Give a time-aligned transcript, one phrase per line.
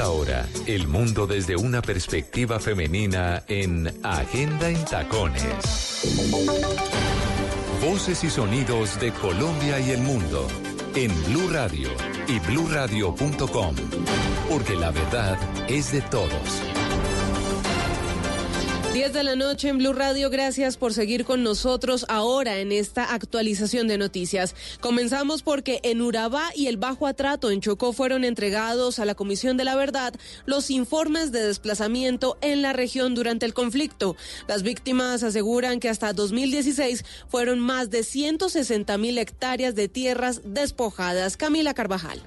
[0.00, 5.44] Esta hora, el mundo desde una perspectiva femenina en Agenda en Tacones.
[7.82, 10.48] Voces y sonidos de Colombia y el mundo
[10.94, 11.90] en Blue Radio
[12.28, 13.76] y bluradio.com,
[14.48, 16.79] porque la verdad es de todos.
[19.10, 23.12] 10 de la noche en Blue Radio, gracias por seguir con nosotros ahora en esta
[23.12, 24.54] actualización de noticias.
[24.80, 29.56] Comenzamos porque en Urabá y el Bajo Atrato en Chocó fueron entregados a la Comisión
[29.56, 30.14] de la Verdad
[30.46, 34.16] los informes de desplazamiento en la región durante el conflicto.
[34.46, 41.36] Las víctimas aseguran que hasta 2016 fueron más de 160 mil hectáreas de tierras despojadas.
[41.36, 42.22] Camila Carvajal.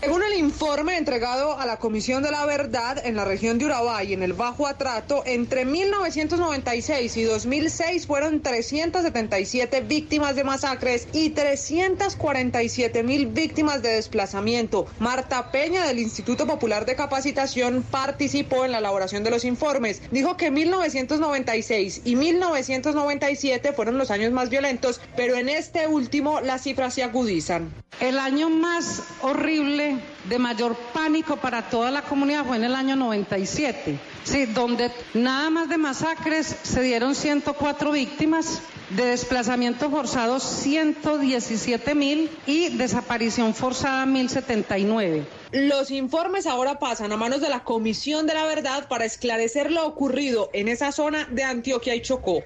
[0.00, 4.04] Según el informe entregado a la Comisión de la Verdad en la región de Urabá
[4.04, 11.30] y en el Bajo Atrato, entre 1996 y 2006 fueron 377 víctimas de masacres y
[11.30, 14.86] 347 mil víctimas de desplazamiento.
[15.00, 20.02] Marta Peña del Instituto Popular de Capacitación participó en la elaboración de los informes.
[20.12, 26.62] Dijo que 1996 y 1997 fueron los años más violentos, pero en este último las
[26.62, 27.72] cifras se agudizan.
[27.98, 29.85] El año más horrible
[30.24, 35.50] de mayor pánico para toda la comunidad fue en el año 97, sí, donde nada
[35.50, 44.06] más de masacres se dieron 104 víctimas, de desplazamiento forzado 117 mil y desaparición forzada
[44.06, 45.26] 1079.
[45.52, 49.86] Los informes ahora pasan a manos de la Comisión de la Verdad para esclarecer lo
[49.86, 52.42] ocurrido en esa zona de Antioquia y Chocó.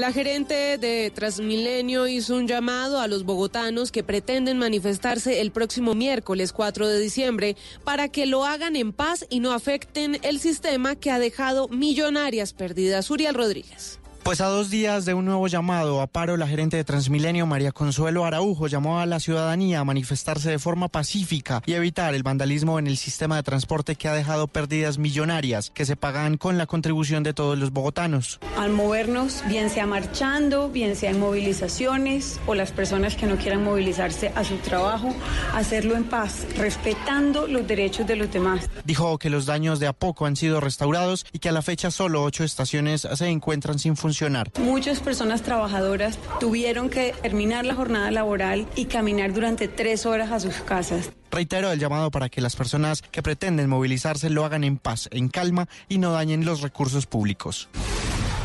[0.00, 5.94] La gerente de Transmilenio hizo un llamado a los bogotanos que pretenden manifestarse el próximo
[5.94, 10.96] miércoles 4 de diciembre para que lo hagan en paz y no afecten el sistema
[10.96, 13.10] que ha dejado millonarias pérdidas.
[13.10, 13.99] Uriel Rodríguez.
[14.22, 17.72] Pues a dos días de un nuevo llamado a paro, la gerente de Transmilenio, María
[17.72, 22.78] Consuelo Araujo, llamó a la ciudadanía a manifestarse de forma pacífica y evitar el vandalismo
[22.78, 26.66] en el sistema de transporte que ha dejado pérdidas millonarias que se pagan con la
[26.66, 28.38] contribución de todos los bogotanos.
[28.58, 33.64] Al movernos, bien sea marchando, bien sea en movilizaciones o las personas que no quieran
[33.64, 35.14] movilizarse a su trabajo,
[35.54, 38.68] hacerlo en paz, respetando los derechos de los demás.
[38.84, 41.90] Dijo que los daños de a poco han sido restaurados y que a la fecha
[41.90, 44.50] solo ocho estaciones se encuentran sin funcionar.
[44.58, 50.40] Muchas personas trabajadoras tuvieron que terminar la jornada laboral y caminar durante tres horas a
[50.40, 51.10] sus casas.
[51.30, 55.28] Reitero el llamado para que las personas que pretenden movilizarse lo hagan en paz, en
[55.28, 57.68] calma y no dañen los recursos públicos.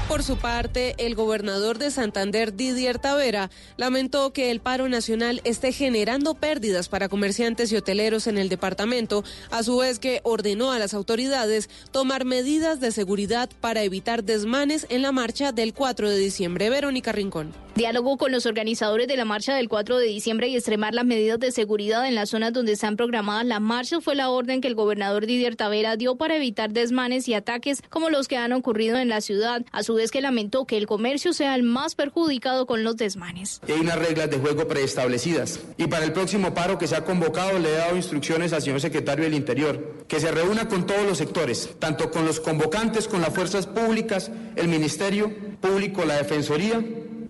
[0.08, 5.72] Por su parte, el gobernador de Santander, Didier Tavera, lamentó que el paro nacional esté
[5.72, 10.78] generando pérdidas para comerciantes y hoteleros en el departamento, a su vez que ordenó a
[10.78, 16.18] las autoridades tomar medidas de seguridad para evitar desmanes en la marcha del 4 de
[16.20, 16.70] diciembre.
[16.70, 17.66] Verónica Rincón.
[17.76, 21.42] Diálogo con los organizadores de la marcha del 4 de diciembre y extremar las medidas
[21.42, 24.76] de seguridad en las zonas donde están programadas las marchas fue la orden que el
[24.76, 29.10] gobernador Didier Tavera dio para evitar desmanes y ataques como los que han ocurrido en
[29.10, 29.66] la ciudad.
[29.96, 33.62] Vez que lamentó que el comercio sea el más perjudicado con los desmanes.
[33.68, 35.60] Hay unas reglas de juego preestablecidas.
[35.78, 38.82] Y para el próximo paro que se ha convocado le he dado instrucciones al señor
[38.82, 43.22] secretario del Interior, que se reúna con todos los sectores, tanto con los convocantes, con
[43.22, 46.84] las fuerzas públicas, el Ministerio Público, la Defensoría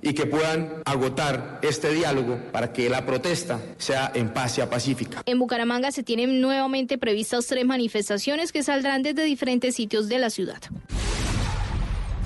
[0.06, 5.24] y que puedan agotar este diálogo para que la protesta sea en paz y pacífica.
[5.26, 10.30] En Bucaramanga se tienen nuevamente previstas tres manifestaciones que saldrán desde diferentes sitios de la
[10.30, 10.62] ciudad.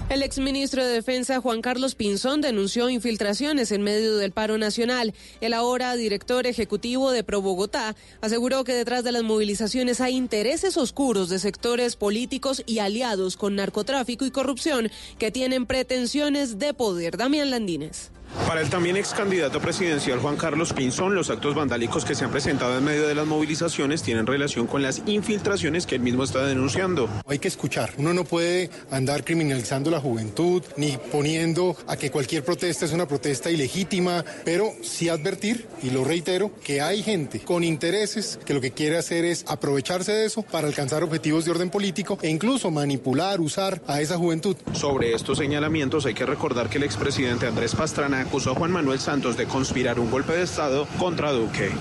[0.09, 5.13] El exministro de Defensa Juan Carlos Pinzón denunció infiltraciones en medio del paro nacional.
[5.39, 10.77] El ahora director ejecutivo de Pro Bogotá aseguró que detrás de las movilizaciones hay intereses
[10.77, 14.89] oscuros de sectores políticos y aliados con narcotráfico y corrupción
[15.19, 17.15] que tienen pretensiones de poder.
[17.15, 18.09] Damián Landines.
[18.47, 22.31] Para el también ex candidato presidencial Juan Carlos Pinzón, los actos vandálicos que se han
[22.31, 26.45] presentado en medio de las movilizaciones tienen relación con las infiltraciones que él mismo está
[26.45, 27.09] denunciando.
[27.27, 27.93] Hay que escuchar.
[27.97, 33.07] Uno no puede andar criminalizando la juventud ni poniendo a que cualquier protesta es una
[33.07, 38.61] protesta ilegítima, pero sí advertir, y lo reitero, que hay gente con intereses que lo
[38.61, 42.71] que quiere hacer es aprovecharse de eso para alcanzar objetivos de orden político e incluso
[42.71, 44.55] manipular, usar a esa juventud.
[44.73, 48.99] Sobre estos señalamientos hay que recordar que el expresidente Andrés Pastrana acusó a Juan Manuel
[48.99, 51.71] Santos de conspirar un golpe de Estado contra Duque.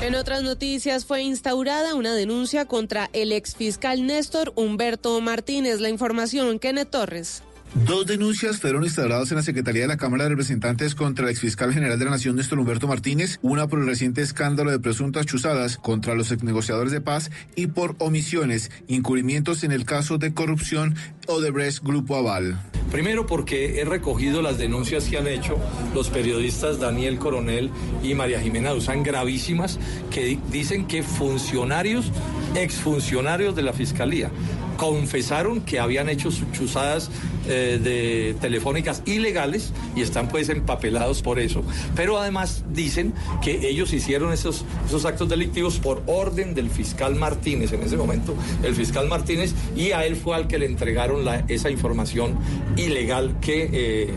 [0.00, 5.78] En otras noticias fue instaurada una denuncia contra el exfiscal Néstor Humberto Martínez.
[5.78, 7.44] La información, Kenneth Torres.
[7.74, 11.72] Dos denuncias fueron instauradas en la Secretaría de la Cámara de Representantes contra el exfiscal
[11.72, 15.78] general de la Nación, Néstor Humberto Martínez, una por el reciente escándalo de presuntas chuzadas
[15.78, 20.96] contra los negociadores de paz y por omisiones, incurrimientos en el caso de corrupción
[21.28, 22.60] Odebrecht Grupo Aval.
[22.90, 25.56] Primero porque he recogido las denuncias que han hecho
[25.94, 27.70] los periodistas Daniel Coronel
[28.02, 29.78] y María Jimena Duzán, gravísimas,
[30.10, 32.12] que dicen que funcionarios,
[32.54, 34.30] exfuncionarios de la Fiscalía,
[34.76, 37.10] confesaron que habían hecho chuzadas
[37.48, 41.62] eh, de telefónicas ilegales y están pues empapelados por eso.
[41.94, 47.72] Pero además dicen que ellos hicieron esos, esos actos delictivos por orden del fiscal Martínez
[47.72, 51.44] en ese momento, el fiscal Martínez, y a él fue al que le entregaron la,
[51.48, 52.36] esa información
[52.76, 53.70] ilegal que...
[53.72, 54.14] Eh,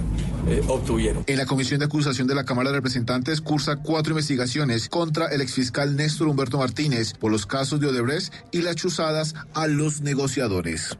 [0.48, 1.24] eh, obtuvieron.
[1.28, 5.42] En la Comisión de Acusación de la Cámara de Representantes cursa cuatro investigaciones contra el
[5.42, 10.98] exfiscal Néstor Humberto Martínez por los casos de Odebrecht y las chuzadas a los negociadores.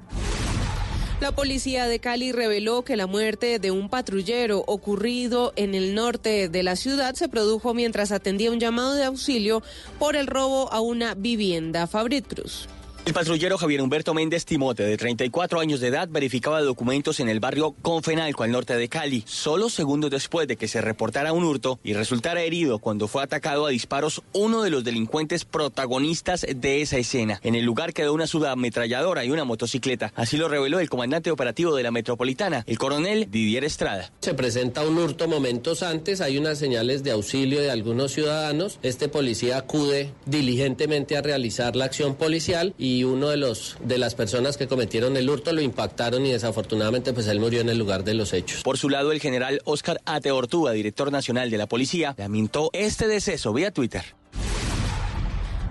[1.22, 6.50] La policía de Cali reveló que la muerte de un patrullero ocurrido en el norte
[6.50, 9.64] de la ciudad se produjo mientras atendía un llamado de auxilio
[9.98, 11.88] por el robo a una vivienda.
[11.88, 12.68] Fabrit Cruz.
[13.06, 17.40] El patrullero Javier Humberto Méndez Timote, de 34 años de edad, verificaba documentos en el
[17.40, 21.80] barrio Confenalco, al norte de Cali, solo segundos después de que se reportara un hurto
[21.84, 26.98] y resultara herido cuando fue atacado a disparos uno de los delincuentes protagonistas de esa
[26.98, 27.40] escena.
[27.44, 30.12] En el lugar quedó una subametralladora y una motocicleta.
[30.16, 34.12] Así lo reveló el comandante operativo de la metropolitana, el coronel Didier Estrada.
[34.22, 38.80] Se presenta un hurto momentos antes, hay unas señales de auxilio de algunos ciudadanos.
[38.82, 43.98] Este policía acude diligentemente a realizar la acción policial y y uno de los de
[43.98, 47.78] las personas que cometieron el hurto lo impactaron y desafortunadamente pues él murió en el
[47.78, 48.64] lugar de los hechos.
[48.64, 53.08] Por su lado, el general Oscar Ate Ortúa, director nacional de la policía, lamentó este
[53.08, 54.04] deceso vía Twitter.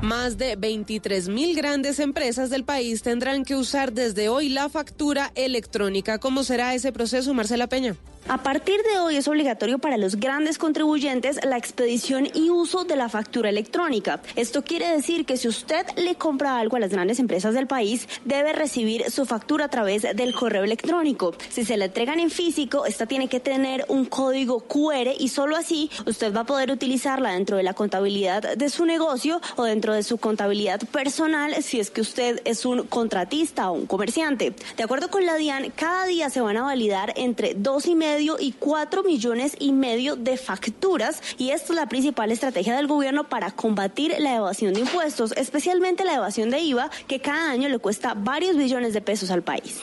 [0.05, 5.33] Más de 23 mil grandes empresas del país tendrán que usar desde hoy la factura
[5.35, 6.19] electrónica.
[6.19, 7.97] ¿Cómo será ese proceso, Marcela Peña?
[8.27, 12.97] A partir de hoy es obligatorio para los grandes contribuyentes la expedición y uso de
[12.97, 14.23] la factura electrónica.
[14.35, 18.09] Esto quiere decir que si usted le compra algo a las grandes empresas del país,
[18.25, 21.35] debe recibir su factura a través del correo electrónico.
[21.51, 25.55] Si se la entregan en físico, esta tiene que tener un código QR y solo
[25.55, 29.93] así usted va a poder utilizarla dentro de la contabilidad de su negocio o dentro
[29.95, 34.55] de su contabilidad personal si es que usted es un contratista o un comerciante.
[34.77, 38.37] De acuerdo con la DIAN, cada día se van a validar entre dos y medio
[38.39, 43.29] y 4 millones y medio de facturas y esto es la principal estrategia del gobierno
[43.29, 47.79] para combatir la evasión de impuestos, especialmente la evasión de IVA que cada año le
[47.79, 49.81] cuesta varios billones de pesos al país.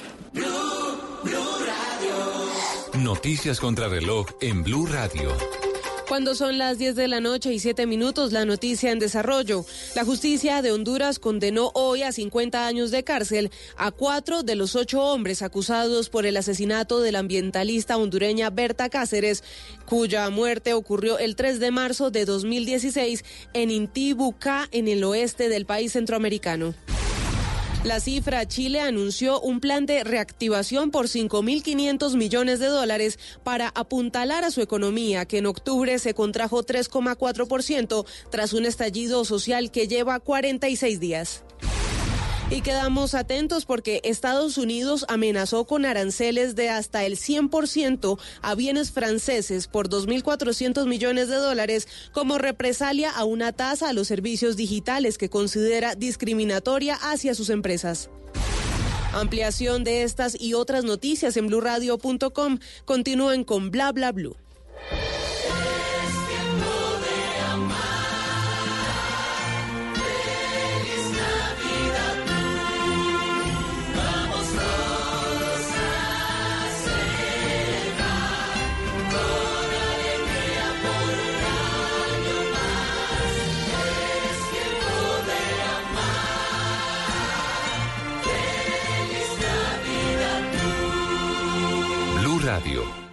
[2.93, 5.31] Noticias contra reloj en Blue Radio.
[6.11, 9.65] Cuando son las 10 de la noche y 7 minutos, la noticia en desarrollo.
[9.95, 14.75] La justicia de Honduras condenó hoy a 50 años de cárcel a cuatro de los
[14.75, 19.41] ocho hombres acusados por el asesinato de la ambientalista hondureña Berta Cáceres,
[19.85, 25.65] cuya muerte ocurrió el 3 de marzo de 2016 en Intibucá, en el oeste del
[25.65, 26.73] país centroamericano.
[27.83, 34.43] La cifra, Chile anunció un plan de reactivación por 5.500 millones de dólares para apuntalar
[34.43, 40.19] a su economía, que en octubre se contrajo 3,4% tras un estallido social que lleva
[40.19, 41.43] 46 días.
[42.51, 48.91] Y quedamos atentos porque Estados Unidos amenazó con aranceles de hasta el 100% a bienes
[48.91, 55.17] franceses por 2.400 millones de dólares como represalia a una tasa a los servicios digitales
[55.17, 58.09] que considera discriminatoria hacia sus empresas.
[59.13, 62.59] Ampliación de estas y otras noticias en blurradio.com.
[62.83, 64.35] Continúen con bla bla blue.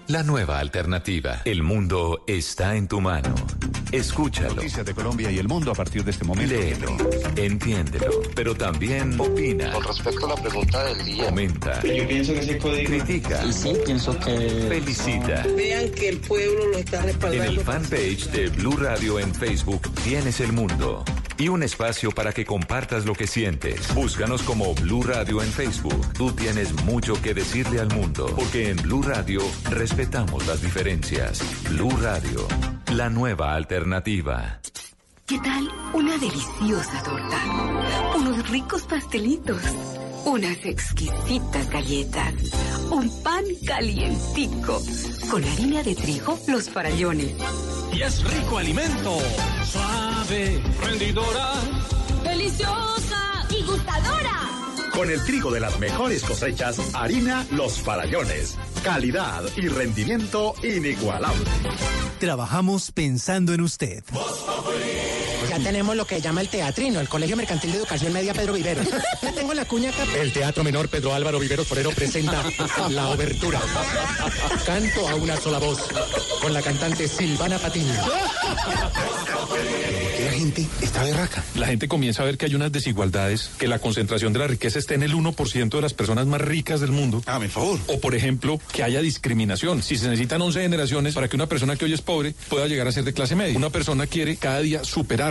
[0.08, 1.42] La nueva alternativa.
[1.44, 3.34] El mundo está en tu mano.
[3.92, 4.54] Escúchalo.
[4.54, 6.54] Noticias de Colombia y el mundo a partir de este momento.
[6.54, 6.96] Léelo,
[7.36, 9.70] entiéndelo, pero también opina.
[9.72, 11.24] Con respecto a la pregunta del día.
[11.26, 11.82] Comenta.
[11.82, 12.88] Yo pienso que ese código.
[12.88, 13.44] Critica.
[13.46, 14.66] Y sí, pienso que.
[14.68, 15.46] Felicita.
[15.56, 17.44] Vean que el pueblo lo está En respaldando.
[17.44, 21.04] el fanpage de Blue Radio en Facebook tienes el mundo
[21.38, 23.94] y un espacio para que compartas lo que sientes.
[23.94, 26.12] Búscanos como Blue Radio en Facebook.
[26.14, 29.40] Tú tienes mucho que decirle al mundo, porque en Blue Radio
[29.98, 31.42] respetamos las diferencias.
[31.70, 32.46] Blue Radio,
[32.94, 34.60] la nueva alternativa.
[35.26, 38.14] ¿Qué tal una deliciosa torta?
[38.16, 39.60] Unos ricos pastelitos,
[40.24, 42.32] unas exquisitas galletas,
[42.92, 44.80] un pan calientico,
[45.32, 47.34] con harina de trigo, los farallones.
[47.92, 49.18] Y es rico alimento,
[49.64, 51.54] suave, rendidora.
[52.22, 54.47] ¡Deliciosa y gustadora!
[54.98, 58.58] Con el trigo de las mejores cosechas, harina Los Farallones.
[58.82, 61.44] Calidad y rendimiento inigualable.
[62.18, 64.02] Trabajamos pensando en usted.
[65.48, 68.86] Ya tenemos lo que llama el teatrino, el Colegio Mercantil de Educación Media Pedro Viveros.
[69.22, 70.04] Ya tengo la cuña acá.
[70.20, 72.44] El Teatro Menor Pedro Álvaro Viveros Forero presenta
[72.90, 73.60] La Obertura.
[74.66, 75.78] Canto a una sola voz,
[76.40, 77.92] con la cantante Silvana Patiño.
[80.24, 81.44] La gente está berraca.
[81.54, 84.78] La gente comienza a ver que hay unas desigualdades, que la concentración de la riqueza
[84.78, 87.22] está en el 1% de las personas más ricas del mundo.
[87.26, 87.80] Ah, por favor.
[87.86, 89.82] O, por ejemplo, que haya discriminación.
[89.82, 92.86] Si se necesitan 11 generaciones para que una persona que hoy es pobre pueda llegar
[92.88, 93.56] a ser de clase media.
[93.56, 94.84] Una persona quiere cada día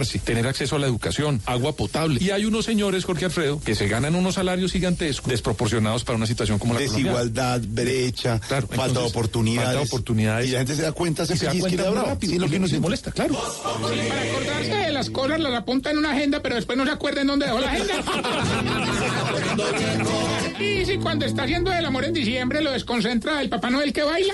[0.06, 2.20] tener acceso a la educación, agua potable.
[2.22, 6.28] Y hay unos señores, Jorge Alfredo, que se ganan unos salarios gigantescos, desproporcionados para una
[6.28, 9.66] situación como la Desigualdad, brecha, falta de oportunidades.
[9.66, 10.50] falta de oportunidades.
[10.50, 12.34] Y la gente se da cuenta, se Y se da cuenta rápido.
[12.34, 13.36] Sí, lo que nos molesta, claro.
[13.64, 17.28] Para acordarse de las cosas las apunta en una agenda, pero después no se acuerdan
[17.28, 17.94] dónde dejó la agenda.
[20.60, 24.04] y si cuando está haciendo el amor en diciembre lo desconcentra el Papá Noel que
[24.04, 24.34] baila.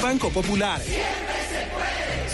[0.00, 0.80] Banco Popular.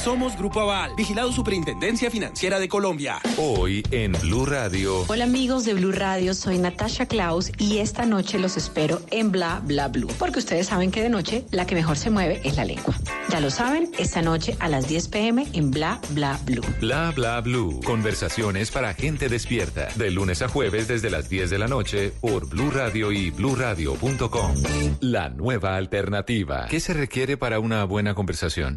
[0.02, 3.20] Somos Grupo Aval, vigilado Superintendencia Financiera de Colombia.
[3.36, 5.04] Hoy en Blue Radio.
[5.08, 9.60] Hola amigos de Blue Radio, soy Natasha Klaus y esta noche los espero en Bla
[9.64, 12.64] Bla Blue, porque ustedes saben que de noche la que mejor se mueve es la
[12.64, 12.94] lengua.
[13.28, 16.64] Ya lo saben, esta noche a las 10 pm en Bla Bla Blue.
[16.80, 17.80] Bla bla blue.
[17.84, 19.88] Conversaciones para gente despierta.
[19.96, 24.54] De lunes a jueves desde las 10 de la noche por Blue Radio y bluradio.com.
[25.00, 26.66] La nueva alternativa.
[26.70, 28.76] ¿Qué se requiere para una buena conversación?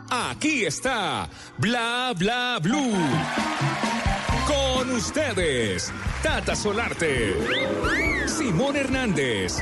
[0.13, 2.93] Aquí está Bla Bla Blue.
[4.45, 5.91] Con ustedes,
[6.21, 7.33] Tata Solarte,
[8.27, 9.57] Simón Hernández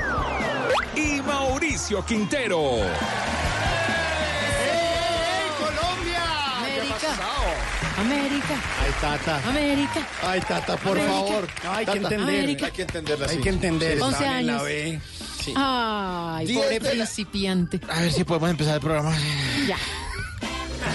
[0.95, 2.77] y Mauricio Quintero.
[5.59, 6.23] Colombia!
[6.57, 7.15] América.
[7.99, 8.55] América.
[8.81, 9.49] Ay, Tata.
[9.49, 10.07] América.
[10.23, 11.11] Ay, Tata, por América.
[11.13, 11.47] favor.
[11.63, 12.15] No, hay que Tata.
[12.15, 12.39] entender.
[12.39, 12.65] América.
[12.65, 13.27] Hay que entenderla.
[13.27, 13.97] Hay que entender.
[13.97, 14.63] Sí, 11 estaban en la años.
[14.65, 15.01] B.
[15.43, 15.53] Sí.
[15.55, 17.79] Ay, pobre de la- principiante.
[17.89, 19.15] A ver si podemos empezar el programa.
[19.67, 19.77] Ya.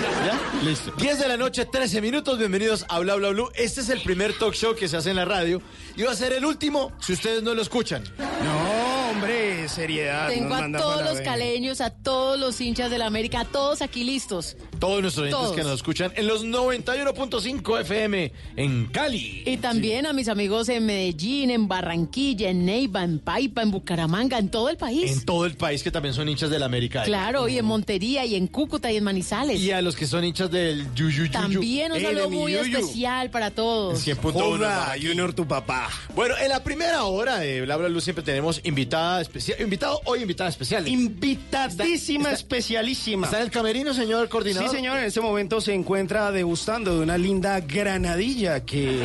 [0.01, 0.41] ¿Ya?
[0.63, 0.93] Listo.
[0.97, 2.39] 10 de la noche, 13 minutos.
[2.39, 3.51] Bienvenidos a Bla Bla Blue.
[3.55, 5.61] Este es el primer talk show que se hace en la radio.
[5.97, 8.03] Y va a ser el último si ustedes no lo escuchan.
[8.19, 10.29] No, hombre, seriedad.
[10.29, 14.05] Tengo a todos los caleños, a todos los hinchas de la América, a todos aquí
[14.05, 14.57] listos.
[14.85, 15.57] Todos nuestros oyentes Todos.
[15.57, 19.43] que nos escuchan en los 91.5 FM en Cali.
[19.47, 24.37] Y también a mis amigos en Medellín, en Barranquilla, en Neiva, en Paipa, en Bucaramanga,
[24.37, 25.11] en todo el país.
[25.11, 27.03] En todo el país que también son hinchas del América.
[27.05, 29.59] Claro, y en Montería, y en Cúcuta, y en Manizales.
[29.59, 34.07] Y a los que son hinchas del Yuyu También un saludo muy especial para todos.
[34.07, 34.33] 100.1.
[34.33, 35.89] Joda, Junior, tu papá.
[36.15, 39.59] Bueno, en la primera hora de Bla Bla Blue siempre tenemos invitada especial.
[39.63, 40.87] invitado, hoy invitada especial.
[40.87, 43.27] Invitadísima, especialísima.
[43.27, 44.69] ¿Está en el camerino, señor coordinador?
[44.69, 49.01] Sí, señor, en este momento se encuentra degustando de una linda granadilla que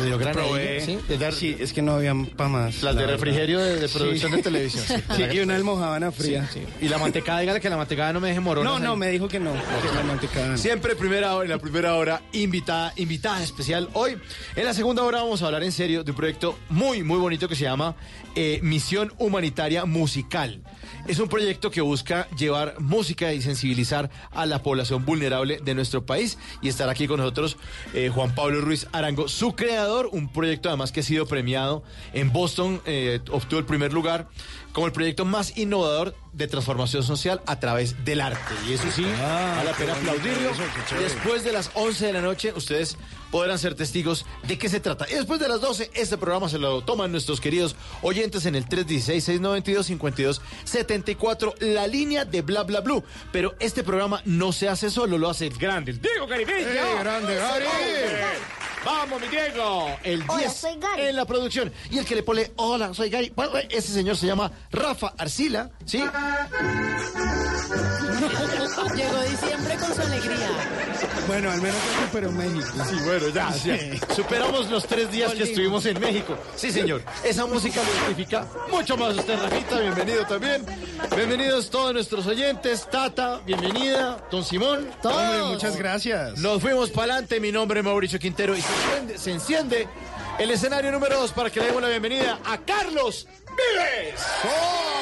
[0.00, 0.80] ¿Le dio granadilla?
[0.84, 0.98] Sí,
[1.32, 2.82] Sí, es que no había para más.
[2.82, 3.12] Las la de verdad.
[3.14, 4.36] refrigerio de, de producción Sí.
[4.38, 4.84] de televisión.
[4.86, 6.48] Sí, Sí, y una almohábana fría.
[6.80, 8.98] Y la mantecada, dígale que la mantecada no me deje moronas No, no, ahí.
[8.98, 9.52] me dijo que no.
[9.52, 10.56] que la mantecada.
[10.56, 13.88] Siempre primera hora, en la primera hora, invitada, invitada especial.
[13.92, 14.16] Hoy,
[14.56, 17.48] en la segunda hora, vamos a hablar en serio de un proyecto muy, muy bonito
[17.48, 17.94] que se llama
[18.34, 20.60] eh, Misión Humanitaria Musical.
[21.06, 26.06] Es un proyecto que busca llevar música y sensibilizar a la población vulnerable de nuestro
[26.06, 26.38] país.
[26.60, 27.56] Y estará aquí con nosotros
[27.94, 31.82] eh, Juan Pablo Ruiz Arango, su creador, un proyecto además que ha sido premiado
[32.12, 34.28] en Boston, eh, obtuvo el primer lugar
[34.72, 38.40] como el proyecto más innovador de transformación social a través del arte.
[38.68, 40.50] Y eso sí, Ah, vale la pena aplaudirlo.
[40.50, 40.62] eso,
[40.98, 42.96] después de las 11 de la noche, ustedes
[43.30, 45.06] podrán ser testigos de qué se trata.
[45.10, 48.66] Y después de las 12, este programa se lo toman nuestros queridos oyentes en el
[48.66, 53.04] 316-692-5274, la línea de Bla Bla Blue.
[53.30, 56.66] Pero este programa no se hace solo, lo hace el grande, el Diego Caribeño.
[56.68, 57.66] ¡Eh, grande, Gary!
[58.84, 59.96] Vamos, mi Diego.
[60.02, 61.02] El 10 Hola, soy Gary.
[61.02, 61.72] en la producción.
[61.90, 63.32] Y el que le pone, hola, soy Gary.
[63.34, 65.98] Bueno, ese señor se llama Rafa Arcila, ¿sí?
[68.96, 70.48] Llegó diciembre con su alegría.
[71.26, 72.84] Bueno, al menos superó México.
[72.88, 74.14] Sí, bueno, ya, ya.
[74.14, 76.36] Superamos los tres días que estuvimos en México.
[76.56, 77.02] Sí, señor.
[77.24, 79.78] Esa música lo identifica mucho más usted, Rafita.
[79.80, 80.64] Bienvenido también.
[81.14, 82.88] Bienvenidos todos nuestros oyentes.
[82.90, 84.26] Tata, bienvenida.
[84.30, 84.88] Don Simón.
[85.02, 86.38] Hombre, muchas gracias.
[86.38, 87.40] Nos fuimos para adelante.
[87.40, 88.56] Mi nombre es Mauricio Quintero.
[88.56, 89.88] Y se enciende, se enciende
[90.38, 94.20] el escenario número dos para que le demos la bienvenida a Carlos Vives.
[94.44, 94.92] Vamos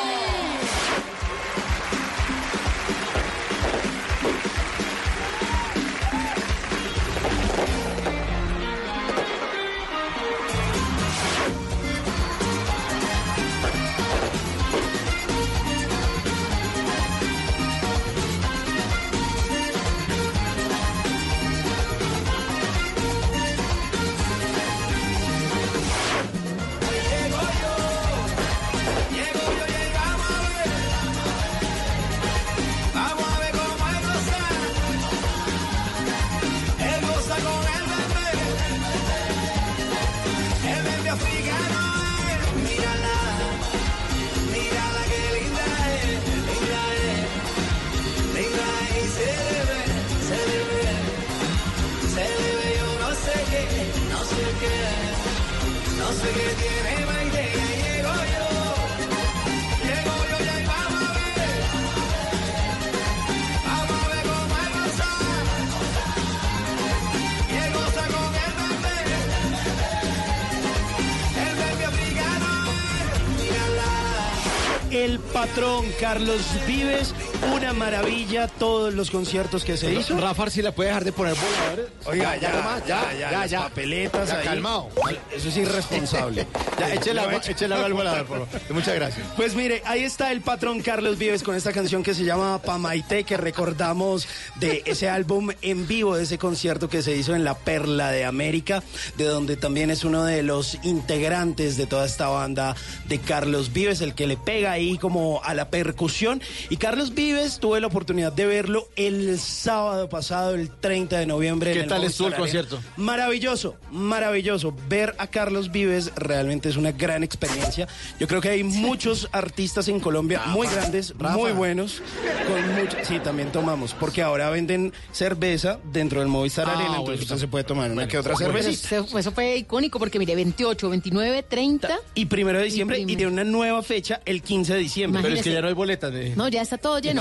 [75.00, 77.14] El patrón Carlos Vives,
[77.54, 80.18] una maravilla todos los conciertos que se hizo.
[80.18, 81.86] Rafa Arcila puede dejar de poner voladores.
[82.06, 84.44] Oiga, ya, nomás, ya, ya, las papeletas Ya, ahí.
[84.44, 84.88] calmado.
[85.34, 86.46] Eso es irresponsable.
[86.80, 88.60] Ya, échele agua, al volador, por favor.
[88.70, 89.26] Muchas gracias.
[89.36, 93.24] Pues mire, ahí está el patrón Carlos Vives con esta canción que se llama Pamaité,
[93.24, 94.26] que recordamos
[94.56, 98.24] de ese álbum en vivo, de ese concierto que se hizo en La Perla de
[98.24, 98.82] América,
[99.18, 102.74] de donde también es uno de los integrantes de toda esta banda
[103.08, 106.40] de Carlos Vives, el que le pega ahí como a la percusión.
[106.70, 107.29] Y Carlos Vives
[107.60, 111.72] tuve la oportunidad de verlo el sábado pasado, el 30 de noviembre.
[111.72, 112.80] ¿Qué en tal estuvo el concierto?
[112.96, 114.74] Maravilloso, maravilloso.
[114.88, 117.86] Ver a Carlos Vives realmente es una gran experiencia.
[118.18, 121.36] Yo creo que hay muchos artistas en Colombia muy grandes, Rafa.
[121.36, 122.02] muy buenos.
[122.46, 122.96] Con mucho...
[123.02, 127.36] Sí, también tomamos, porque ahora venden cerveza dentro del Movistar Ah, Arena, bueno, entonces usted
[127.38, 128.96] se puede tomar una que otra cervecita.
[128.96, 131.98] eso, eso fue icónico porque mire, 28, 29, 30.
[132.14, 135.22] Y primero de diciembre y, de una nueva fecha el 15 de diciembre.
[135.22, 136.34] Pero es que ya no hay boletas de...
[136.36, 137.19] No, ya está todo lleno.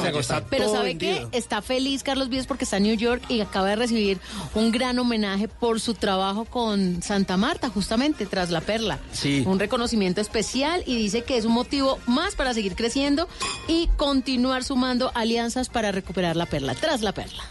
[0.49, 1.27] Pero ¿sabe qué?
[1.31, 4.19] Está feliz Carlos Vives porque está en New York y acaba de recibir
[4.55, 8.99] un gran homenaje por su trabajo con Santa Marta, justamente tras la perla.
[9.12, 9.43] Sí.
[9.45, 13.27] Un reconocimiento especial y dice que es un motivo más para seguir creciendo
[13.67, 17.43] y continuar sumando alianzas para recuperar la perla, tras la perla.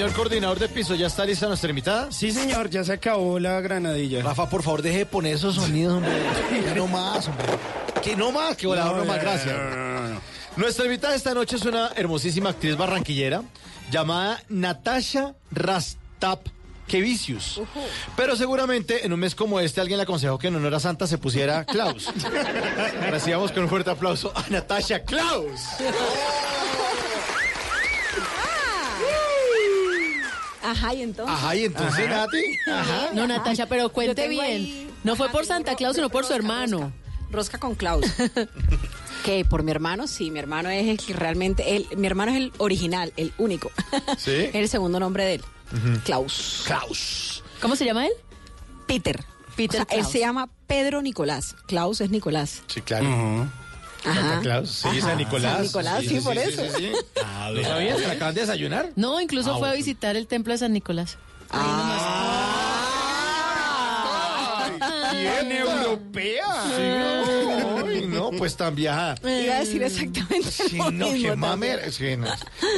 [0.00, 2.10] Señor coordinador de piso, ¿ya está lista nuestra invitada?
[2.10, 4.22] Sí, señor, ya se acabó la granadilla.
[4.22, 6.10] Rafa, por favor, deje de poner esos sonidos, hombre.
[6.64, 7.44] Ya no más, hombre.
[8.02, 9.54] Que no más, que volador no, No, más, gracias.
[9.54, 10.20] no, no, no, no.
[10.56, 13.42] Nuestra invitada esta noche es una hermosísima actriz barranquillera
[13.90, 17.60] llamada Natasha Rastapkevicius.
[18.16, 21.06] Pero seguramente en un mes como este alguien le aconsejó que en honor a Santa
[21.06, 22.08] se pusiera Klaus.
[23.10, 25.60] Recibamos con un fuerte aplauso a Natasha Klaus.
[30.62, 31.34] Ajá, y entonces.
[31.34, 32.44] Ajá, y entonces, Nati.
[32.70, 33.08] Ajá.
[33.14, 34.44] No, Natasha, pero cuente bien.
[34.44, 36.78] ahí- No fue por Santa Claus, sino por su hermano.
[36.78, 38.04] Rosca, rosca con Klaus.
[39.24, 42.38] que por mi hermano, sí, mi hermano es el que realmente, él, mi hermano es
[42.38, 43.70] el original, el único.
[44.18, 44.32] ¿Sí?
[44.32, 45.44] es el segundo nombre de él.
[46.04, 46.62] Klaus.
[46.66, 47.44] Klaus.
[47.60, 48.12] ¿Cómo se llama él?
[48.86, 49.22] Peter.
[49.56, 51.54] Peter O sea, él se llama Pedro Nicolás.
[51.66, 52.62] Klaus es Nicolás.
[52.66, 53.06] Sí, claro.
[54.02, 54.70] Santa Claus.
[54.70, 55.00] Sí, Ajá.
[55.00, 55.52] San Nicolás.
[55.52, 56.62] San Nicolás, sí, por eso.
[56.62, 56.92] sí, sí.
[57.52, 57.98] ¿Lo sabías?
[57.98, 58.90] ¿Se acaban de desayunar?
[58.96, 61.18] No, incluso Ah, fue a visitar el templo de San Nicolás.
[65.12, 66.46] Bien europea.
[68.08, 69.16] No, pues tan viajada.
[69.22, 71.92] Iba a decir exactamente Sí, lo no, mismo qué mamer.
[71.92, 72.26] Sí, no.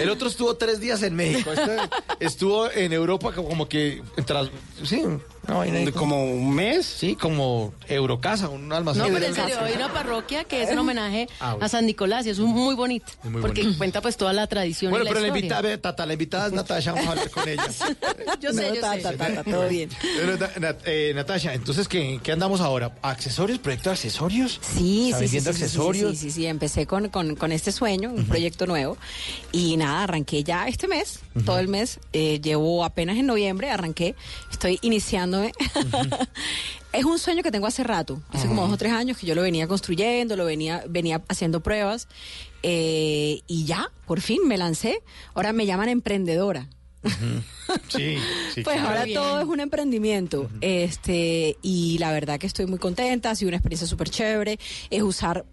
[0.01, 1.53] El otro estuvo tres días en México.
[1.53, 1.77] Este
[2.21, 4.49] estuvo en Europa como que tras,
[4.85, 5.03] sí,
[5.49, 6.87] no, ¿Como un mes?
[6.87, 9.03] Sí, como Eurocasa, un almacén.
[9.03, 11.67] No, pero de en serio, hay una parroquia que es un homenaje Ah, bueno.
[11.67, 13.07] a San Nicolás y es un muy bonito.
[13.25, 13.79] Muy porque bonito.
[13.79, 15.41] cuenta pues toda la tradición Bueno, y la pero la historia.
[15.41, 17.67] invitada, ve, Tata, la invitada es Natasha, vamos a hablar con ella.
[18.41, 19.01] Yo sé, No, yo ta, sé.
[19.03, 19.89] ta, ta, ta, todo bien.
[20.17, 20.39] Pero,
[20.85, 22.93] eh, Natasha, entonces, ¿qué, ¿qué andamos ahora?
[23.03, 23.59] ¿Accesorios?
[23.59, 24.61] ¿Proyecto de accesorios?
[24.63, 26.11] Sí, ¿Está vendiendo accesorios?
[26.13, 28.97] Sí, sí, sí, empecé con, con, con este sueño, un proyecto nuevo.
[29.53, 32.01] Y nada, arranqué ya este mes, todo el mes.
[32.13, 34.15] eh, llevo apenas en noviembre, arranqué,
[34.51, 35.53] estoy iniciándome.
[36.93, 39.35] es un sueño que tengo hace rato, hace como dos o tres años que yo
[39.35, 42.09] lo venía construyendo, lo venía, venía haciendo pruebas.
[42.63, 45.03] eh, y ya, por fin me lancé.
[45.35, 46.69] Ahora me llaman emprendedora.
[47.89, 48.17] Sí,
[48.55, 48.63] sí.
[48.63, 49.19] Pues ahora bien.
[49.19, 50.51] todo es un emprendimiento.
[50.61, 54.59] Este, y la verdad que estoy muy contenta, ha sido una experiencia súper chévere.
[54.91, 55.45] Es usar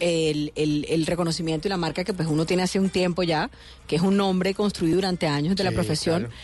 [0.00, 3.50] el, el- el reconocimiento y la marca que pues uno tiene hace un tiempo ya,
[3.86, 6.20] que es un nombre construido durante años de la profesión.
[6.22, 6.34] claro.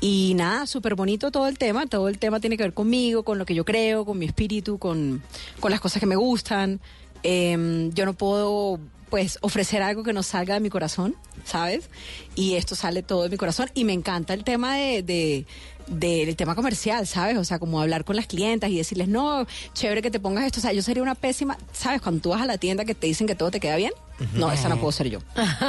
[0.00, 1.86] Y nada, súper bonito todo el tema.
[1.86, 4.78] Todo el tema tiene que ver conmigo, con lo que yo creo, con mi espíritu,
[4.78, 5.22] con,
[5.58, 6.80] con las cosas que me gustan.
[7.22, 8.78] Em, yo no puedo
[9.10, 11.14] pues ofrecer algo que no salga de mi corazón,
[11.44, 11.88] ¿sabes?
[12.34, 15.46] Y esto sale todo de mi corazón y me encanta el tema de, de-
[15.86, 17.38] del tema comercial, ¿sabes?
[17.38, 20.58] O sea, como hablar con las clientas y decirles, no, chévere que te pongas esto.
[20.58, 22.02] O sea, yo sería una pésima, ¿sabes?
[22.02, 23.92] Cuando tú vas a la tienda que te dicen que todo te queda bien,
[24.34, 25.20] no, esa no puedo ser yo.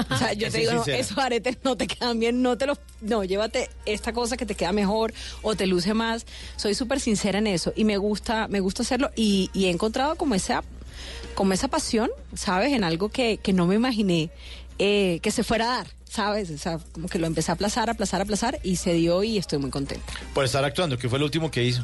[0.10, 2.80] O sea, yo te digo, no, esos aretes no te quedan bien, no te los,
[3.02, 6.26] no, llévate esta cosa que te queda mejor o te luce más.
[6.56, 10.16] Soy súper sincera en eso y me gusta, me gusta hacerlo y, y he encontrado
[10.16, 10.64] como esa,
[11.38, 12.74] como esa pasión, ¿sabes?
[12.74, 14.32] En algo que, que no me imaginé
[14.80, 16.50] eh, que se fuera a dar, ¿sabes?
[16.50, 19.60] O sea, como que lo empecé a aplazar, aplazar, aplazar y se dio y estoy
[19.60, 20.12] muy contenta.
[20.34, 21.84] Por estar actuando, ¿qué fue lo último que hizo?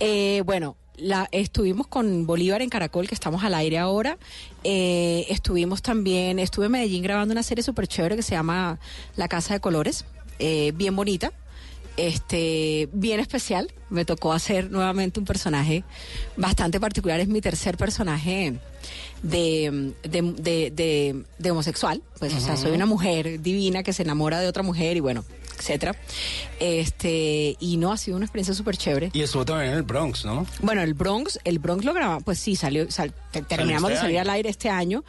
[0.00, 4.16] Eh, bueno, la, estuvimos con Bolívar en Caracol, que estamos al aire ahora.
[4.64, 8.80] Eh, estuvimos también, estuve en Medellín grabando una serie súper chévere que se llama
[9.14, 10.06] La Casa de Colores,
[10.38, 11.34] eh, bien bonita.
[11.96, 13.72] Este, bien especial.
[13.90, 15.84] Me tocó hacer nuevamente un personaje
[16.36, 17.20] bastante particular.
[17.20, 18.54] Es mi tercer personaje
[19.22, 22.02] de, de, de, de- de homosexual.
[22.18, 25.24] Pues, o sea, soy una mujer divina que se enamora de otra mujer y bueno,
[25.58, 25.96] etcétera.
[26.60, 29.10] Este, y no, ha sido una experiencia súper chévere.
[29.12, 30.46] Y estuvo también en el Bronx, ¿no?
[30.60, 34.00] Bueno, el Bronx, el Bronx lo grabamos, pues sí, salió, sal- te- terminamos este de
[34.00, 34.30] salir año.
[34.30, 35.04] al aire este año.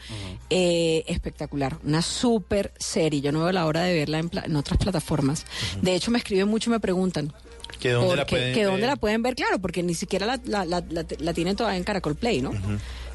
[0.49, 3.21] Eh, espectacular, una súper serie.
[3.21, 5.45] Yo no veo la hora de verla en, pla- en otras plataformas.
[5.81, 7.33] De hecho, me escriben mucho y me preguntan.
[7.79, 8.89] ¿Que dónde la pueden que dónde ver?
[8.89, 11.83] la pueden ver, claro, porque ni siquiera la, la, la, la- la tienen todavía en
[11.83, 12.51] Caracol Play, ¿no?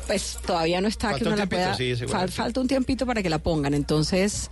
[0.07, 1.77] Pues todavía no está Falta que un uno la tiempito, pueda.
[1.77, 2.33] sí, fal- seguramente.
[2.33, 3.73] falta un tiempito para que la pongan.
[3.75, 4.51] Entonces,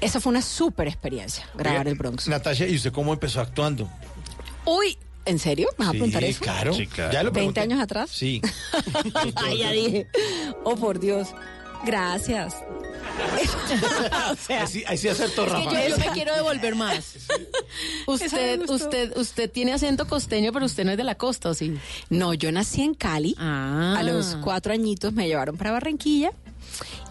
[0.00, 2.28] esa fue una súper experiencia, grabar el Bronx.
[2.28, 3.88] Natasha, ¿y usted cómo empezó actuando?
[4.64, 5.68] Uy, ¿en serio?
[5.78, 6.40] ¿Me vas a preguntar eso?
[6.40, 6.74] claro.
[6.74, 7.12] Sí, claro.
[7.12, 7.60] ¿Ya lo 20 pregunté?
[7.60, 8.10] años atrás.
[8.12, 8.40] Sí.
[9.36, 10.06] Ay, ya dije.
[10.64, 11.28] Oh, por Dios.
[11.84, 12.56] Gracias.
[14.32, 17.16] o sea, Ahí sí, ahí sí acertó Es que yo, yo me quiero devolver más.
[18.06, 21.76] Usted, usted, usted tiene acento costeño, pero usted no es de la costa, ¿o sí?
[22.10, 23.34] no, yo nací en Cali.
[23.38, 23.96] Ah.
[23.98, 26.32] A los cuatro añitos me llevaron para Barranquilla.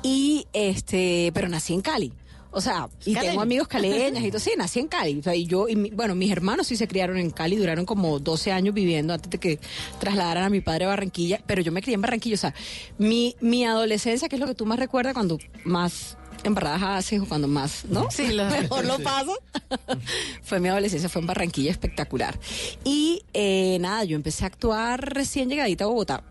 [0.04, 2.14] Y este, pero nací en Cali.
[2.52, 3.32] O sea, y Caleño.
[3.32, 4.40] tengo amigos caleños y todo.
[4.40, 5.20] Sí, nací en Cali.
[5.20, 7.86] O sea, y yo, y mi- bueno, mis hermanos sí se criaron en Cali, duraron
[7.86, 9.60] como 12 años viviendo antes de que
[10.00, 11.42] trasladaran a mi padre a Barranquilla.
[11.46, 12.36] Pero yo me crié en Barranquilla.
[12.36, 12.54] O sea,
[12.98, 17.26] mi, mi adolescencia, que es lo que tú más recuerdas cuando más embarradas haces o
[17.28, 18.10] cuando más, ¿no?
[18.12, 19.38] Sí, lo- mejor lo paso.
[20.44, 22.40] fue mi adolescencia, fue en Barranquilla espectacular.
[22.84, 26.24] Y eh, nada, yo empecé a actuar recién llegadita a Bogotá.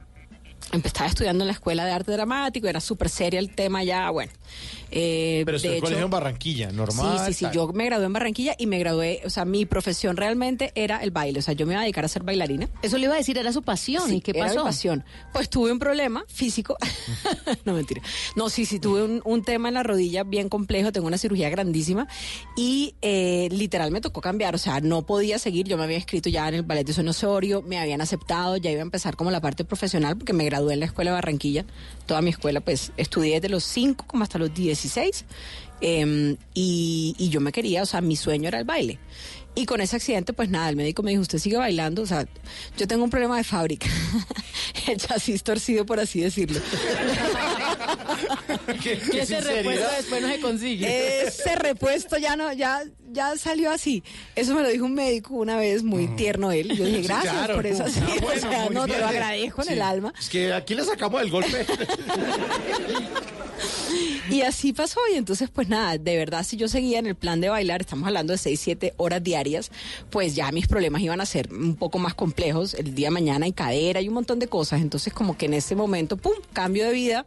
[0.73, 4.33] Empezaba estudiando en la escuela de arte dramático, era súper seria el tema ya, bueno.
[4.99, 7.19] Eh, Pero estudió de colegio hecho- en Barranquilla, normal.
[7.19, 7.45] Sí, sí, sí.
[7.45, 7.55] tal.
[7.55, 11.11] Yo me gradué en Barranquilla y me gradué, o sea, mi profesión realmente era el
[11.11, 11.39] baile.
[11.41, 12.69] O sea, yo me iba a dedicar a ser bailarina.
[12.81, 14.09] Eso le iba a decir, era su pasión.
[14.09, 14.61] Sí, ¿Y qué era pasó?
[14.61, 15.05] mi pasión.
[15.35, 16.77] Pues tuve un problema físico.
[17.65, 18.01] no, mentira.
[18.37, 20.93] No, sí, sí, tuve un, un tema en la rodilla bien complejo.
[20.93, 22.09] Tengo una cirugía grandísima.
[22.57, 24.55] Y eh, literal me tocó cambiar.
[24.55, 25.67] O sea, no podía seguir.
[25.69, 27.61] Yo me había inscrito ya en el ballet de Son Osorio.
[27.63, 28.57] Me habían aceptado.
[28.57, 31.17] Ya iba a empezar como la parte profesional porque me gradué en la escuela de
[31.17, 31.65] Barranquilla.
[32.07, 34.55] Toda mi escuela, pues, estudié desde los 5 como hasta los
[34.87, 35.25] 16.
[35.81, 38.99] Em, y, y yo me quería, o sea, mi sueño era el baile.
[39.59, 42.27] Y con ese accidente, pues nada, el médico me dijo, usted sigue bailando, o sea,
[42.77, 43.87] yo tengo un problema de fábrica,
[44.87, 46.61] el chasis torcido, por así decirlo.
[49.13, 51.23] Y ese repuesto después no se consigue.
[51.27, 54.03] Ese repuesto ya no, ya, ya salió así.
[54.35, 56.77] Eso me lo dijo un médico una vez, muy tierno él.
[56.77, 57.55] Yo dije, Sí, gracias claro.
[57.55, 57.89] por eso.
[57.89, 60.13] Sí, Ah, o bueno, sea, no, te lo agradezco en el alma.
[60.21, 61.65] Es que aquí le sacamos el golpe.
[64.31, 67.41] Y así pasó, y entonces pues nada, de verdad si yo seguía en el plan
[67.41, 69.71] de bailar, estamos hablando de 6, 7 horas diarias,
[70.11, 73.47] pues ya mis problemas iban a ser un poco más complejos, el día de mañana
[73.47, 76.87] hay cadera y un montón de cosas, entonces como que en ese momento, ¡pum!, cambio
[76.87, 77.27] de vida,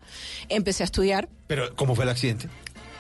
[0.50, 2.50] empecé a estudiar, Pero, ¿cómo fue el accidente?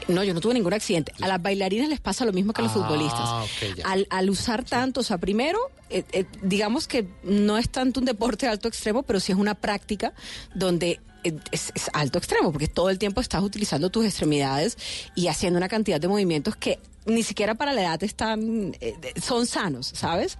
[0.08, 1.12] no, yo no tuve ningún accidente.
[1.22, 3.86] A las bailarinas les pasa lo mismo que a los Ah, futbolistas.
[3.86, 5.60] Al, al usar tanto, o sea, primero,
[5.92, 9.38] eh, eh, digamos que no es tanto un deporte de alto extremo, pero sí es
[9.38, 10.14] una práctica
[10.56, 14.78] donde es, es alto extremo, porque todo el tiempo estás utilizando tus extremidades
[15.16, 19.46] y haciendo una cantidad de movimientos que ni siquiera para la edad están, eh, son
[19.46, 20.38] sanos, ¿sabes?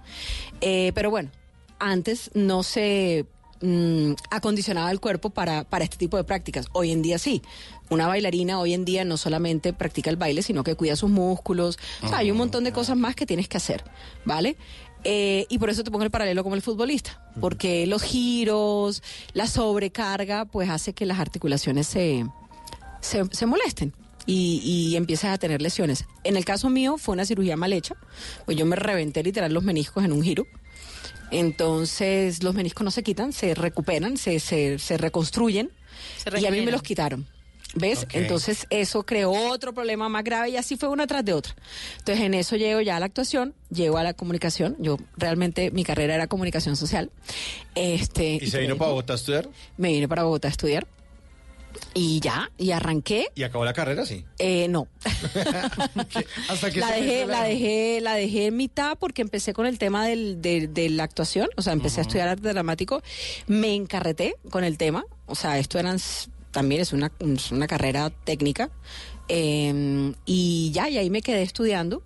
[0.60, 1.30] Eh, pero bueno,
[1.78, 3.26] antes no se
[3.60, 6.66] mm, acondicionaba el cuerpo para, para este tipo de prácticas.
[6.72, 7.42] Hoy en día sí.
[7.88, 11.76] Una bailarina hoy en día no solamente practica el baile, sino que cuida sus músculos.
[12.02, 13.82] O sea, hay un montón de cosas más que tienes que hacer,
[14.24, 14.56] ¿vale?
[15.04, 19.46] Eh, y por eso te pongo el paralelo como el futbolista, porque los giros, la
[19.46, 22.26] sobrecarga, pues hace que las articulaciones se,
[23.00, 23.94] se, se molesten
[24.26, 26.04] y, y empiezas a tener lesiones.
[26.22, 27.96] En el caso mío fue una cirugía mal hecha,
[28.44, 30.46] pues yo me reventé literal los meniscos en un giro.
[31.30, 35.70] Entonces los meniscos no se quitan, se recuperan, se, se, se reconstruyen
[36.16, 37.26] Se y a mí me los quitaron.
[37.74, 38.06] ¿Ves?
[38.12, 41.54] Entonces eso creó otro problema más grave y así fue una tras de otra.
[41.98, 44.76] Entonces en eso llego ya a la actuación, llego a la comunicación.
[44.80, 47.10] Yo realmente mi carrera era comunicación social.
[47.74, 49.48] Este, ¿Y se vino para Bogotá a estudiar?
[49.76, 50.86] me vine para Bogotá a estudiar.
[51.94, 53.28] Y ya, y arranqué.
[53.36, 54.04] ¿Y acabó la carrera?
[54.04, 54.24] Sí.
[54.38, 54.88] Eh, no.
[56.48, 60.04] Hasta que la dejé, la dejé, la dejé en mitad porque empecé con el tema
[60.06, 63.02] del, de, de la actuación, o sea, empecé a estudiar arte dramático,
[63.46, 65.98] me encarreté con el tema, o sea, esto eran
[66.50, 68.70] también es una, es una carrera técnica,
[69.28, 72.02] eh, y ya, y ahí me quedé estudiando.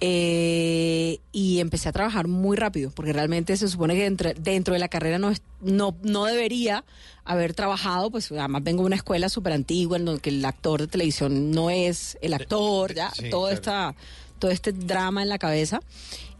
[0.00, 4.80] eh, y empecé a trabajar muy rápido, porque realmente se supone que dentro, dentro de
[4.80, 6.84] la carrera no, es- no, no debería
[7.24, 10.88] haber trabajado, pues además vengo de una escuela súper antigua en donde el actor de
[10.88, 13.54] televisión no es el actor, ya, sí, todo claro.
[13.54, 13.94] esta,
[14.38, 15.80] todo este drama en la cabeza.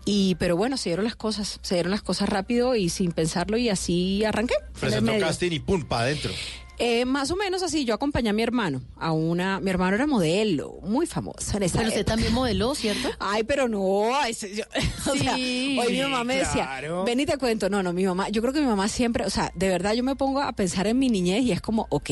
[0.05, 3.57] Y, pero bueno, se dieron las cosas, se dieron las cosas rápido y sin pensarlo
[3.57, 4.55] y así arranqué.
[4.79, 6.33] Presentó casting y pum, para adentro.
[6.79, 10.09] Eh, más o menos así, yo acompañé a mi hermano, a una, mi hermano era
[10.09, 13.09] modelo, muy famoso en esa Pero usted también modeló, ¿cierto?
[13.21, 13.81] Ay, pero no,
[15.11, 17.05] o sea, hoy mi mamá me decía, claro.
[17.05, 19.31] ven y te cuento, no, no, mi mamá, yo creo que mi mamá siempre, o
[19.31, 22.11] sea, de verdad yo me pongo a pensar en mi niñez y es como, ok,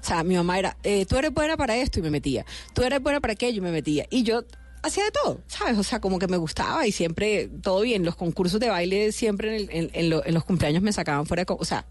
[0.00, 2.82] o sea, mi mamá era, eh, tú eres buena para esto y me metía, tú
[2.82, 4.44] eres buena para aquello y me metía, y yo
[4.82, 5.76] hacía de todo, ¿sabes?
[5.76, 9.48] O sea, como que me gustaba y siempre, todo bien, los concursos de baile siempre
[9.56, 11.84] en, el- en- en lo- en los cumpleaños me sacaban fuera de, o sea,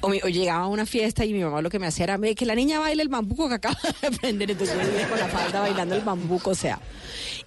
[0.00, 2.46] o, llegaba a una fiesta y mi mamá lo que me hacía era "Ve, que
[2.46, 4.50] la niña baile el bambuco que acaba de aprender.
[4.50, 6.80] Entonces yo venía con la falda bailando el bambuco, o sea.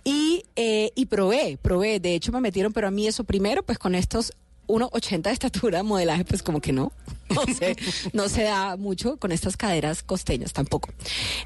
[0.03, 1.99] Y, eh, y probé, probé.
[1.99, 4.33] De hecho me metieron, pero a mí eso primero, pues con estos
[4.67, 6.91] 1,80 de estatura, modelaje, pues como que no.
[7.29, 7.75] No se,
[8.11, 10.89] no se da mucho con estas caderas costeñas tampoco.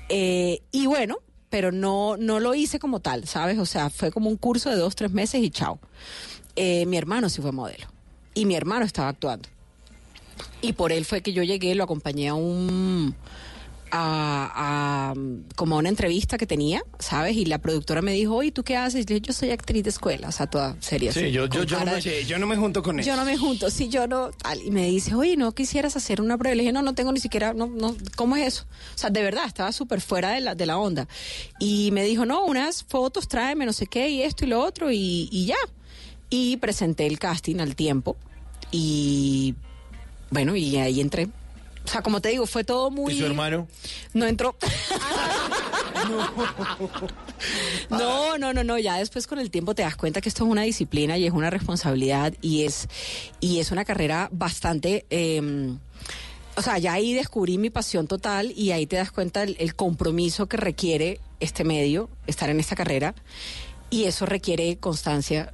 [0.08, 1.18] Eh, y bueno,
[1.50, 3.60] pero no, no lo hice como tal, ¿sabes?
[3.60, 5.80] O sea, fue como un curso de dos, tres meses y chao.
[6.56, 7.86] Eh, mi hermano sí fue modelo.
[8.34, 9.50] Y mi hermano estaba actuando.
[10.64, 13.16] Y por él fue que yo llegué, lo acompañé a un.
[13.96, 15.14] A, a,
[15.56, 17.36] como a una entrevista que tenía, ¿sabes?
[17.38, 18.96] Y la productora me dijo, oye, ¿tú qué haces?
[18.96, 21.14] Y le dije, yo soy actriz de escuela, o sea, toda seria.
[21.14, 23.06] Sí, así, yo, yo, yo, no me, de- yo no me junto con eso.
[23.08, 24.60] yo no me junto, sí, yo no, tal.
[24.64, 26.56] Y me dice, oye, ¿no quisieras hacer una prueba?
[26.56, 28.66] Le dije, no, no tengo ni siquiera, no, no, ¿cómo es eso?
[28.96, 31.08] O sea, de verdad, estaba súper fuera de la, de la onda.
[31.60, 34.92] Y me dijo, no, unas fotos, tráeme, no sé qué, y esto y lo otro,
[34.92, 35.58] y, y ya.
[36.32, 38.18] Y presenté el casting al tiempo.
[38.72, 39.54] Y
[40.34, 41.30] bueno, y ahí entré.
[41.86, 43.14] O sea, como te digo, fue todo muy...
[43.14, 43.68] ¿Y su hermano?
[44.14, 44.56] No entró.
[47.90, 48.78] No, no, no, no.
[48.78, 51.32] Ya después con el tiempo te das cuenta que esto es una disciplina y es
[51.32, 52.88] una responsabilidad y es
[53.40, 55.06] y es una carrera bastante.
[55.10, 55.76] eh,
[56.56, 59.76] o sea, ya ahí descubrí mi pasión total y ahí te das cuenta el, el
[59.76, 63.16] compromiso que requiere este medio, estar en esta carrera
[63.90, 65.52] y eso requiere constancia,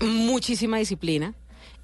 [0.00, 1.34] muchísima disciplina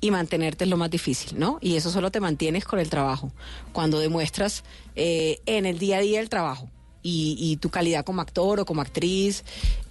[0.01, 1.59] y mantenerte es lo más difícil, ¿no?
[1.61, 3.33] Y eso solo te mantienes con el trabajo,
[3.73, 4.65] cuando demuestras
[4.97, 6.69] eh, en el día a día el trabajo.
[7.03, 9.43] y, y tu calidad como actor o como actriz,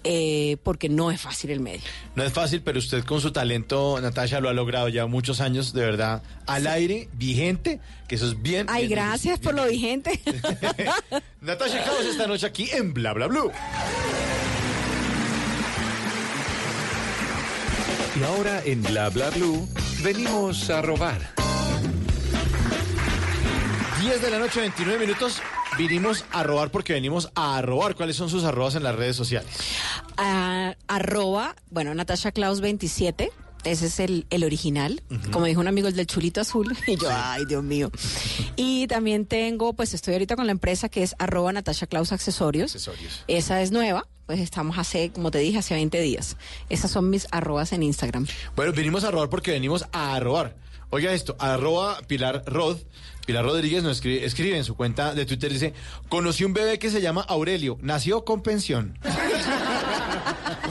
[0.04, 1.82] eh, porque no es fácil el medio.
[2.14, 5.72] No es fácil, pero usted con su talento, Natasha, lo ha logrado ya muchos años,
[5.72, 8.68] de verdad, al aire, vigente, que eso es bien.
[8.70, 10.20] Ay, bien gracias por lo vigente.
[11.40, 13.50] Natasha Klaus esta noche aquí en Bla Bla Blue.
[18.18, 19.68] Y ahora en Bla Bla Blue
[20.02, 21.20] venimos a robar.
[24.00, 25.40] 10 de la noche, 29 minutos.
[25.78, 27.94] Vinimos a robar porque venimos a robar.
[27.94, 29.50] ¿Cuáles son sus arrobas en las redes sociales?
[30.16, 33.30] Ah, arroba, bueno, Natasha Klaus 27.
[33.64, 35.02] Ese es el, el original.
[35.30, 36.74] Como dijo un amigo, el del chulito azul.
[36.86, 37.90] Y yo, ay, Dios mío.
[38.56, 42.72] Y también tengo, pues estoy ahorita con la empresa que es arroba Natasha Klaus Accesorios.
[42.74, 43.24] Accesorios.
[43.28, 44.06] Esa es nueva.
[44.30, 46.36] Pues estamos hace, como te dije, hace 20 días.
[46.68, 48.28] Esas son mis arrobas en Instagram.
[48.54, 50.54] Bueno, vinimos a robar porque venimos a robar.
[50.90, 52.76] Oiga esto, arroba Pilar Rod.
[53.26, 55.74] Pilar Rodríguez nos escribe, escribe en su cuenta de Twitter, dice,
[56.08, 58.96] conocí un bebé que se llama Aurelio, nació con pensión.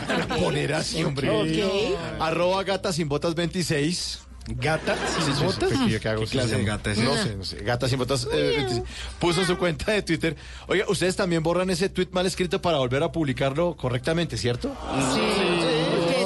[0.07, 1.29] Para poner así, hombre.
[1.29, 1.97] Ok.
[2.21, 4.21] Arroba gata sin botas 26.
[4.55, 5.69] ¿Gata sin botas?
[6.01, 6.21] ¿Qué, hago?
[6.21, 7.57] ¿Qué clase de gata es No sé, no sé.
[7.63, 8.83] Gata sin botas eh, 26.
[9.19, 10.35] Puso en su cuenta de Twitter.
[10.67, 14.75] Oiga, ustedes también borran ese tweet mal escrito para volver a publicarlo correctamente, ¿cierto?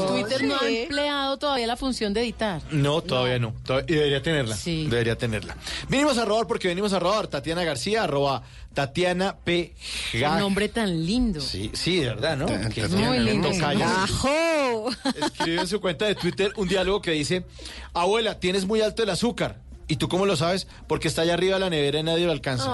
[0.07, 0.77] Twitter no ha Sí.
[0.83, 2.61] empleado todavía la función de editar.
[2.71, 3.53] No, todavía no.
[3.65, 4.55] Todavía- y debería tenerla.
[4.55, 4.87] Sí.
[4.89, 5.55] Debería tenerla.
[5.89, 7.27] Vinimos a robar porque venimos a robar.
[7.27, 9.73] Tatiana García, arroba Tatiana P.
[10.13, 11.39] Ga- nombre tan lindo.
[11.41, 12.45] Sí, sí, de verdad, ¿no?
[12.69, 13.49] Que Muy lindo.
[13.63, 14.89] ¡Ajo!
[15.25, 17.45] Escribe en su cuenta de Twitter un diálogo que dice,
[17.93, 19.59] abuela, tienes muy alto el azúcar.
[19.87, 20.67] ¿Y tú cómo lo sabes?
[20.87, 22.65] Porque está allá arriba de la nevera y nadie lo alcanza.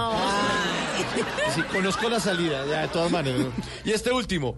[1.55, 3.47] Sí, conozco la salida, ya de todas maneras.
[3.83, 4.55] Y este último,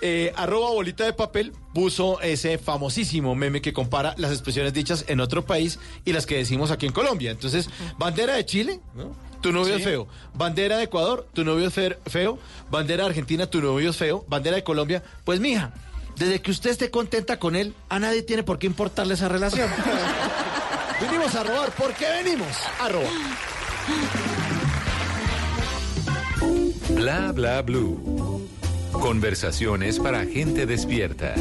[0.00, 5.20] eh, arroba bolita de papel, puso ese famosísimo meme que compara las expresiones dichas en
[5.20, 7.30] otro país y las que decimos aquí en Colombia.
[7.32, 9.14] Entonces, bandera de Chile, ¿no?
[9.40, 10.06] Tu novio es feo.
[10.34, 12.38] Bandera de Ecuador, tu novio es fe- feo.
[12.70, 14.24] Bandera de Argentina, tu novio es feo.
[14.28, 15.72] Bandera de Colombia, pues mija,
[16.16, 19.70] desde que usted esté contenta con él, a nadie tiene por qué importarle esa relación.
[21.00, 22.48] venimos a robar, ¿por qué venimos
[22.80, 23.08] a robar?
[26.90, 28.46] Bla Bla Blue.
[28.92, 31.34] Conversaciones para gente despierta.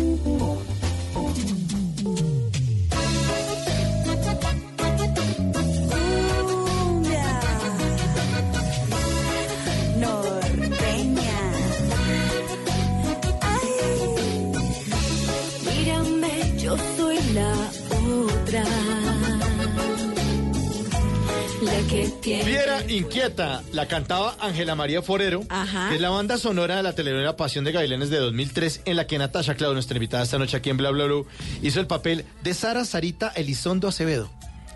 [22.30, 22.44] Tiene.
[22.44, 25.90] Fiera Inquieta, la cantaba Ángela María Forero, Ajá.
[25.90, 29.08] que es la banda sonora de la telenovela Pasión de Gavilanes de 2003, en la
[29.08, 31.26] que Natasha Clau, nuestra invitada esta noche aquí en Bla Bla Blue,
[31.62, 34.30] hizo el papel de Sara Sarita Elizondo Acevedo.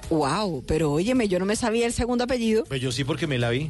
[0.10, 2.66] Wow, pero óyeme, yo no me sabía el segundo apellido.
[2.66, 3.70] Pues yo sí porque me la vi.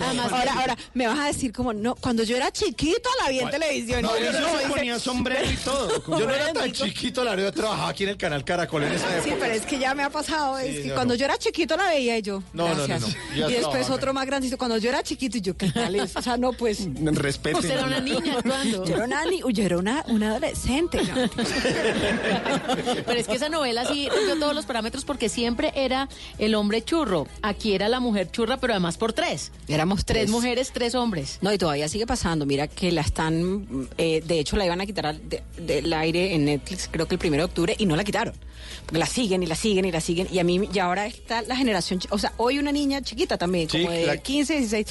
[0.00, 3.50] Ahora, ahora, me vas a decir como, no, cuando yo era chiquito la vi en
[3.50, 4.02] televisión.
[4.02, 5.84] No, yo no dice, ponía sombrero y todo.
[6.18, 8.92] Yo no era tan chiquito, la verdad, yo trabajaba aquí en el canal Caracol en
[8.92, 9.36] esa Sí, época.
[9.40, 10.58] pero es que ya me ha pasado.
[10.58, 11.18] es Sí, que no, cuando no.
[11.18, 12.42] yo era chiquito la veía y yo.
[12.52, 13.00] No, no, no, gracias.
[13.30, 14.58] no, ya Y después otro más grandecito.
[14.58, 16.14] Cuando yo era chiquito y yo, ¿qué tal es?
[16.16, 16.86] O sea, no, pues.
[16.94, 17.56] Respeten.
[17.60, 18.84] Usted era una niña actuando.
[18.84, 21.00] Yo era una, ni- yo era una, una adolescente.
[21.02, 21.14] ¿no?
[23.06, 26.82] Pero es que esa novela sí rompió todos los parámetros porque siempre era el hombre
[26.82, 27.26] churro.
[27.42, 29.52] Aquí era la mujer churra, pero además por tres.
[29.84, 30.30] Éramos Tres tres.
[30.30, 31.36] mujeres, tres hombres.
[31.42, 32.46] No, y todavía sigue pasando.
[32.46, 33.66] Mira que la están.
[33.98, 37.16] eh, de hecho, la iban a quitar al- de- del aire en Netflix, creo que
[37.16, 38.32] el primero de octubre, y no la quitaron.
[38.86, 40.26] Porque la siguen y la siguen y la siguen.
[40.32, 42.00] Y a mí, y ahora está la generación.
[42.08, 44.86] O sea, hoy una niña chiquita también, Sí, como de la- 15, 16.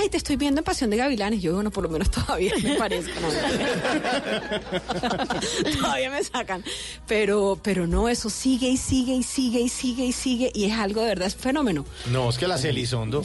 [0.00, 1.40] Ay, te estoy viendo en Pasión de Gavilanes.
[1.40, 3.12] Yo, bueno, por lo menos todavía me parezco.
[3.20, 3.28] ¿no?
[5.80, 6.64] todavía me sacan.
[7.06, 10.50] Pero, pero no, eso sigue y sigue y sigue y sigue y sigue.
[10.52, 11.86] Y es algo de verdad, es fenómeno.
[12.10, 13.24] No, es que las Elizondo.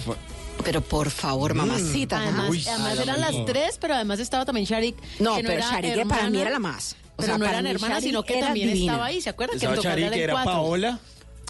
[0.63, 2.19] Pero por favor, mamacita.
[2.21, 4.95] Además, Uy, además eran las tres, pero además estaba también Sharik.
[5.19, 6.93] No, que pero era Sharik para hermana, mí era la más.
[6.93, 8.91] O pero sea, no para eran hermanas, Sharik sino que también divina.
[8.93, 9.21] estaba ahí.
[9.21, 9.59] ¿Se acuerdan?
[9.59, 10.51] Que darle era cuatro.
[10.51, 10.99] Paola.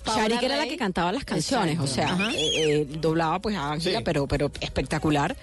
[0.06, 3.98] Sharik era la que cantaba las canciones, o sea, eh, eh, doblaba pues a Ángela,
[3.98, 4.04] Sí.
[4.06, 5.36] pero, pero espectacular.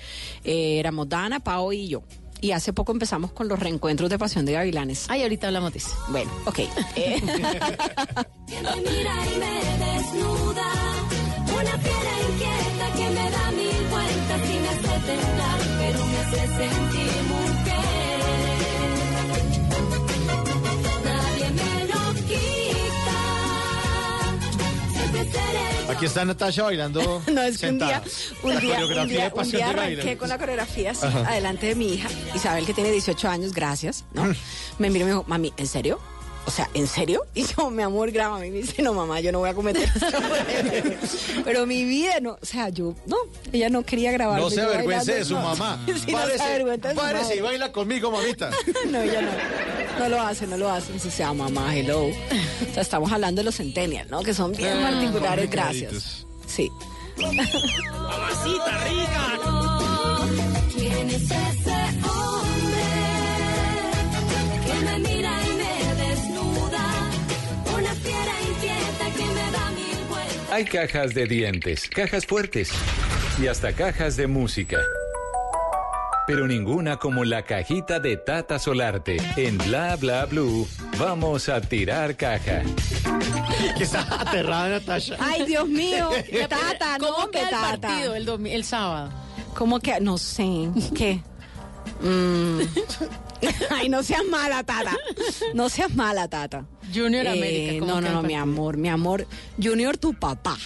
[0.42, 2.02] Eh, éramos Dana, Pao y yo.
[2.40, 5.04] Y hace poco empezamos con los reencuentros de Pasión de Gavilanes.
[5.08, 5.90] Ay, ahorita hablamos de eso.
[6.08, 6.60] Bueno, ok.
[11.52, 16.46] Una fiera inquieta que me da mil vueltas y me hace temblar, pero me hace
[16.46, 18.20] sentir mujer.
[21.04, 23.20] Nadie me lo quita.
[24.92, 27.22] Siempre seré Aquí está Natasha bailando.
[27.32, 28.02] no, es que un día,
[28.42, 31.94] un La día, un día, un día arranqué con la coreografía así, adelante de mi
[31.94, 34.24] hija, Isabel, que tiene 18 años, gracias, ¿no?
[34.78, 36.00] Me miró y me dijo, mami, ¿en serio?
[36.46, 37.22] O sea, ¿en serio?
[37.34, 38.46] Y yo, mi amor, grábame.
[38.48, 40.06] Y me dice, no, mamá, yo no voy a cometer eso.
[41.44, 43.16] Pero mi vida, no, o sea, yo, no,
[43.52, 44.40] ella no quería grabar.
[44.40, 45.80] No se avergüence de su mamá.
[45.86, 48.50] Sí, no se avergüenza de su párese y baila conmigo, mamita.
[48.90, 49.30] no, ella no.
[49.98, 50.92] No lo hace, no lo hace.
[50.92, 52.06] Dice, sea mamá, hello.
[52.06, 52.12] O
[52.72, 54.22] sea, estamos hablando de los centennials, ¿no?
[54.22, 56.26] Que son bien Ah, particulares, gracias.
[56.46, 56.70] Sí.
[57.16, 59.38] Mamacita rica.
[60.74, 61.73] ¿Quién es ese
[70.54, 72.70] Hay cajas de dientes, cajas fuertes
[73.42, 74.78] y hasta cajas de música.
[76.28, 79.16] Pero ninguna como la cajita de Tata Solarte.
[79.36, 82.62] En Bla Bla Blue, vamos a tirar caja.
[83.76, 85.16] Que está aterrada Natasha.
[85.18, 86.08] Ay, Dios mío.
[86.48, 87.88] Tata, no, ¿Cómo hombre, queda el Tata.
[87.88, 89.10] partido el, domi- el sábado?
[89.56, 89.98] ¿Cómo que?
[90.00, 90.68] No sé.
[90.96, 91.20] ¿Qué?
[92.00, 92.60] Mm.
[93.70, 94.96] Ay, no seas mala, Tata.
[95.54, 96.66] No seas mala, Tata.
[96.94, 97.80] Junior Eh, América.
[97.80, 99.26] ¿cómo No, no, no, mi amor, mi amor.
[99.62, 100.56] Junior, tu papá.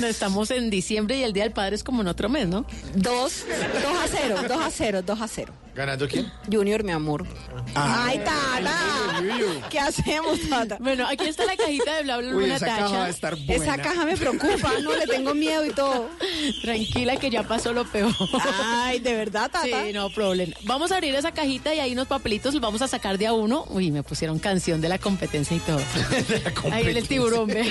[0.00, 2.66] No, Estamos en diciembre y el Día del Padre es como en otro mes, ¿no?
[2.94, 3.44] Dos,
[3.82, 5.52] dos a cero, dos a cero, dos a cero.
[5.76, 6.32] ¿Ganando quién?
[6.50, 7.26] Junior, mi amor.
[7.74, 9.22] Ay, Tata.
[9.68, 10.78] ¿Qué hacemos, Tata?
[10.80, 12.82] Bueno, aquí está la cajita de bla bla bla Uy, esa Natacha.
[12.82, 13.54] caja va a estar buena.
[13.54, 16.08] Esa caja me preocupa, no le tengo miedo y todo.
[16.62, 18.10] Tranquila que ya pasó lo peor.
[18.64, 19.66] Ay, de verdad, Tata.
[19.84, 20.54] Sí, no problema.
[20.64, 23.34] Vamos a abrir esa cajita y ahí unos papelitos los vamos a sacar de a
[23.34, 23.66] uno.
[23.68, 25.80] Uy, me pusieron canción de la competencia y todo.
[26.72, 27.70] Ahí el tiburón, ve.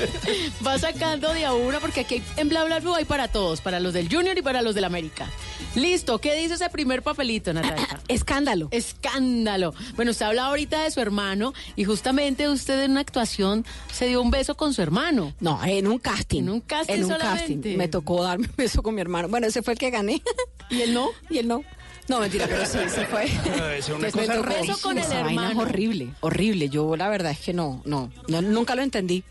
[0.66, 3.92] Va sacando de a uno porque aquí en Bla Bla hay para todos, para los
[3.92, 5.28] del Junior y para los del América.
[5.76, 8.00] Listo, ¿qué dice ese primer papelito, Natalia?
[8.08, 8.68] Escándalo.
[8.70, 9.74] Escándalo.
[9.96, 14.20] Bueno, usted habla ahorita de su hermano y justamente usted en una actuación se dio
[14.22, 15.34] un beso con su hermano.
[15.40, 16.40] No, en un casting.
[16.42, 17.54] En un casting En un solamente.
[17.54, 17.76] casting.
[17.76, 19.28] Me tocó darme un beso con mi hermano.
[19.28, 20.22] Bueno, ese fue el que gané.
[20.70, 21.08] ¿Y él no?
[21.30, 21.62] Y él no.
[22.08, 23.24] No, mentira, pero sí, se fue.
[23.78, 24.74] Es una me cosa tocó rarísima.
[24.74, 25.60] eso con el vaina es hermano.
[25.62, 26.68] horrible, horrible.
[26.68, 29.24] Yo la verdad es que no, no, no nunca lo entendí.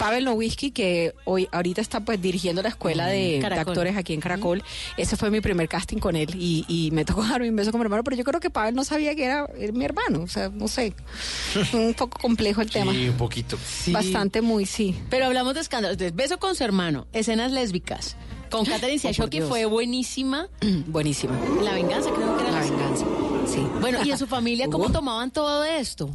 [0.00, 3.72] Pavel Nowitzki, que hoy ahorita está pues dirigiendo la escuela de, de Caracol.
[3.72, 4.62] actores aquí en Caracol,
[4.96, 7.80] ese fue mi primer casting con él y, y me tocó darme un beso con
[7.80, 10.48] mi hermano, pero yo creo que Pavel no sabía que era mi hermano, o sea,
[10.48, 10.94] no sé,
[11.74, 12.92] un poco complejo el tema.
[12.92, 13.58] Sí, un poquito.
[13.88, 14.96] Bastante muy, sí.
[15.10, 15.94] Pero hablamos de escándalos.
[15.94, 18.16] Entonces, beso con su hermano, escenas lésbicas.
[18.50, 19.48] Con Catherine Oh, Dios.
[19.48, 20.48] fue buenísima.
[20.86, 21.34] Buenísimo.
[21.62, 23.04] La venganza, creo que era La la venganza,
[23.52, 23.66] sí.
[23.80, 26.10] Bueno, ¿y en su familia cómo tomaban todo esto?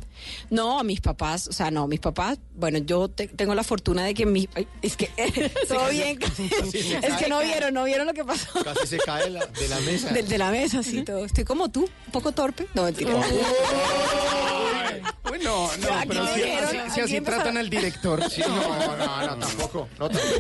[0.50, 4.04] No, a mis papás, o sea, no, mis papás, bueno, yo te- tengo la fortuna
[4.04, 5.08] de que mi, ay, es que
[5.68, 8.48] todo bien, es que no vieron, no vieron lo que pasó.
[8.64, 10.10] Casi se cae la- de la mesa.
[10.10, 11.26] De, de la mesa, sí, todo.
[11.26, 12.68] Estoy como tú, un poco torpe.
[12.74, 13.16] No, mentira.
[15.32, 18.30] Uy, no, no, pero si, dijeron, si- si aquí así tratan al director.
[18.30, 18.56] Sí, no,
[18.98, 19.90] no, no, tampoco.
[20.00, 20.40] No, tampoco.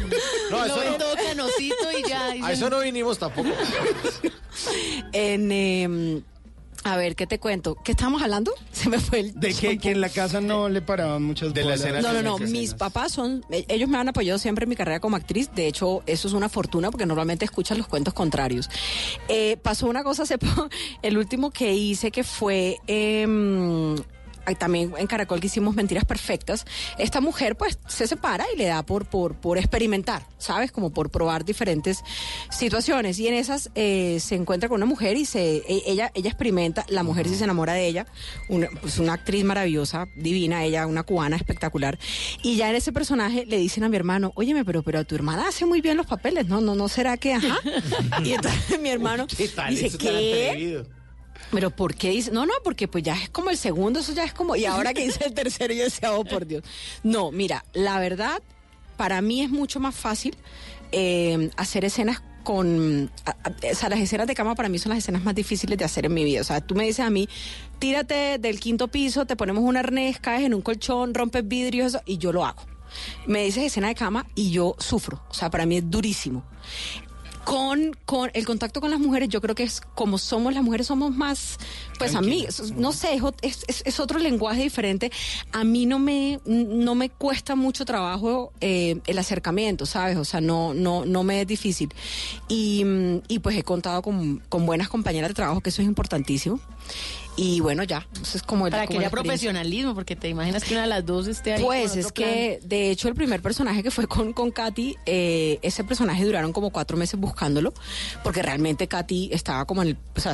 [0.52, 2.28] No, Lo eso no, todo canosito y ya.
[2.46, 3.50] a eso no vinimos tampoco.
[5.12, 6.22] En, eh,
[6.86, 7.76] a ver, ¿qué te cuento?
[7.84, 8.54] ¿Qué estamos hablando?
[8.72, 9.34] Se me fue el...
[9.40, 11.80] De que, que en la casa no le paraban muchas De la bolas.
[11.82, 12.36] escena No, no, no.
[12.36, 12.52] escenas.
[12.52, 13.44] Mis papás son.
[13.50, 15.50] eh, Ellos me han apoyado siempre en mi carrera como actriz.
[15.56, 18.70] De hecho, eso es una fortuna porque normalmente escuchan los cuentos contrarios.
[19.28, 20.38] Eh, pasó una cosa hace
[21.02, 22.78] El último que hice que fue.
[22.86, 24.04] em, ay,
[24.54, 26.66] también en Caracol que hicimos Mentiras Perfectas,
[27.00, 30.72] esta mujer pues se separa y le da por, por, por experimentar, ¿sabes?
[30.72, 32.04] Como por probar diferentes
[32.52, 33.18] situaciones.
[33.20, 36.86] Y en esas eh, se encuentra con una mujer y se e- ella, ella experimenta,
[36.90, 38.06] la mujer sí se enamora de ella,
[38.50, 41.98] una, pues una actriz maravillosa, divina, ella, una cubana espectacular.
[42.44, 45.48] Y ya en ese personaje le dicen a mi hermano, óyeme, pero, pero tu hermana
[45.48, 46.62] hace muy bien los papeles, ¿no?
[46.62, 47.58] ¿No, no será que, ajá?
[48.24, 49.76] y entonces mi hermano ¿Qué tal?
[49.76, 50.84] dice, ¿qué?
[51.52, 52.32] Pero ¿por qué dice?
[52.32, 54.56] No, no, porque pues ya es como el segundo, eso ya es como...
[54.56, 56.64] Y ahora que dice el tercero, yo decía, oh, por Dios.
[57.04, 58.42] No, mira, la verdad,
[58.98, 60.36] para mí es mucho más fácil
[60.92, 63.12] eh, hacer escenas con...
[63.26, 66.06] o sea, las escenas de cama para mí son las escenas más difíciles de hacer
[66.06, 66.42] en mi vida.
[66.42, 67.28] O sea, tú me dices a mí,
[67.80, 72.18] tírate del quinto piso, te ponemos un arnés, caes en un colchón, rompes vidrios, y
[72.18, 72.64] yo lo hago.
[73.26, 75.24] Me dices escena de cama y yo sufro.
[75.30, 76.46] O sea, para mí es durísimo
[77.46, 80.88] con, con el contacto con las mujeres, yo creo que es como somos las mujeres,
[80.88, 81.58] somos más,
[82.00, 85.12] pues amigas, no sé, es, es- es otro lenguaje diferente.
[85.52, 90.18] A mí no me, no me cuesta mucho trabajo eh, el acercamiento, ¿sabes?
[90.18, 91.94] O sea, no, no, no me es difícil.
[92.48, 95.88] Y, mm, y pues he contado con, con buenas compañeras de trabajo, que eso es
[95.88, 96.60] importantísimo.
[97.38, 100.64] Y bueno, ya, eso es como el Para como que haya profesionalismo, porque te imaginas
[100.64, 101.62] que una de las dos esté ahí.
[101.64, 102.30] Pues es plan.
[102.30, 106.54] que, de hecho, el primer personaje que fue con, con Katy, eh, ese personaje duraron
[106.54, 107.74] como cuatro meses buscándolo,
[108.24, 110.34] porque realmente Katy estaba como en el, o sea,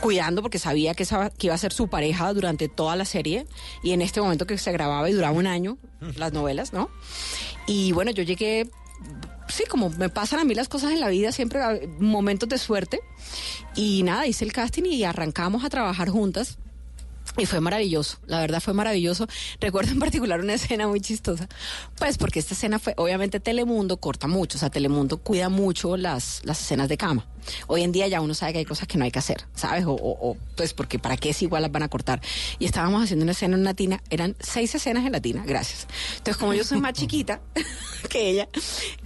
[0.00, 3.46] cuidando porque sabía que, esa- que iba a ser su pareja durante toda la serie,
[3.84, 5.78] y en este momento que se grababa y duraba un año,
[6.16, 6.90] las novelas, ¿no?
[7.68, 8.68] Y bueno, yo llegué,
[9.48, 13.00] sí, como me pasan a mí las cosas en la vida, siempre momentos de suerte,
[13.74, 16.58] y nada, hice el casting y arrancamos a trabajar juntas.
[17.36, 19.26] Y fue maravilloso, la verdad fue maravilloso.
[19.60, 21.48] Recuerdo en particular una escena muy chistosa,
[21.98, 26.40] pues porque esta escena fue, obviamente Telemundo corta mucho, o sea, Telemundo cuida mucho las,
[26.44, 27.26] las escenas de cama.
[27.66, 29.84] Hoy en día ya uno sabe que hay cosas que no hay que hacer, ¿sabes?
[29.84, 32.20] O, o- o, pues porque para qué es igual las van a cortar.
[32.58, 35.86] Y estábamos haciendo una escena en latina, eran seis escenas en latina, gracias.
[36.18, 37.40] Entonces como yo soy más chiquita
[38.08, 38.48] que ella,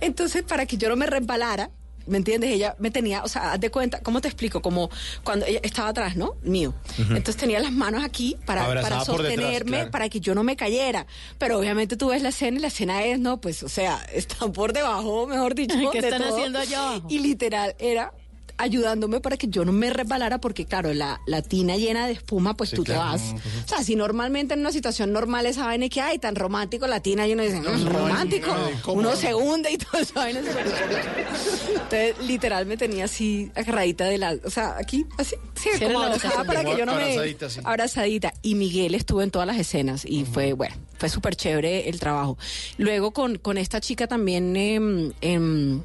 [0.01, 1.71] entonces para que yo no me resbalara,
[2.09, 2.51] ¿Me entiendes?
[2.51, 4.61] Ella me tenía, o sea, haz de cuenta, ¿cómo te explico?
[4.63, 4.91] Como
[5.25, 6.37] cuando ella estaba atrás, ¿no?
[6.43, 6.75] Mío.
[6.93, 7.15] Ujú.
[7.15, 9.91] Entonces tenía las manos aquí para, Abrazada para por detrás, sostenerme, claro.
[9.91, 11.07] para que yo no me cayera.
[11.39, 14.53] Pero obviamente tú ves la escena y la escena es, no, pues, o sea, están
[14.53, 15.75] por debajo, mejor dicho.
[15.93, 16.37] ¿Qué de están todo.
[16.37, 17.07] haciendo allá abajo?
[17.11, 18.13] Y literal, era
[18.59, 22.55] ayudándome para que yo no me resbalara porque claro, la, la tina llena de espuma,
[22.57, 23.17] pues Sí, tú claro.
[23.19, 23.43] te vas.
[23.65, 26.87] O sea, si normalmente en una situación normal esa vaina es que hay tan romántico
[26.87, 28.55] la tina y uno dice, no, es romántico,
[28.89, 30.15] uno se hunde y todo eso.
[30.27, 36.07] Entonces, literal me tenía así agarradita de la, o sea, aquí, así, sí, como la
[36.07, 37.61] abrazada para que yo no me Abrazadita, sí.
[37.65, 38.35] abrazadita.
[38.43, 42.37] Y Miguel estuvo en todas las escenas y fue, bueno, fue súper chévere el trabajo.
[42.77, 45.81] Luego con, con esta chica también em, em,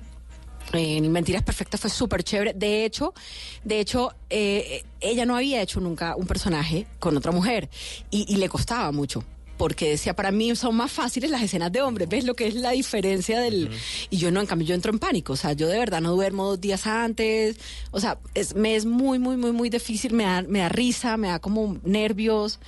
[0.72, 2.54] en Mentiras Perfectas fue súper chévere.
[2.54, 3.14] De hecho,
[3.64, 7.70] de hecho, eh, ella no había hecho nunca un personaje con otra mujer
[8.10, 9.24] y, y le costaba mucho.
[9.58, 12.10] Porque decía, para mí son más fáciles las escenas de hombres.
[12.10, 13.70] ¿Ves lo que es la diferencia del...?
[14.10, 15.34] Y yo no, en cambio, yo entro en pánico.
[15.34, 17.58] O sea, yo de verdad no duermo dos días antes.
[17.92, 20.14] O sea, es, me es muy, muy, muy, muy difícil.
[20.14, 22.60] Me da, me da risa, me da como nervios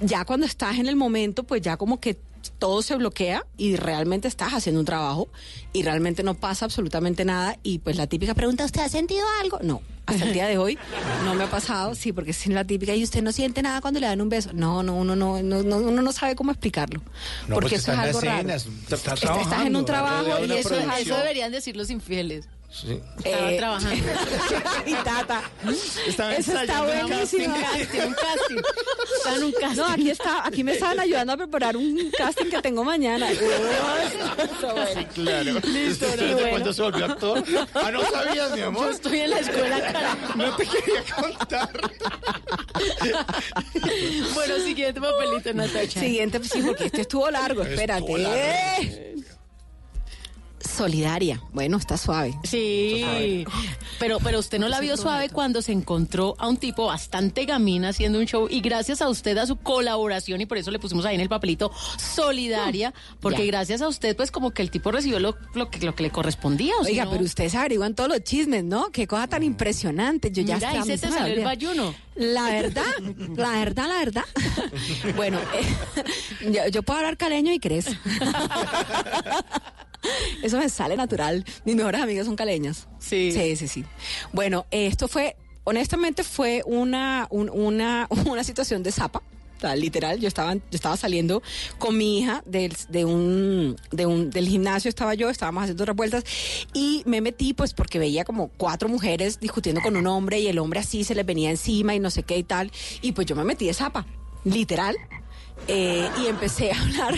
[0.00, 2.16] ya cuando estás en el momento, pues ya como que
[2.58, 5.28] todo se bloquea y realmente estás haciendo un trabajo
[5.72, 9.58] y realmente no pasa absolutamente nada y pues la típica pregunta, ¿usted ha sentido algo?
[9.62, 10.78] No, hasta el día de hoy
[11.24, 14.00] no me ha pasado, sí, porque es la típica y usted no siente nada cuando
[14.00, 14.50] le dan un beso.
[14.52, 17.02] No, no, uno no, no, no- uno no sabe cómo explicarlo.
[17.46, 18.48] No, porque eso es algo raro.
[18.48, 22.48] Estás en un trabajo y eso es Eso deberían decir los infieles.
[22.70, 23.00] Sí.
[23.24, 23.96] Estaba Eh, trabajando.
[24.86, 25.42] y tata.
[26.06, 27.54] Estaba Eso está buenísimo.
[27.54, 28.56] Un casting, un casting.
[29.16, 29.76] Está en un casting.
[29.78, 33.28] No, aquí está, aquí me estaban ayudando a preparar un casting que tengo mañana.
[34.60, 35.08] Bueno.
[35.14, 35.52] Claro.
[35.64, 36.50] Listo, ¿Usted qué desde bueno.
[36.50, 37.44] cuándo se volvió actor?
[37.74, 38.84] Ah, no sabías, mi amor.
[38.84, 40.34] Yo estoy en la escuela, carajo.
[40.36, 41.70] No te quería contar.
[44.34, 46.00] Bueno, siguiente papelito, Natacha.
[46.00, 48.00] Siguiente, sí, porque este estuvo largo, espérate.
[48.00, 49.27] Estuvo largo.
[50.60, 51.40] Solidaria.
[51.52, 52.34] Bueno, está suave.
[52.44, 53.44] Sí,
[53.98, 57.88] pero, pero usted no la vio suave cuando se encontró a un tipo bastante gamina
[57.90, 61.04] haciendo un show y gracias a usted, a su colaboración y por eso le pusimos
[61.04, 63.52] ahí en el papelito solidaria, porque Ya.
[63.52, 66.10] gracias a usted pues como que el tipo recibió lo, lo, que, lo que le
[66.10, 66.74] correspondía.
[66.80, 68.90] o Oiga, no- pero ustedes averiguan todos los chismes, ¿no?
[68.90, 70.30] Qué cosa tan impresionante.
[70.30, 71.94] Yo ya Mira, ahí se te salió el bayuno.
[72.16, 72.82] La verdad,
[73.36, 74.24] la verdad, la verdad.
[75.16, 77.86] Bueno, eh, yo, yo puedo hablar caleño y crees.
[80.42, 81.44] Eso me sale natural.
[81.64, 82.86] Mis mejores amigas son caleñas.
[82.98, 83.32] Sí.
[83.32, 83.84] Sí, sí, sí.
[84.32, 89.22] Bueno, eh, esto fue, honestamente, fue una, un- una, una situación de zapa.
[89.56, 91.42] O sea, literal, yo estaba, yo estaba saliendo
[91.78, 95.96] con mi hija del, de un, de un, del gimnasio, estaba yo, estábamos haciendo otras
[95.96, 96.22] vueltas
[96.74, 100.60] y me metí pues porque veía como cuatro mujeres discutiendo con un hombre y el
[100.60, 102.70] hombre así se les venía encima y no sé qué y tal.
[103.02, 104.06] Y pues yo me metí de zapa,
[104.44, 104.94] literal.
[105.66, 107.14] Eh, y empecé a hablar.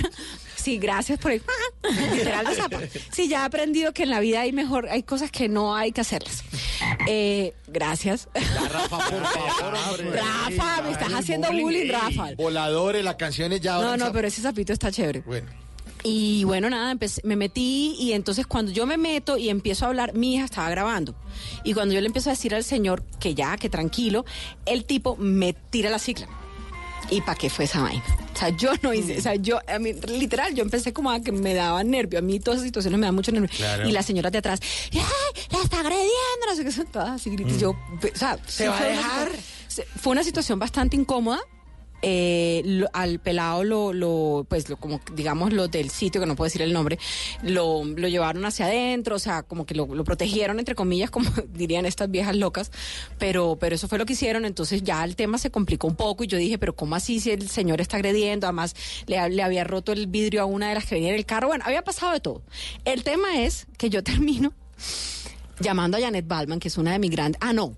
[0.63, 1.43] Sí, gracias por el
[2.13, 2.79] literal de zapa.
[3.13, 5.93] Sí, ya he aprendido que en la vida hay mejor, hay cosas que no hay
[5.93, 6.45] que hacerlas.
[7.09, 8.29] Eh, gracias.
[8.35, 10.21] Rafa, por favor, hombre.
[10.21, 12.35] Rafa, me estás haciendo bullying, Rafa.
[12.37, 13.79] Voladores, las canciones ya.
[13.79, 15.21] No, no, pero ese sapito está chévere.
[15.21, 15.49] Bueno.
[16.03, 19.89] Y bueno, nada, empecé- me metí y entonces cuando yo me meto y empiezo a
[19.89, 21.15] hablar, mi hija estaba grabando.
[21.63, 24.25] Y cuando yo le empiezo a decir al señor que ya, que tranquilo,
[24.65, 26.27] el tipo me tira la cicla.
[27.09, 28.05] ¿Y para qué fue esa vaina?
[28.35, 31.21] O sea, yo no hice, o sea, yo, a mí, literal, yo empecé como a
[31.21, 32.19] que me daba nervio.
[32.19, 33.51] A mí todas esas situaciones me dan mucho nervio.
[33.57, 33.89] Claro.
[33.89, 34.61] Y las señoras de atrás,
[34.93, 35.01] ¡ay,
[35.51, 36.11] la está agrediendo!
[36.49, 37.59] No sé qué son todas así gritos.
[37.59, 37.77] Yo, o
[38.15, 39.33] sea, sí va a una dejar?
[39.69, 41.41] se- Fue una situación bastante incómoda.
[42.03, 46.35] Eh, lo- al pelado lo, lo, pues lo, como digamos los del sitio, que no
[46.35, 46.99] puedo decir el nombre,
[47.43, 51.31] lo, lo llevaron hacia adentro, o sea, como que lo, lo protegieron, entre comillas, como
[51.53, 52.71] dirían estas viejas locas,
[53.19, 56.25] pero, pero eso fue lo que hicieron, entonces ya el tema se complicó un poco
[56.25, 58.47] y yo dije, pero ¿cómo así si el señor está agrediendo?
[58.47, 58.75] Además,
[59.07, 61.49] le, le había roto el vidrio a una de las que venía en el carro,
[61.49, 62.43] bueno, había pasado de todo.
[62.87, 64.53] El tema es que yo termino
[65.61, 67.39] llamando a Janet Balman, que es una de mis grandes.
[67.43, 67.77] Ah, no.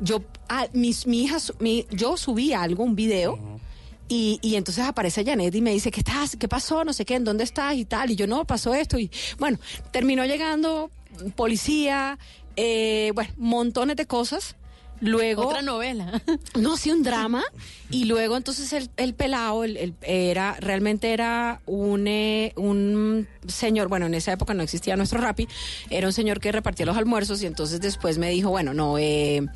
[0.00, 3.38] Yo, ah, mis, mi hija, mi- yo subí algo, un video.
[4.10, 6.36] Y, y entonces aparece Janet y me dice, ¿qué estás?
[6.36, 6.82] ¿Qué pasó?
[6.84, 7.74] No sé qué, ¿en dónde estás?
[7.74, 8.10] Y tal.
[8.10, 8.98] Y yo, no, pasó esto.
[8.98, 9.58] Y bueno,
[9.90, 10.90] terminó llegando
[11.36, 12.18] policía,
[12.56, 14.56] eh, bueno, montones de cosas.
[15.00, 15.46] Luego.
[15.46, 16.20] Otra novela.
[16.58, 17.44] No, sí, un drama.
[17.90, 23.88] Y luego entonces el, el pelado el, el- era, realmente era un, eh, un señor,
[23.88, 25.46] bueno, en esa época no existía nuestro Rappi,
[25.88, 29.46] era un señor que repartía los almuerzos y entonces después me dijo, bueno, no, eh,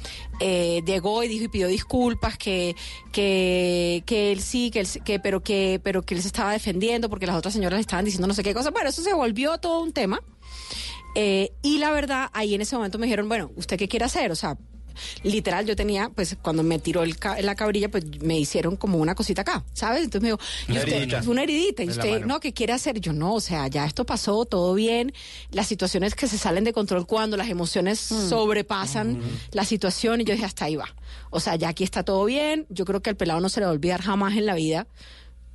[0.40, 2.74] eh, llegó y dijo y pidió disculpas, que,
[3.10, 7.10] que, que él sí, que él, que, pero que, pero que él se estaba defendiendo
[7.10, 8.70] porque las otras señoras le estaban diciendo no sé qué cosa.
[8.70, 10.20] Bueno, eso se volvió todo un tema.
[11.14, 14.30] Eh, y la verdad, ahí en ese momento me dijeron, bueno, ¿usted qué quiere hacer?
[14.32, 14.56] O sea,
[15.22, 18.98] literal, yo tenía, pues cuando me tiró el ca- la cabrilla, pues me hicieron como
[18.98, 20.04] una cosita acá, ¿sabes?
[20.04, 20.92] Entonces me dijo, ¿y Una usted?
[20.96, 21.22] heridita.
[21.30, 21.82] Una heridita.
[21.84, 23.00] ¿Y usted, no, qué quiere hacer?
[23.00, 25.12] Yo no, o sea, ya esto pasó, todo bien.
[25.50, 29.20] Las situaciones que se salen de control cuando las emociones sobrepasan
[29.52, 30.88] la situación y yo dije, hasta ahí va.
[31.30, 32.66] O sea, ya aquí está todo bien.
[32.68, 34.86] Yo creo que al pelado no se le va a olvidar jamás en la vida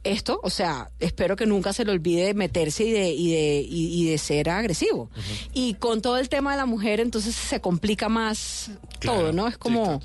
[0.04, 4.02] esto, o sea, espero que nunca se le olvide meterse y de, y de, y,
[4.02, 5.10] y de ser agresivo.
[5.54, 9.48] Y con todo el tema de la mujer, entonces se complica más todo, ¿no?
[9.48, 10.02] Es como,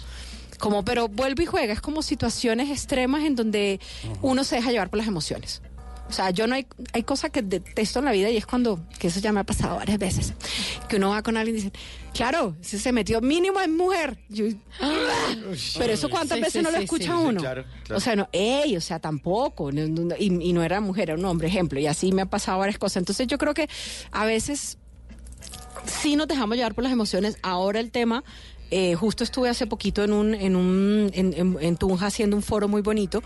[0.59, 3.80] como, pero vuelve y juega, es como situaciones extremas en donde
[4.20, 5.62] uno se deja llevar por las emociones.
[6.09, 8.87] O sea, yo no hay, hay cosas que detesto en la vida y es cuando,
[8.99, 10.35] que eso ya me ha pasado varias veces,
[10.89, 11.73] que uno va con alguien y dice,
[12.13, 14.19] claro, ese se metió mínimo en mujer.
[14.29, 14.45] Yo,
[14.81, 15.33] "Ah".
[15.79, 17.11] pero eso cuántas Sí, veces sí, no lo sí, escucha sí.
[17.25, 17.41] uno.
[17.41, 17.97] Sí, claro, claro.
[17.97, 19.73] O sea, no, ey, o sea, tampoco.
[19.73, 21.81] no, no, no, y, y no era mujer, era un hombre, ejemplo.
[21.81, 22.99] Y así me ha pasado varias cosas.
[22.99, 23.69] Entonces yo creo que
[24.11, 24.77] a veces
[25.87, 27.37] sí nos dejamos llevar por las emociones.
[27.43, 28.24] Ahora el tema,
[28.70, 32.43] eh, justo estuve hace poquito en un, en un, en, en- en Tunja haciendo un
[32.43, 33.22] foro muy bonito,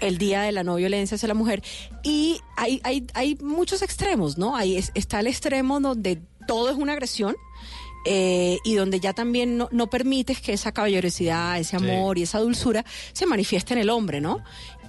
[0.00, 1.62] el día de la no violencia hacia la mujer,
[2.02, 4.56] y hay, hay, hay muchos extremos, ¿no?
[4.56, 7.36] Ahí es- está el extremo donde todo es una agresión.
[8.10, 12.38] eh, y donde ya también no, no permites que esa caballerosidad, ese amor y esa
[12.38, 14.38] dulzura se manifieste en el hombre, ¿no?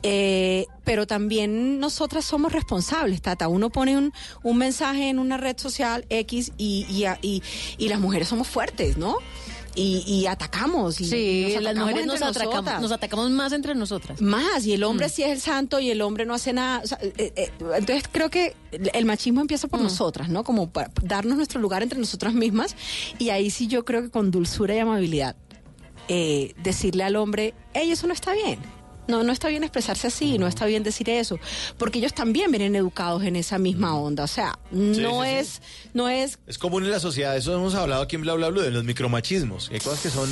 [0.04, 3.48] Eh, pero también nosotras somos responsables, Tata.
[3.48, 7.44] Uno pone un, un mensaje en una red social X y, y, y,
[7.78, 9.18] y las mujeres somos fuertes, ¿no?
[9.76, 11.00] Y, y atacamos.
[11.00, 12.82] Y Sí, nos las mujeres nos atacamos, nosotras.
[12.82, 14.20] nos atacamos más entre nosotras.
[14.22, 15.10] Más, y el hombre Mm.
[15.10, 16.82] sí es el santo y el hombre no hace nada.
[16.84, 19.70] O sea, eh, eh, entonces creo que el machismo empieza Mm.
[19.70, 20.44] por nosotras, ¿no?
[20.44, 22.76] Como para darnos nuestro lugar entre nosotras mismas.
[23.20, 25.36] Y ahí sí yo creo que con dulzura y amabilidad,
[26.08, 28.60] eh, decirle al hombre, hey, eso no está bien.
[29.10, 31.40] No, no está bien expresarse así, no está bien decir eso,
[31.78, 35.36] porque ellos también vienen educados en esa misma onda, o sea, no sí, sí.
[35.36, 35.62] es,
[35.94, 38.62] no es Es común en la sociedad, eso hemos hablado aquí en Bla Bla Bla,
[38.64, 39.70] de los micromachismos.
[39.72, 40.30] Hay cosas que son,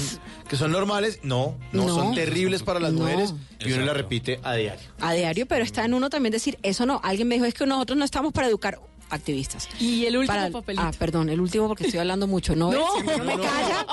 [0.47, 1.95] que son normales, no, no, No.
[1.95, 3.01] son terribles para las No.
[3.01, 4.85] mujeres y uno la repite a diario.
[5.01, 7.65] a diario, pero está en uno también decir, eso no, alguien me dijo, es que
[7.65, 9.67] nosotros no estamos para educar activistas.
[9.79, 10.83] Y el último Para- papelito.
[10.85, 12.55] Ah, perdón, el último porque estoy hablando mucho.
[12.55, 12.97] No, No.
[12.99, 13.85] es, no me No, no, calla.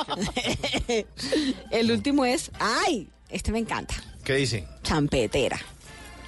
[1.71, 3.95] el último es, ay, este me encanta,
[4.25, 4.65] ¿Qué dice?
[4.83, 5.61] champetera.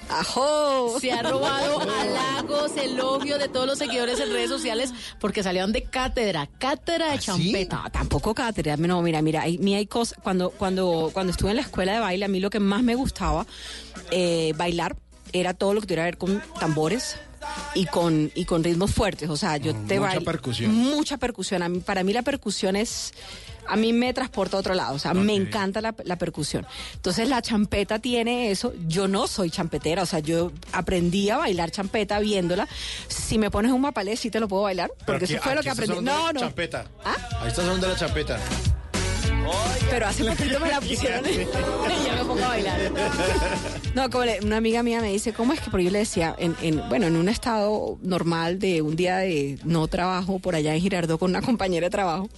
[0.09, 0.99] ¡Ajo!
[1.01, 5.83] Se ha robado halagos, elogio de todos los seguidores en redes sociales porque salieron de
[5.83, 7.81] cátedra, cátedra de champeta.
[7.83, 8.77] No, tampoco cátedra.
[8.77, 10.17] No, mira, mira, hay, mí hay cosas.
[10.23, 12.95] Cuando, cuando, cuando estuve en la escuela de baile, a mí lo que más me
[12.95, 13.45] gustaba
[14.11, 14.95] eh, bailar
[15.33, 17.17] era todo lo que tuviera que ver con tambores.
[17.75, 20.73] Y con, y con ritmos fuertes, o sea, yo te mucha percusión.
[20.73, 21.61] Mucha percusión.
[21.63, 23.13] A mí, para mí la percusión es,
[23.67, 26.65] a mí me transporta a otro lado, o sea, me encanta la, la percusión.
[26.95, 28.73] Entonces la champeta tiene eso.
[28.87, 32.67] Yo no soy champetera, o sea, yo aprendí a bailar champeta viéndola.
[33.07, 35.69] Si me pones un mapalé, sí te lo puedo bailar, porque eso fue lo que
[35.69, 35.99] aprendí.
[36.01, 36.39] No, no.
[36.39, 36.85] Champeta.
[37.03, 37.15] ¿Ah?
[37.41, 38.39] Ahí estás hablando de la champeta.
[39.89, 42.79] Pero hace poquito me la pusieron y ya me pongo a bailar.
[43.95, 45.69] No, como le- una amiga mía me dice, ¿cómo es que?
[45.71, 49.57] Porque yo le decía, en, en- bueno, en un estado normal de un día de
[49.63, 52.29] no trabajo por allá en Girardot con una compañera de trabajo,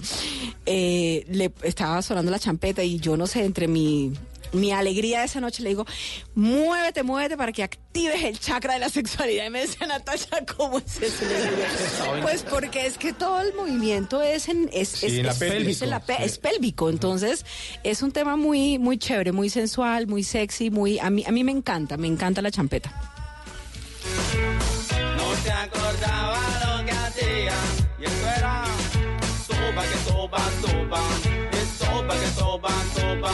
[0.66, 4.14] eh, le estaba sonando la champeta y yo no sé, entre mi,
[4.52, 5.86] mi alegría de esa noche le digo,
[6.36, 9.45] muévete, muévete para que actives el chakra de la sexualidad.
[9.45, 11.26] Y me decía, Natasha, ¿cómo es eso?
[12.22, 15.38] Pues porque es que todo el movimiento es en, es, Sí, es- en la es-
[15.39, 15.76] pelvis.
[15.78, 16.24] es en la pe- Sí.
[16.24, 17.45] es pélvico, entonces
[17.84, 21.43] es un tema muy muy chévere, muy sensual, muy sexy, muy a mí a mí
[21.43, 22.91] me encanta, me encanta la champeta.
[25.18, 27.54] No se acordaba lo que hacía
[28.00, 28.64] y eso era
[29.47, 31.02] sopa que sopa sopa
[31.80, 33.34] sopa que sopa sopa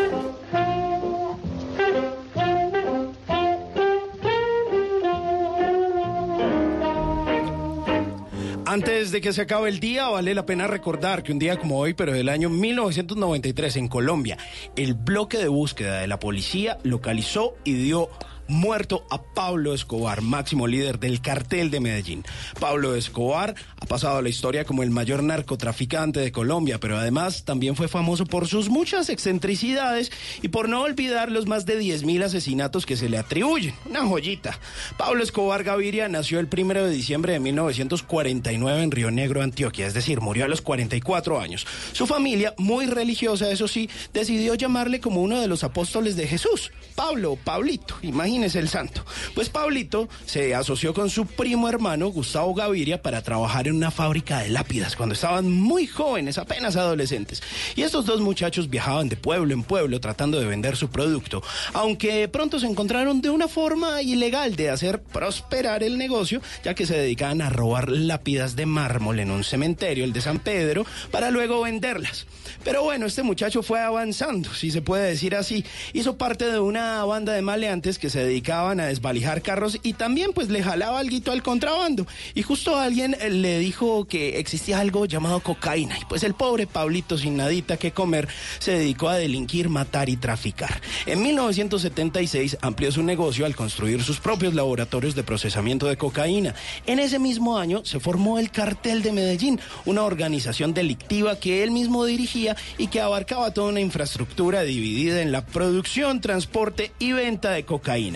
[8.71, 11.77] Antes de que se acabe el día, vale la pena recordar que un día como
[11.77, 14.37] hoy, pero del año 1993 en Colombia,
[14.77, 18.09] el bloque de búsqueda de la policía localizó y dio
[18.47, 22.23] muerto a Pablo Escobar, máximo líder del cartel de Medellín.
[22.59, 27.45] Pablo Escobar ha pasado a la historia como el mayor narcotraficante de Colombia, pero además
[27.45, 30.11] también fue famoso por sus muchas excentricidades
[30.41, 33.73] y por no olvidar los más de 10.000 asesinatos que se le atribuyen.
[33.85, 34.59] Una joyita.
[34.97, 39.93] Pablo Escobar Gaviria nació el primero de diciembre de 1949 en Río Negro, Antioquia, es
[39.93, 41.65] decir, murió a los 44 años.
[41.93, 46.71] Su familia, muy religiosa, eso sí, decidió llamarle como uno de los apóstoles de Jesús,
[46.95, 47.95] Pablo, Pablito,
[48.31, 49.03] imagínese el santo.
[49.35, 54.39] Pues Pablito se asoció con su primo hermano, Gustavo Gaviria, para trabajar en una fábrica
[54.39, 57.43] de lápidas cuando estaban muy jóvenes, apenas adolescentes.
[57.75, 62.29] Y estos dos muchachos viajaban de pueblo en pueblo tratando de vender su producto, aunque
[62.29, 66.97] pronto se encontraron de una forma ilegal de hacer prosperar el negocio, ya que se
[66.97, 71.61] dedicaban a robar lápidas de mármol en un cementerio, el de San Pedro, para luego
[71.61, 72.27] venderlas.
[72.63, 75.65] Pero bueno, este muchacho fue avanzando, si se puede decir así.
[75.93, 80.31] Hizo parte de una banda de maleantes que se dedicaban a desvalijar carros y también
[80.33, 82.07] pues le jalaba algo al contrabando.
[82.33, 85.97] Y justo alguien eh, le dijo que existía algo llamado cocaína.
[85.99, 88.27] Y pues el pobre Pablito sin nadita que comer
[88.59, 90.81] se dedicó a delinquir, matar y traficar.
[91.05, 96.55] En 1976 amplió su negocio al construir sus propios laboratorios de procesamiento de cocaína.
[96.85, 101.71] En ese mismo año se formó el Cartel de Medellín, una organización delictiva que él
[101.71, 107.51] mismo dirigía y que abarcaba toda una infraestructura dividida en la producción, transporte y venta
[107.51, 108.10] de cocaína.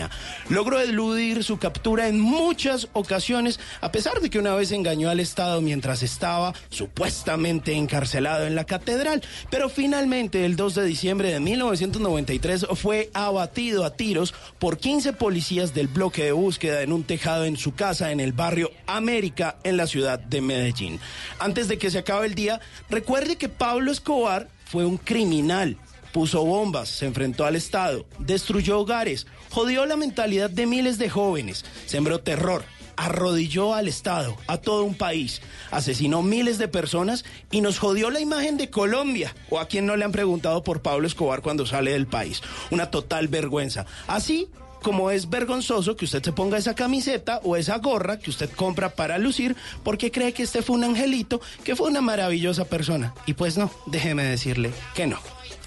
[0.48, 5.20] Logró eludir su captura en muchas ocasiones, a pesar de que una vez engañó al
[5.20, 9.22] Estado mientras estaba supuestamente encarcelado en la catedral.
[9.50, 15.74] Pero finalmente, el 2 de diciembre de 1993, fue abatido a tiros por 15 policías
[15.74, 19.76] del bloque de búsqueda en un tejado en su casa en el barrio América, en
[19.76, 21.00] la ciudad de Medellín.
[21.38, 25.76] Antes de que se acabe el día, recuerde que Pablo Escobar fue un criminal
[26.16, 31.62] puso bombas, se enfrentó al Estado, destruyó hogares, jodió la mentalidad de miles de jóvenes,
[31.84, 32.64] sembró terror,
[32.96, 38.20] arrodilló al Estado, a todo un país, asesinó miles de personas y nos jodió la
[38.20, 39.34] imagen de Colombia.
[39.50, 42.40] O a quien no le han preguntado por Pablo Escobar cuando sale del país.
[42.70, 43.84] Una total vergüenza.
[44.06, 44.48] Así
[44.82, 48.94] como es vergonzoso que usted se ponga esa camiseta o esa gorra que usted compra
[48.94, 49.54] para lucir
[49.84, 53.12] porque cree que este fue un angelito, que fue una maravillosa persona.
[53.26, 55.18] Y pues no, déjeme decirle que no.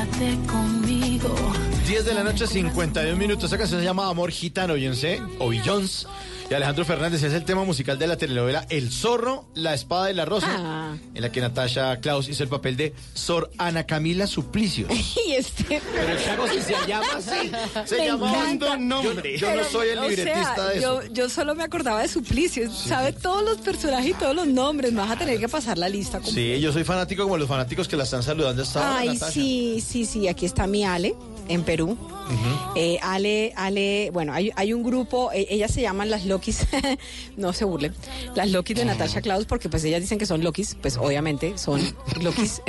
[0.00, 0.69] Quédate conmigo.
[1.90, 3.44] 10 de la noche, 51 minutos.
[3.44, 6.06] Esta canción se llama Amor Gitano, Beyoncé, o Beyoncé.
[6.48, 10.14] Y Alejandro Fernández es el tema musical de la telenovela El Zorro, La Espada y
[10.14, 10.96] la Rosa, Ah.
[11.14, 14.88] en la que Natasha Klaus hizo el papel de Sor Ana Camila Suplicio.
[15.28, 15.80] Y este.
[15.94, 17.52] Pero el cago si se llama así.
[17.86, 18.76] Se Me llama encanta.
[18.76, 19.38] nombre.
[19.38, 21.02] Yo, no Pero, soy el o libretista sea, de eso.
[21.04, 22.68] Yo, yo solo me acordaba de Suplicio.
[22.72, 24.92] Sabe todos los personajes y todos los nombres.
[24.92, 26.18] Me vas a tener que pasar la lista.
[26.18, 26.34] completa.
[26.56, 29.30] Sí, yo soy fanático como los fanáticos que la están saludando esta hora, Ay, Natasha.
[29.32, 30.26] sí, sí, sí.
[30.26, 31.14] Aquí está mi Ale,
[31.50, 31.98] en Perú.
[32.76, 36.64] Eh, Ale, Ale, bueno, hay, hay un grupo, eh, ellas se llaman las Lokis,
[37.36, 37.92] no se burlen,
[38.36, 41.80] las Lokis de Natasha Klaus, porque pues ellas dicen que son Lokis, pues obviamente son
[42.20, 42.62] Lokis.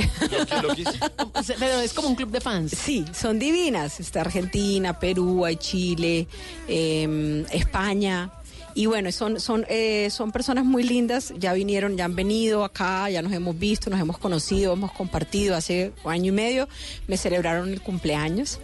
[1.60, 2.72] Pero es como un club de fans.
[2.72, 4.00] Sí, son divinas.
[4.00, 6.28] Está Argentina, Perú, hay Chile,
[6.68, 8.32] eh, España.
[8.74, 13.10] Y bueno, son, son, eh, son personas muy lindas, ya vinieron, ya han venido acá,
[13.10, 15.56] ya nos hemos visto, nos hemos conocido, hemos compartido.
[15.56, 16.70] Hace año y medio
[17.08, 18.60] me celebraron el cumpleaños.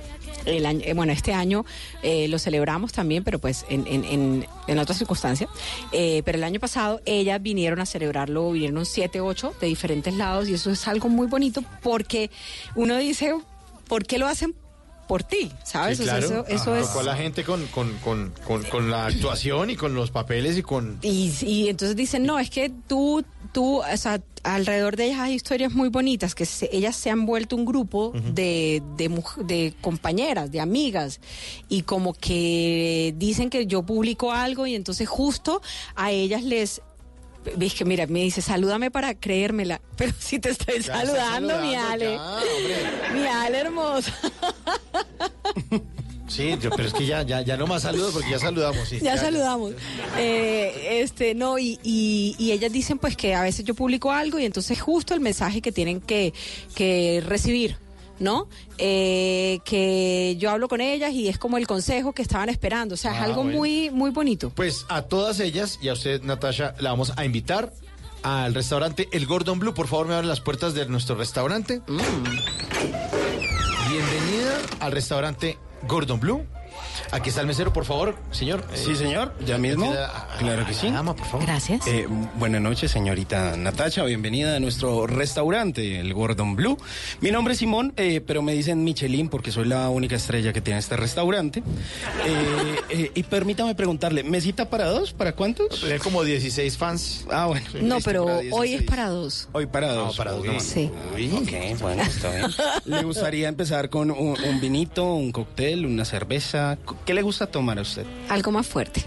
[0.45, 1.65] El año, eh, bueno, este año
[2.03, 5.47] eh, lo celebramos también, pero pues en, en, en, en otra circunstancia.
[5.91, 10.47] Eh, pero el año pasado ellas vinieron a celebrarlo, vinieron siete, ocho de diferentes lados
[10.47, 12.29] y eso es algo muy bonito porque
[12.75, 13.33] uno dice,
[13.87, 14.55] ¿por qué lo hacen
[15.07, 15.51] por ti?
[15.63, 15.97] ¿Sabes?
[15.97, 16.41] Sí, O sea, claro.
[16.41, 16.79] eso, eso Ajá.
[16.81, 16.87] es...
[16.87, 20.57] Tocó a la gente con, con, con, con, con la actuación y con los papeles
[20.57, 20.99] y con...
[21.01, 25.33] Y, y entonces dicen, no, es que tú, tú, o sea, alrededor de ellas hay
[25.33, 29.09] historias muy bonitas, que se- ellas se han vuelto un grupo de, de,
[29.45, 31.19] de compañeras, de amigas,
[31.69, 35.61] y como que dicen que yo publico algo y entonces justo
[35.95, 36.81] a ellas les...
[37.75, 42.13] Que mira, me dice, salúdame para creérmela, pero si te estoy Ya saludando, mi Ale.
[42.13, 42.39] ya.
[43.13, 44.13] Mi Ale hermosa.
[46.27, 48.87] Sí, yo- pero es que ya, ya, ya no más saludos porque ya saludamos.
[48.89, 48.99] sí.
[49.01, 49.71] Ya saludamos.
[50.17, 54.37] Eh, este, no, y, y, y ellas dicen pues que a veces yo publico algo
[54.37, 56.33] y entonces justo el mensaje que tienen que,
[56.75, 57.77] que recibir.
[58.19, 58.47] ¿No?
[58.79, 62.95] Eh, que yo hablo con ellas y es como el consejo que estaban esperando.
[62.95, 63.57] O sea, es Ah, algo bueno.
[63.59, 64.49] muy, muy bonito.
[64.49, 67.71] Pues a todas ellas y a usted, Natasha, la vamos a invitar
[68.23, 69.73] al restaurante El Gordon Blue.
[69.73, 71.81] Por favor, me abren las puertas de nuestro restaurante.
[71.87, 71.97] Mm.
[73.89, 75.57] Bienvenida al restaurante
[75.87, 76.45] Gordon Blue.
[77.11, 78.63] Aquí está el mesero, por favor, señor.
[78.73, 79.93] Sí, señor, ya mismo.
[80.39, 80.89] Claro que sí.
[80.89, 81.45] Dama, por favor.
[81.45, 81.85] Gracias.
[81.87, 84.03] Eh, buenas noches, señorita Natacha.
[84.03, 86.77] Bienvenida a nuestro restaurante, el Gordon Blue.
[87.21, 90.61] Mi nombre es Simón, eh, pero me dicen Michelin porque soy la única estrella que
[90.61, 91.63] tiene este restaurante.
[92.25, 95.13] Eh, eh, y permítame preguntarle, ¿mesita para dos?
[95.13, 95.83] ¿Para cuántos?
[95.83, 97.25] Hay como 16 fans.
[97.31, 97.65] Ah, bueno.
[97.81, 98.89] No, pero para hoy es 16.
[98.89, 99.49] para dos.
[99.51, 100.17] Hoy para dos.
[100.17, 100.47] para dos Uy.
[100.47, 100.63] nomás.
[100.63, 100.91] Sí.
[101.15, 102.47] Uy, ok, bueno, está bien.
[102.85, 106.77] ¿Le gustaría empezar con un, un vinito, un cóctel, una cerveza?
[107.05, 108.05] ¿Qué le gusta tomar a usted?
[108.29, 109.03] Algo más fuerte.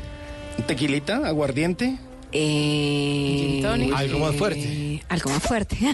[0.67, 1.27] ¿Tequilita?
[1.27, 1.97] ¿Aguardiente?
[2.33, 3.61] Eh,
[3.95, 4.61] Algo más fuerte.
[4.63, 5.77] eh, algo más fuerte.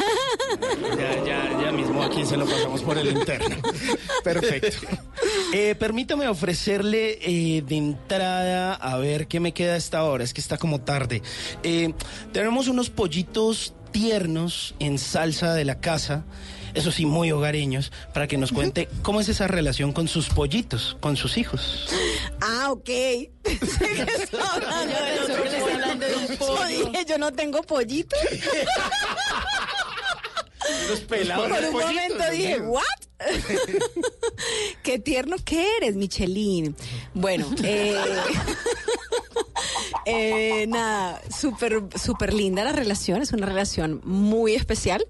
[0.99, 3.57] Ya, ya, ya mismo aquí se lo pasamos por el interno.
[4.25, 4.87] Perfecto.
[5.53, 10.25] Eh, permítame ofrecerle eh, de entrada a ver qué me queda a esta hora.
[10.25, 11.23] Es que está como tarde.
[11.63, 11.93] Eh,
[12.33, 16.25] tenemos unos pollitos tiernos en salsa de la casa.
[16.77, 20.99] Eso sí, muy hogareños, para que nos cuente cómo es esa relación con sus pollitos,
[21.01, 21.89] con sus hijos.
[22.43, 22.91] ah, ok.
[26.29, 26.67] Yo pollo.
[26.69, 28.15] dije, yo no tengo pollito.
[30.89, 31.49] Los pelados.
[31.49, 32.61] Por un momento dije.
[32.61, 32.83] ¿what?
[34.83, 36.77] Qué tierno que eres, Michelin.
[37.15, 37.97] Bueno, eh,
[40.05, 43.23] eh, nada, súper, súper linda la relación.
[43.23, 45.07] Es una relación muy especial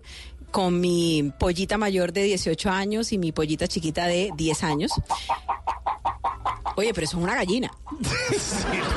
[0.56, 4.90] con mi pollita mayor de 18 años y mi pollita chiquita de 10 años.
[6.76, 7.70] Oye, pero eso es una gallina.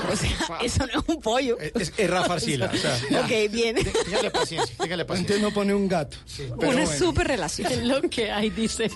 [0.10, 1.60] O sea, eso no es un pollo.
[1.60, 2.72] Es, es Rafa Arcila.
[2.74, 3.22] O sea, ya.
[3.22, 3.76] Ok, bien.
[3.76, 5.36] Téngale paciencia, téngale paciencia.
[5.36, 6.18] Antes no pone un gato.
[6.40, 6.88] Una bueno.
[6.88, 7.72] súper relación.
[7.72, 8.90] Es lo que hay, dice.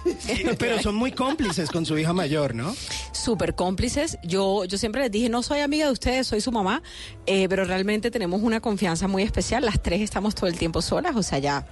[0.57, 2.73] Pero son muy cómplices con su hija mayor, ¿no?
[3.11, 4.17] súper cómplices.
[4.23, 6.81] Yo, yo siempre les dije, no soy amiga de ustedes, soy su mamá,
[7.27, 9.63] eh, pero realmente tenemos una confianza muy especial.
[9.65, 11.67] Las tres estamos todo el tiempo solas, o sea, ya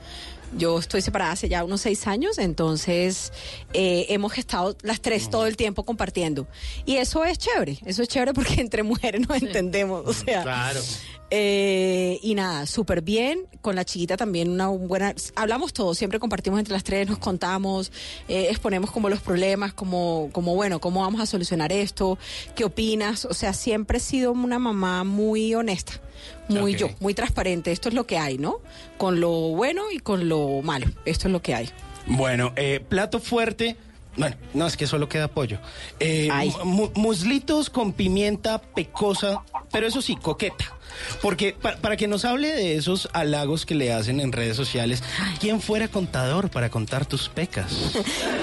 [0.57, 3.31] yo estoy separada hace ya unos seis años, entonces
[3.73, 6.47] eh, hemos estado las tres todo el tiempo compartiendo.
[6.85, 10.43] Y eso es chévere, eso es chévere porque entre mujeres nos entendemos, o sea.
[10.43, 10.81] Claro.
[11.33, 13.47] Eh, y nada, súper bien.
[13.61, 15.15] Con la chiquita también una buena...
[15.35, 17.91] Hablamos todos, siempre compartimos entre las tres, nos contamos,
[18.27, 22.19] eh, exponemos como los problemas, como, como, bueno, cómo vamos a solucionar esto,
[22.53, 23.23] qué opinas.
[23.23, 25.93] O sea, siempre he sido una mamá muy honesta,
[26.49, 27.71] muy yo, muy transparente.
[27.71, 28.59] Esto es lo que hay, ¿no?
[28.97, 30.87] Con lo bueno y con lo malo.
[31.05, 31.69] Esto es lo que hay.
[32.07, 33.75] Bueno, eh, plato fuerte.
[34.17, 35.59] Bueno, no, es que solo queda pollo.
[36.01, 36.27] Eh,
[36.65, 39.41] mu- muslitos con pimienta pecosa,
[39.71, 40.65] pero eso sí, coqueta.
[41.21, 45.01] Porque pa- para que nos hable de esos halagos que le hacen en redes sociales,
[45.39, 47.71] ¿quién fuera contador para contar tus pecas?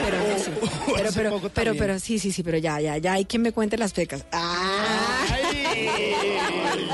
[0.04, 0.50] Pero, sí.
[0.96, 3.76] pero, pero, pero, pero, sí, sí, sí, pero ya, ya, ya hay quien me cuente
[3.76, 4.24] las pecas.
[4.32, 4.57] Ah.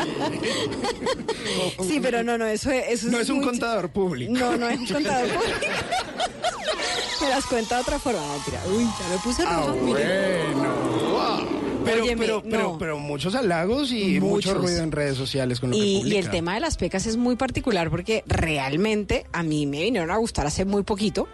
[1.89, 4.33] Sí, pero no, no, eso, es- eso No es un contador público.
[4.33, 5.51] No, no es un contador público.
[7.21, 8.21] Me las cuenta de otra forma.
[8.33, 8.61] Mentira.
[8.75, 9.57] Uy, ya me puse roja.
[9.69, 11.65] Ah, bueno.
[11.85, 12.79] Pero, Óyeme, pero, pero, no.
[12.79, 14.53] pero muchos halagos y Muchos.
[14.53, 16.19] mucho ruido en redes sociales con lo que Y, y publica.
[16.19, 20.17] el tema de las pecas es muy particular porque realmente a mí me vinieron a
[20.17, 21.29] gustar hace muy poquito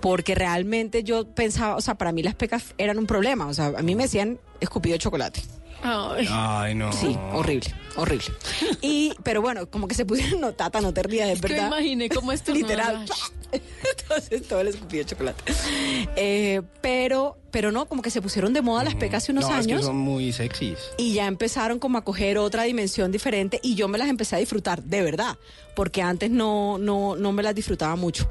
[0.00, 3.74] porque realmente yo pensaba, o sea, para mí las pecas eran un problema, o sea,
[3.76, 5.42] a mí me decían escupido de chocolate.
[5.82, 6.26] Ay.
[6.30, 6.92] Ay, no.
[6.92, 8.26] Sí, horrible, horrible.
[8.82, 11.48] Y, pero bueno, como que se pusieron, no, tata, no te rías, es Es que
[11.48, 11.68] me verdad.
[11.68, 13.04] imaginé cómo esto Literal.
[13.52, 15.42] Entonces todo el escupido de chocolate.
[16.16, 19.58] Eh, pero, pero no, como que se pusieron de moda las pecas hace unos no,
[19.58, 19.84] es que años.
[19.86, 20.78] son muy sexys.
[20.98, 24.38] Y ya empezaron como a coger otra dimensión diferente y yo me las empecé a
[24.38, 25.36] disfrutar, de verdad,
[25.74, 28.30] porque antes no, no, no me las disfrutaba mucho.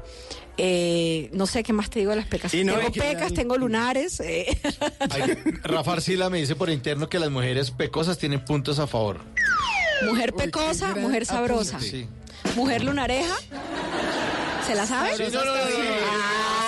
[0.62, 2.52] Eh, no sé qué más te digo de las pecas.
[2.52, 4.20] No, tengo que pecas, hay- tengo lunares.
[4.20, 4.60] eh.
[5.10, 9.20] Ay, Rafa Arcila me dice por interno que las mujeres pecosas tienen puntos a favor.
[10.06, 11.80] mujer pecosa, mujer sabrosa.
[11.80, 12.06] Sí.
[12.56, 13.34] Mujer lunareja.
[14.66, 15.16] ¿Se la sabe?
[15.16, 16.59] Sí, no, no, no, no, no.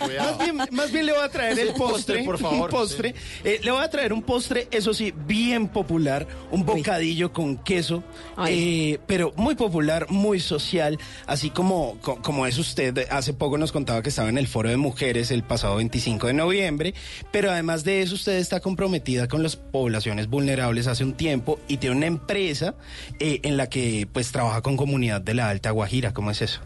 [0.00, 3.14] Más bien, más bien le voy a traer el postre, postre, por favor, un postre.
[3.44, 8.02] Eh, le voy a traer un postre, eso sí, bien popular, un bocadillo con queso,
[8.48, 13.06] eh, pero muy popular, muy social, así como, co- como es usted.
[13.10, 16.32] Hace poco nos contaba que estaba en el Foro de Mujeres el pasado 25 de
[16.34, 16.94] noviembre,
[17.30, 21.76] pero además de eso usted está comprometida con las poblaciones vulnerables hace un tiempo y
[21.78, 22.74] tiene una empresa
[23.20, 26.12] eh, en la que pues trabaja con comunidad de la Alta Guajira.
[26.12, 26.60] ¿Cómo es eso?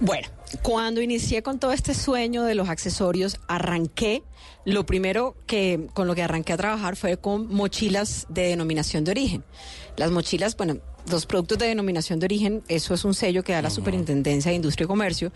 [0.00, 0.28] Bueno,
[0.62, 4.22] cuando inicié con todo este sueño de los accesorios, arranqué,
[4.64, 9.10] lo primero que con lo que arranqué a trabajar fue con mochilas de denominación de
[9.10, 9.44] origen.
[9.96, 10.78] Las mochilas, bueno,
[11.10, 14.56] los productos de denominación de origen, eso es un sello que da la Superintendencia de
[14.56, 15.32] Industria y Comercio.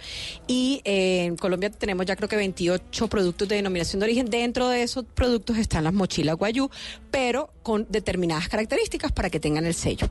[0.46, 4.30] Y eh, en Colombia tenemos ya creo que 28 productos de denominación de origen.
[4.30, 6.70] Dentro de esos productos están las mochilas Guayú,
[7.10, 10.08] pero con determinadas características para que tengan el sello.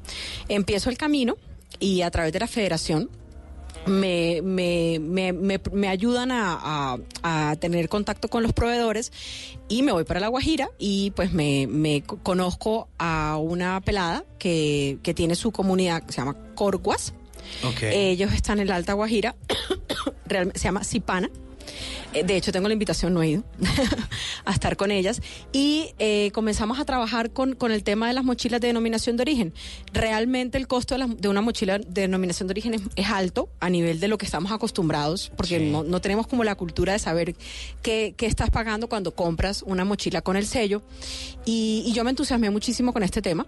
[0.47, 1.37] Empiezo el camino
[1.79, 3.09] y a través de la federación
[3.85, 6.57] me, me, me, me, me ayudan a,
[7.23, 9.11] a- a tener contacto con los proveedores
[9.69, 14.23] y me voy para La Guajira y pues me, me co- conozco a una pelada
[14.39, 17.13] que, que tiene su comunidad, que se llama Corguas.
[18.11, 19.35] Ellos están en la Alta Guajira,
[20.55, 21.29] se llama Cipana.
[22.13, 23.43] Eh, De hecho, tengo la invitación, no he ido,
[24.45, 25.21] a estar con ellas.
[25.51, 29.21] Y eh, comenzamos a trabajar con, con el tema de las mochilas de denominación de
[29.23, 29.53] origen.
[29.93, 33.49] Realmente el costo de, la- de una mochila de denominación de origen es, es alto
[33.59, 36.99] a nivel de lo que estamos acostumbrados, porque no, no tenemos como la cultura de
[36.99, 37.35] saber
[37.81, 40.81] qué, qué estás pagando cuando compras una mochila con el sello.
[41.45, 43.45] Y, y yo me entusiasmé muchísimo con este tema.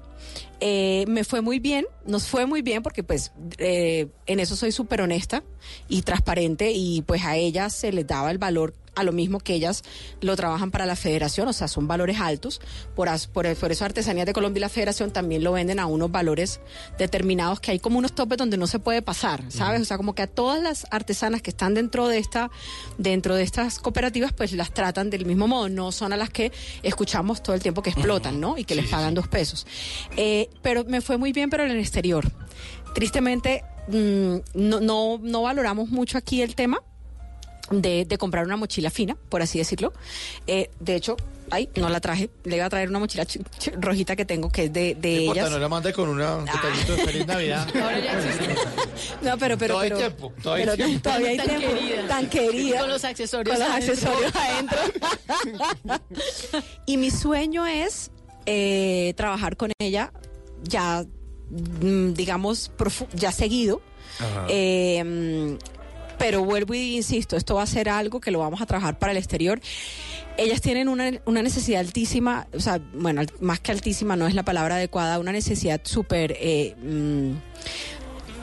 [0.61, 4.71] Eh, me fue muy bien, nos fue muy bien porque pues eh, en eso soy
[4.73, 5.41] súper honesta
[5.87, 8.58] y transparente y pues a ellas se les daba el valor
[8.99, 9.83] a lo mismo que ellas
[10.21, 12.61] lo trabajan para la federación, o sea, son valores altos.
[12.95, 16.11] Por, por, por eso Artesanías de Colombia y la federación también lo venden a unos
[16.11, 16.59] valores
[16.97, 19.81] determinados que hay como unos topes donde no se puede pasar, ¿sabes?
[19.81, 22.51] O sea, como que a todas las artesanas que están dentro de esta
[22.97, 26.51] dentro de estas cooperativas pues las tratan del mismo modo, no son a las que
[26.83, 28.57] escuchamos todo el tiempo que explotan, ¿no?
[28.57, 29.65] Y que les pagan dos pesos.
[30.17, 32.29] Eh, pero me fue muy bien, pero en el exterior.
[32.93, 36.81] Tristemente, mm, no, no, no valoramos mucho aquí el tema
[37.71, 39.93] de, de comprar una mochila fina, por así decirlo.
[40.47, 41.17] Eh, de hecho,
[41.51, 42.29] ay, no la traje.
[42.43, 45.11] Le iba a traer una mochila ch- ch- rojita que tengo, que es de, de
[45.21, 45.51] importa, ellas.
[45.51, 47.67] no la mande con una- un detallito de Feliz Navidad.
[49.21, 51.01] No, pero, pero, Todavía hay tiempo, todavía hay pero tiempo.
[51.03, 51.67] todavía hay Tan tiempo.
[51.77, 52.07] querida.
[52.07, 52.79] Tan querida.
[52.79, 53.93] Con los accesorios Con los adentro.
[53.93, 54.77] accesorios adentro.
[56.85, 58.11] y mi sueño es
[58.45, 60.11] eh, trabajar con ella
[60.63, 61.05] ya,
[61.81, 62.71] mm, digamos,
[63.13, 63.81] ya seguido.
[64.19, 64.45] Ajá.
[64.49, 65.57] Eh,
[66.19, 69.13] pero vuelvo y insisto, esto va a ser algo que lo vamos a trabajar para
[69.13, 69.59] el exterior.
[70.37, 74.43] Ellas tienen una, una necesidad altísima, o sea, bueno, más que altísima no es la
[74.43, 77.31] palabra adecuada, una necesidad súper eh, mm,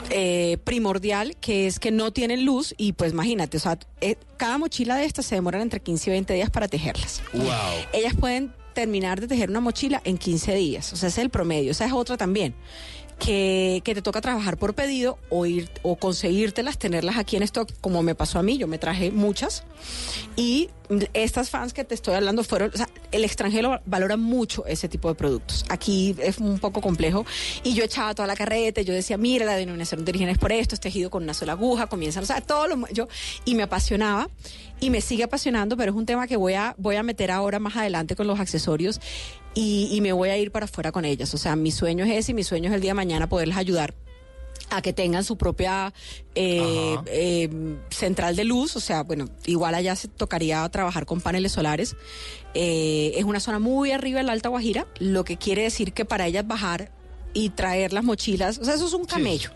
[0.09, 4.57] eh, primordial, que es que no tienen luz y pues imagínate, o sea, eh, cada
[4.57, 7.21] mochila de estas se demoran entre 15 y 20 días para tejerlas.
[7.33, 7.45] Wow.
[7.93, 10.93] Ellas pueden terminar de tejer una mochila en 15 días.
[10.93, 11.71] O sea, ese es el promedio.
[11.71, 12.53] Esa es otra también.
[13.19, 17.71] Que, que te toca trabajar por pedido o ir o conseguírtelas, tenerlas aquí en stock,
[17.81, 18.57] como me pasó a mí.
[18.57, 19.63] Yo me traje muchas.
[20.35, 20.69] Y
[21.13, 22.71] estas fans que te estoy hablando fueron,
[23.11, 25.65] el extranjero valora mucho ese tipo de productos.
[25.69, 27.25] Aquí es un poco complejo.
[27.63, 30.51] Y yo echaba toda la carreta, yo decía, mira, la denominación de origen es por
[30.51, 33.07] esto, es tejido con una sola aguja, comienzan, o sea, todo lo yo
[33.45, 34.29] y me apasionaba
[34.79, 37.59] y me sigue apasionando, pero es un tema que voy a voy a meter ahora
[37.59, 39.01] más adelante con los accesorios
[39.53, 41.33] y, y me voy a ir para afuera con ellas.
[41.33, 43.57] O sea, mi sueño es ese y mi sueño es el día de mañana poderles
[43.57, 43.93] ayudar
[44.69, 45.93] a que tengan su propia
[46.35, 47.49] eh, eh,
[47.89, 51.95] central de luz, o sea, bueno, igual allá se tocaría trabajar con paneles solares.
[52.53, 56.05] Eh, es una zona muy arriba en la Alta Guajira, lo que quiere decir que
[56.05, 56.91] para ellas bajar
[57.33, 59.51] y traer las mochilas, o sea, eso es un camello.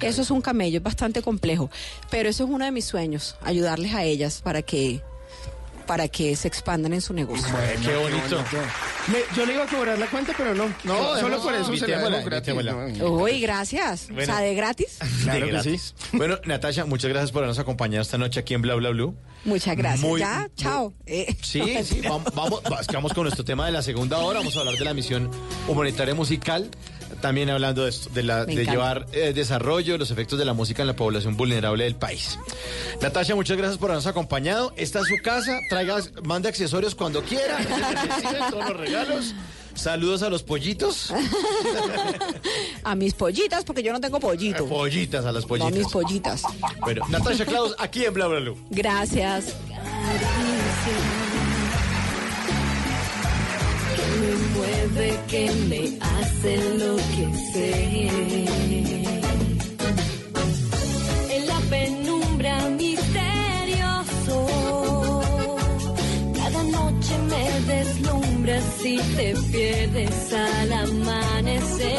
[0.00, 1.70] eso es un camello, es bastante complejo,
[2.10, 5.02] pero eso es uno de mis sueños, ayudarles a ellas para que
[5.86, 7.46] para que se expandan en su negocio.
[7.82, 8.44] qué bonito.
[9.08, 10.66] Me- yo le iba a cobrar la cuenta, pero no.
[10.84, 12.54] No, solo no, por eso se la gratis.
[13.02, 14.08] Uy, gracias.
[14.08, 14.22] Bueno.
[14.22, 14.98] O sea, de gratis.
[15.22, 15.80] Claro que sí.
[16.12, 19.14] Bueno, Natasha, muchas gracias por habernos acompañado esta noche aquí en Bla Bla Blue.
[19.44, 20.00] Muchas gracias.
[20.02, 20.92] Muy- ya, chao.
[21.06, 22.62] Eh, Sí, sí, vamos, vamos,
[22.92, 24.40] vamos con nuestro tema de la segunda hora.
[24.40, 25.30] Vamos a hablar de la misión
[25.68, 26.68] humanitaria musical.
[27.20, 30.88] También hablando de, esto, de, la, llevar eh, desarrollo, los efectos de la música en
[30.88, 32.38] la población vulnerable del país.
[33.00, 34.72] Natasha, muchas gracias por habernos acompañado.
[34.76, 35.60] Esta es su casa.
[35.68, 37.56] Traiga, mande accesorios cuando quiera.
[38.08, 39.34] Recibe todos los regalos.
[39.74, 41.12] Saludos a los pollitos.
[42.82, 44.66] a mis pollitas, porque yo no tengo pollito.
[44.66, 45.72] Pollitas, a las No, pollitas.
[45.72, 46.42] mis pollitas.
[46.80, 48.54] Bueno, Natasha Klaus, aquí en Bla Bla.
[48.70, 49.54] Gracias.
[54.26, 58.08] Me mueve, que me hace enloquecer.
[61.30, 64.36] En la penumbra misterioso,
[66.34, 71.96] cada noche me deslumbras y te pierdes al amanecer.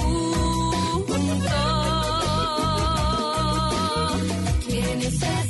[4.66, 5.49] ¿Quién es ese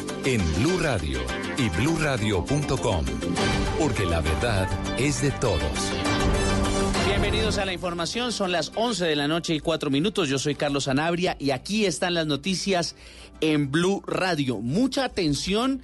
[0.25, 1.19] en Blue Radio
[1.57, 3.05] y bluradio.com,
[3.79, 4.67] porque la verdad
[4.99, 5.61] es de todos.
[7.07, 10.55] Bienvenidos a la información, son las 11 de la noche y 4 minutos, yo soy
[10.55, 12.95] Carlos Anabria y aquí están las noticias
[13.41, 14.59] en Blue Radio.
[14.59, 15.81] Mucha atención,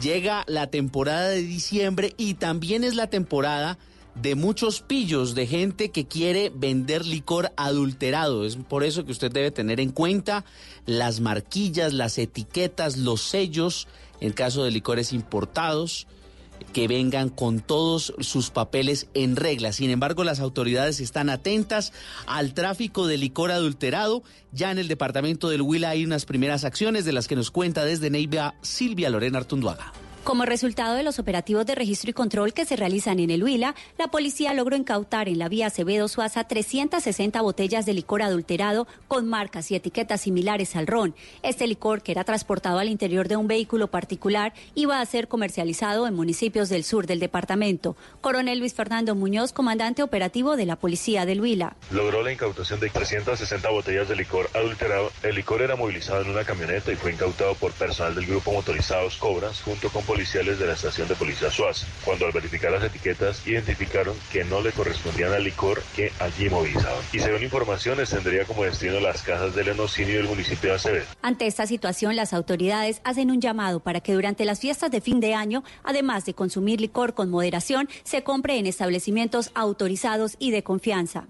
[0.00, 3.78] llega la temporada de diciembre y también es la temporada
[4.22, 8.44] de muchos pillos de gente que quiere vender licor adulterado.
[8.44, 10.44] Es por eso que usted debe tener en cuenta
[10.86, 13.86] las marquillas, las etiquetas, los sellos,
[14.20, 16.06] en caso de licores importados,
[16.72, 19.72] que vengan con todos sus papeles en regla.
[19.72, 21.92] Sin embargo, las autoridades están atentas
[22.26, 24.24] al tráfico de licor adulterado.
[24.50, 27.84] Ya en el departamento del Huila hay unas primeras acciones de las que nos cuenta
[27.84, 29.92] desde Neiva Silvia Lorena Artunduaga.
[30.24, 33.74] Como resultado de los operativos de registro y control que se realizan en el Huila,
[33.96, 39.26] la policía logró incautar en la vía Acevedo Suaza 360 botellas de licor adulterado con
[39.26, 41.14] marcas y etiquetas similares al ron.
[41.42, 46.06] Este licor, que era transportado al interior de un vehículo particular, iba a ser comercializado
[46.06, 47.96] en municipios del sur del departamento.
[48.20, 51.76] Coronel Luis Fernando Muñoz, comandante operativo de la policía del Huila.
[51.90, 55.10] Logró la incautación de 360 botellas de licor adulterado.
[55.22, 59.16] El licor era movilizado en una camioneta y fue incautado por personal del grupo motorizados
[59.16, 61.86] Cobras junto con policiales de la estación de policía Suaz.
[62.04, 67.04] Cuando al verificar las etiquetas identificaron que no le correspondían al licor que allí movilizaban.
[67.12, 71.04] Y según informaciones tendría como destino las casas del enocinio del municipio de Acevedo.
[71.22, 75.20] Ante esta situación, las autoridades hacen un llamado para que durante las fiestas de fin
[75.20, 80.64] de año, además de consumir licor con moderación, se compre en establecimientos autorizados y de
[80.64, 81.28] confianza.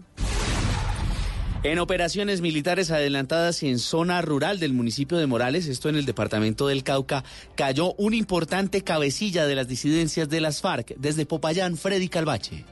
[1.65, 6.69] En operaciones militares adelantadas en zona rural del municipio de Morales, esto en el departamento
[6.69, 7.25] del Cauca,
[7.57, 10.95] cayó un importante cabecilla de las disidencias de las FARC.
[10.99, 12.65] Desde Popayán, Freddy Calvache.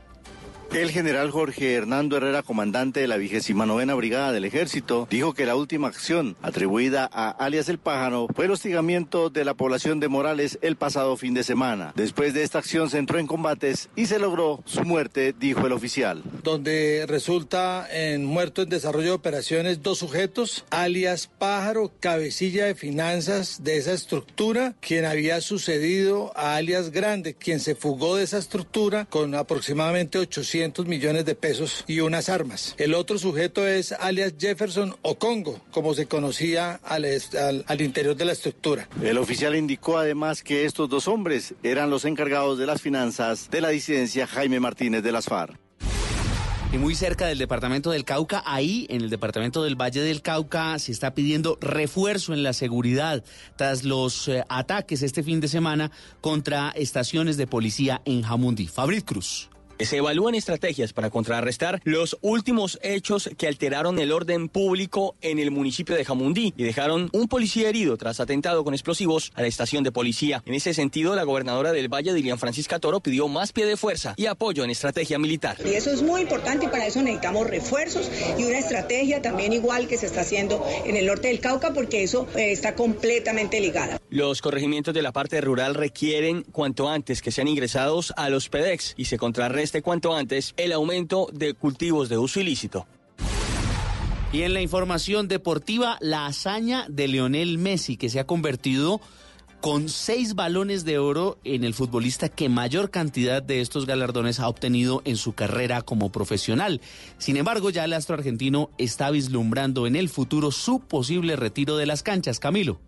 [0.76, 5.46] El general Jorge Hernando Herrera, comandante de la vigésima novena brigada del ejército, dijo que
[5.46, 10.08] la última acción atribuida a alias el pájaro fue el hostigamiento de la población de
[10.08, 11.94] Morales el pasado fin de semana.
[11.96, 15.72] Después de esta acción se entró en combates y se logró su muerte, dijo el
[15.72, 16.22] oficial.
[16.42, 23.64] Donde resulta en muerto en desarrollo de operaciones dos sujetos, alias pájaro, cabecilla de finanzas
[23.64, 29.06] de esa estructura, quien había sucedido a alias grande, quien se fugó de esa estructura
[29.06, 32.74] con aproximadamente 800 millones de pesos y unas armas.
[32.78, 38.24] El otro sujeto es alias Jefferson Ocongo, como se conocía al, al, al, interior de
[38.24, 38.88] la estructura.
[39.02, 43.60] El oficial indicó además que estos dos hombres eran los encargados de las finanzas de
[43.60, 45.58] la disidencia Jaime Martínez de las FARC.
[46.72, 50.78] Y muy cerca del departamento del Cauca, ahí en el departamento del Valle del Cauca
[50.80, 53.22] se está pidiendo refuerzo en la seguridad
[53.56, 58.66] tras los eh, ataques este fin de semana contra estaciones de policía en Jamundí.
[58.66, 59.48] Fabrit Cruz.
[59.78, 65.50] Se evalúan estrategias para contrarrestar los últimos hechos que alteraron el orden público en el
[65.50, 69.84] municipio de Jamundí y dejaron un policía herido tras atentado con explosivos a la estación
[69.84, 70.42] de policía.
[70.46, 74.14] En ese sentido, la gobernadora del Valle, Dilian Francisca Toro, pidió más pie de fuerza
[74.16, 75.56] y apoyo en estrategia militar.
[75.64, 79.86] Y eso es muy importante y para eso necesitamos refuerzos y una estrategia también igual
[79.88, 84.00] que se está haciendo en el norte del Cauca porque eso eh, está completamente ligada.
[84.10, 88.94] Los corregimientos de la parte rural requieren cuanto antes que sean ingresados a los PEDEX
[88.96, 89.18] y se
[89.66, 92.86] contrarreste cuanto antes el aumento de cultivos de uso ilícito.
[94.32, 99.00] Y en la información deportiva, la hazaña de Lionel Messi, que se ha convertido
[99.60, 104.48] con seis balones de oro en el futbolista que mayor cantidad de estos galardones ha
[104.48, 106.80] obtenido en su carrera como profesional.
[107.18, 111.86] Sin embargo, ya el astro argentino está vislumbrando en el futuro su posible retiro de
[111.86, 112.38] las canchas.
[112.38, 112.78] Camilo.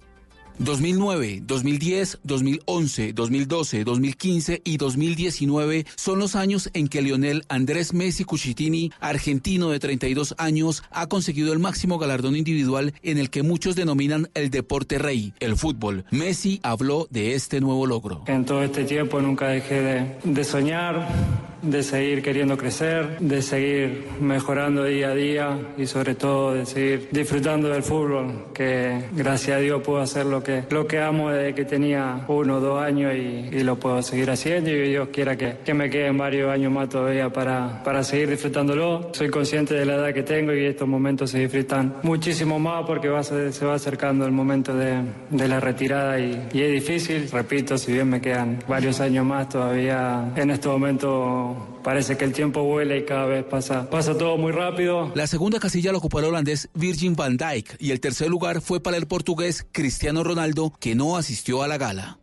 [0.58, 8.24] 2009, 2010, 2011, 2012, 2015 y 2019 son los años en que Lionel Andrés Messi
[8.24, 13.76] Cuchitini, argentino de 32 años, ha conseguido el máximo galardón individual en el que muchos
[13.76, 16.04] denominan el deporte rey, el fútbol.
[16.10, 18.24] Messi habló de este nuevo logro.
[18.26, 24.08] En todo este tiempo nunca dejé de, de soñar de seguir queriendo crecer, de seguir
[24.20, 29.60] mejorando día a día y sobre todo de seguir disfrutando del fútbol, que gracias a
[29.60, 33.14] Dios puedo hacer lo que, lo que amo desde que tenía uno o dos años
[33.14, 36.72] y, y lo puedo seguir haciendo y Dios quiera que, que me queden varios años
[36.72, 39.10] más todavía para, para seguir disfrutándolo.
[39.12, 43.08] Soy consciente de la edad que tengo y estos momentos se disfrutan muchísimo más porque
[43.08, 47.28] va se va acercando el momento de, de la retirada y, y es difícil.
[47.30, 52.34] Repito, si bien me quedan varios años más todavía, en este momento parece que el
[52.34, 55.10] tiempo vuela y cada vez pasa, pasa todo muy rápido.
[55.14, 58.82] La segunda casilla la ocupó el holandés Virgin van Dijk y el tercer lugar fue
[58.82, 62.18] para el portugués Cristiano Ronaldo, que no asistió a la gala.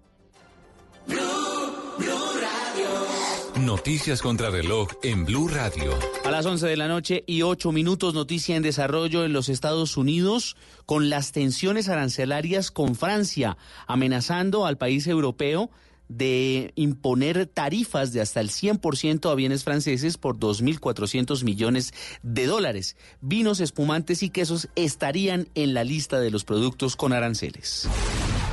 [3.59, 5.97] Noticias contra reloj en Blue Radio.
[6.23, 9.97] A las 11 de la noche y 8 minutos, noticia en desarrollo en los Estados
[9.97, 15.71] Unidos con las tensiones arancelarias con Francia, amenazando al país europeo
[16.09, 22.95] de imponer tarifas de hasta el 100% a bienes franceses por 2.400 millones de dólares.
[23.21, 27.87] Vinos, espumantes y quesos estarían en la lista de los productos con aranceles.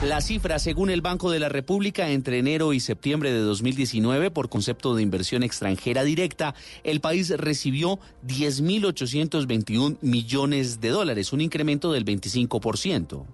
[0.02, 4.48] La cifra, según el Banco de la República, entre enero y septiembre de 2019, por
[4.48, 12.04] concepto de inversión extranjera directa, el país recibió 10.821 millones de dólares, un incremento del
[12.04, 13.24] 25%.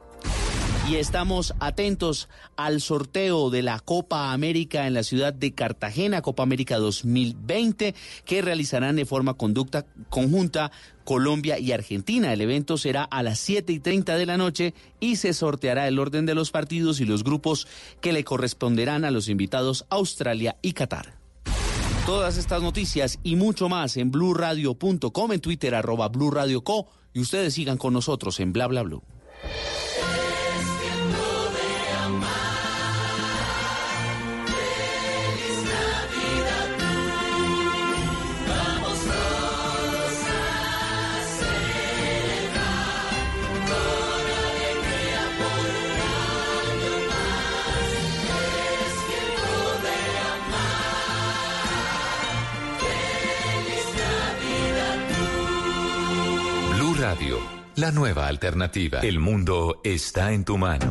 [0.89, 6.43] Y estamos atentos al sorteo de la Copa América en la ciudad de Cartagena, Copa
[6.43, 7.95] América 2020,
[8.25, 10.73] que realizarán de forma conducta conjunta
[11.05, 12.33] Colombia y Argentina.
[12.33, 15.99] El evento será a las 7 y 30 de la noche y se sorteará el
[15.99, 17.69] orden de los partidos y los grupos
[18.01, 21.19] que le corresponderán a los invitados Australia y Qatar.
[22.07, 27.77] Todas estas noticias y mucho más en blurradio.com, en Twitter arroba blurradioco y ustedes sigan
[27.77, 29.03] con nosotros en bla bla blue.
[57.79, 59.01] La nueva alternativa.
[59.01, 60.91] El mundo está en tu mano.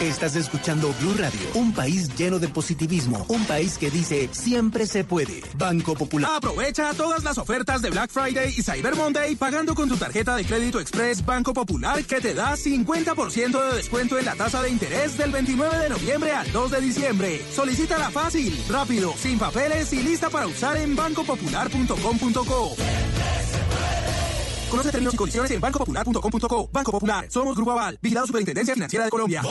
[0.00, 5.04] Estás escuchando Blue Radio, un país lleno de positivismo, un país que dice siempre se
[5.04, 5.42] puede.
[5.56, 6.30] Banco Popular.
[6.36, 10.44] Aprovecha todas las ofertas de Black Friday y Cyber Monday pagando con tu tarjeta de
[10.44, 15.16] crédito Express Banco Popular que te da 50% de descuento en la tasa de interés
[15.16, 17.42] del 29 de noviembre al 2 de diciembre.
[17.54, 22.76] Solicítala fácil, rápido, sin papeles y lista para usar en bancopopular.com.co.
[24.70, 26.68] Conoce términos y condiciones en bancopopular.com.co.
[26.72, 29.42] Banco Popular, somos Grupo Aval, vigilado Superintendencia Financiera de Colombia.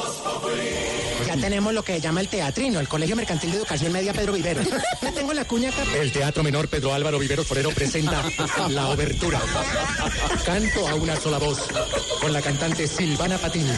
[1.26, 4.68] Ya tenemos lo que llama el teatrino, el Colegio Mercantil de Educación Media Pedro Viveros.
[5.02, 5.84] Ya tengo la cuña acá.
[5.96, 8.24] El Teatro Menor Pedro Álvaro Viveros Forero presenta
[8.70, 9.42] La Obertura.
[10.46, 11.60] Canto a una sola voz
[12.22, 13.74] con la cantante Silvana Patiño.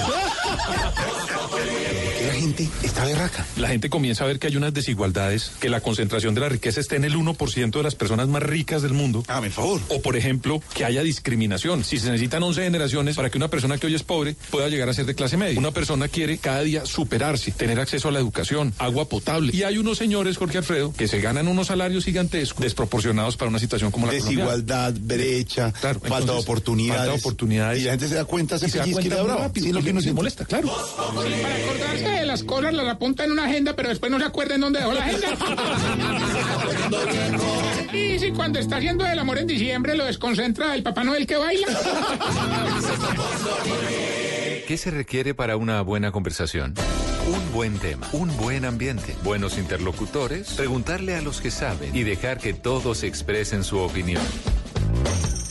[2.38, 3.48] La gente está berraca.
[3.58, 6.80] La gente comienza a ver que hay unas desigualdades, que la concentración de la riqueza
[6.80, 9.24] está en el 1% de las personas más ricas del mundo.
[9.28, 9.82] Ah, por favor.
[9.90, 11.84] O, por ejemplo, que haya discriminación.
[11.84, 14.88] Si se necesitan 11 generaciones para que una persona que hoy es pobre pueda llegar
[14.88, 15.58] a ser de clase media.
[15.58, 19.52] Una persona quiere cada día superarse, tener acceso a la educación, agua potable.
[19.56, 23.58] Y hay unos señores, Jorge Alfredo, que se ganan unos salarios gigantescos, desproporcionados para una
[23.58, 27.00] situación como la Desigualdad, brecha, falta de entonces, oportunidades.
[27.00, 27.82] falta de oportunidades.
[27.82, 29.90] Y la gente se da cuenta, se Y se da cuenta rápido, Sí, lo que
[29.92, 30.14] siente.
[30.14, 30.68] molesta, claro.
[30.98, 34.56] Para acordarse de las cosas, las apunta en una agenda, pero después no se acuerda
[34.56, 35.28] en dónde dejó la agenda.
[37.94, 41.38] y si cuando está haciendo el amor en diciembre lo desconcentra el Papá Noel que
[41.38, 41.68] baila.
[44.68, 46.74] ¿Qué se requiere para una buena conversación?
[47.28, 52.38] Un buen tema, un buen ambiente, buenos interlocutores, preguntarle a los que saben y dejar
[52.38, 54.22] que todos expresen su opinión.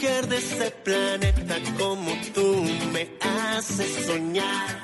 [0.00, 4.80] de este planeta como tú me haces soñar.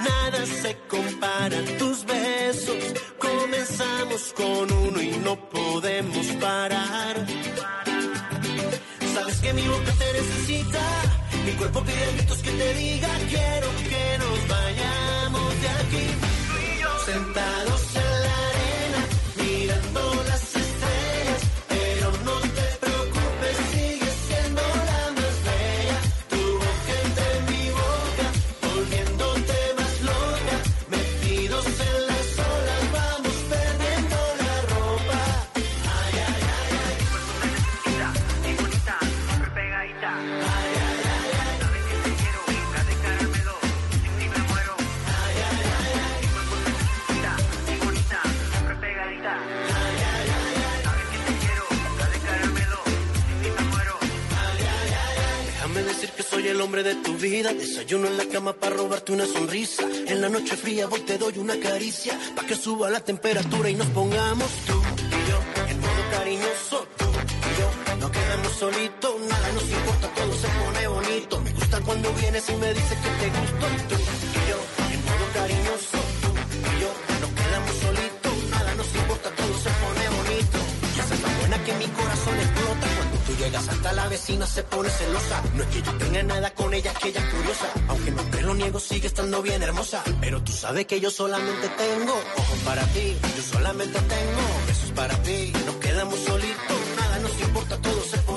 [0.00, 2.76] Nada se compara a tus besos.
[3.18, 7.26] Comenzamos con uno y no podemos parar.
[9.12, 10.84] Sabes que mi boca te necesita,
[11.44, 16.06] mi cuerpo pide gritos que te diga quiero que nos vayamos de aquí.
[17.06, 17.91] Sentados
[56.48, 57.52] el hombre de tu vida.
[57.52, 59.84] Desayuno en la cama para robarte una sonrisa.
[60.06, 62.18] En la noche fría voy te doy una caricia.
[62.34, 66.86] Pa' que suba la temperatura y nos pongamos tú y yo en modo cariñoso.
[66.98, 69.20] Tú y yo nos quedamos solitos.
[69.28, 71.40] Nada nos importa, todo se pone bonito.
[71.40, 73.66] Me gusta cuando vienes y me dices que te gusto.
[73.88, 74.58] Tú y yo
[74.94, 76.01] en modo cariñoso.
[81.64, 85.42] Que mi corazón explota cuando tú llegas hasta la vecina se pone celosa.
[85.54, 87.66] No es que yo tenga nada con ella, que ella es curiosa.
[87.88, 90.02] Aunque no te lo niego, sigue estando bien hermosa.
[90.20, 93.16] Pero tú sabes que yo solamente tengo ojos para ti.
[93.36, 95.52] Yo solamente tengo besos para ti.
[95.66, 98.31] Nos quedamos solitos, nada nos importa, todo se pone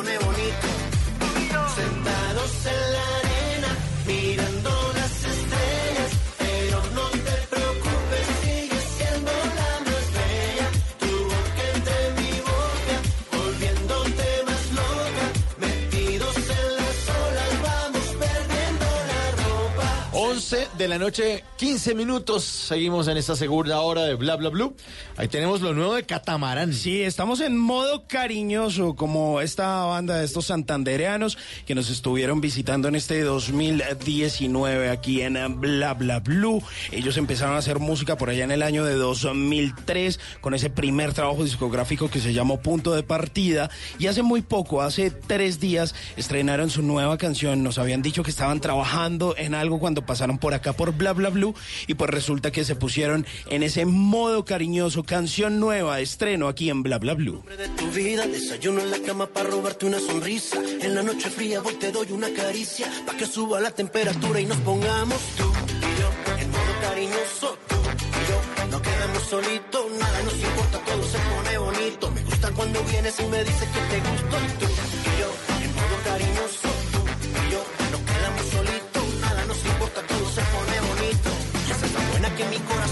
[20.77, 22.43] de la noche, 15 minutos.
[22.43, 24.76] Seguimos en esta segunda hora de Bla Bla Blue.
[25.17, 26.73] Ahí tenemos lo nuevo de Catamarán.
[26.73, 32.89] Sí, estamos en modo cariñoso, como esta banda de estos santandereanos que nos estuvieron visitando
[32.89, 36.61] en este 2019 aquí en Bla Bla Blue.
[36.91, 41.13] Ellos empezaron a hacer música por allá en el año de 2003 con ese primer
[41.13, 43.69] trabajo discográfico que se llamó Punto de Partida.
[43.97, 47.63] Y hace muy poco, hace tres días, estrenaron su nueva canción.
[47.63, 51.29] Nos habían dicho que estaban trabajando en algo cuando pasaron por acá por Bla Bla
[51.29, 51.55] Blue
[51.87, 56.84] y pues resulta que se pusieron en ese modo cariñoso, canción nueva, estreno aquí en
[56.84, 57.44] Bla Bla Blue.
[57.57, 58.26] de tu vida.
[58.27, 60.57] Desayuno en la cama para robarte una sonrisa.
[60.82, 62.88] En la noche fría voy te doy una caricia.
[63.06, 67.57] Pa' que suba la temperatura y nos pongamos tú y yo en modo cariñoso.
[67.68, 69.86] Tú y yo nos quedamos solitos.
[69.99, 72.11] Nada nos importa, todo se pone bonito.
[72.11, 74.36] Me gusta cuando vienes y me dices que te gusto.
[74.60, 75.30] Tú y yo
[75.65, 76.69] en modo cariñoso.
[76.94, 77.02] Tú
[77.45, 77.61] y yo
[77.91, 79.03] nos quedamos solitos.
[79.22, 81.30] Nada nos importa, todo se pone bonito.
[81.68, 82.85] Y esa es la buena que mi corazón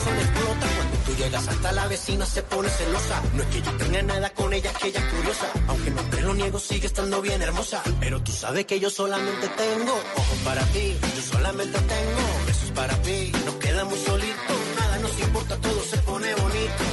[1.23, 3.21] llegas hasta la vecina se pone celosa.
[3.35, 5.47] No es que yo tenga nada con ella, es que ella es curiosa.
[5.67, 7.81] Aunque no te lo niego, sigue estando bien hermosa.
[7.99, 10.95] Pero tú sabes que yo solamente tengo ojos para ti.
[11.15, 13.31] Yo solamente tengo besos para ti.
[13.45, 16.83] Nos quedamos solitos, nada nos importa, todo se pone bonito.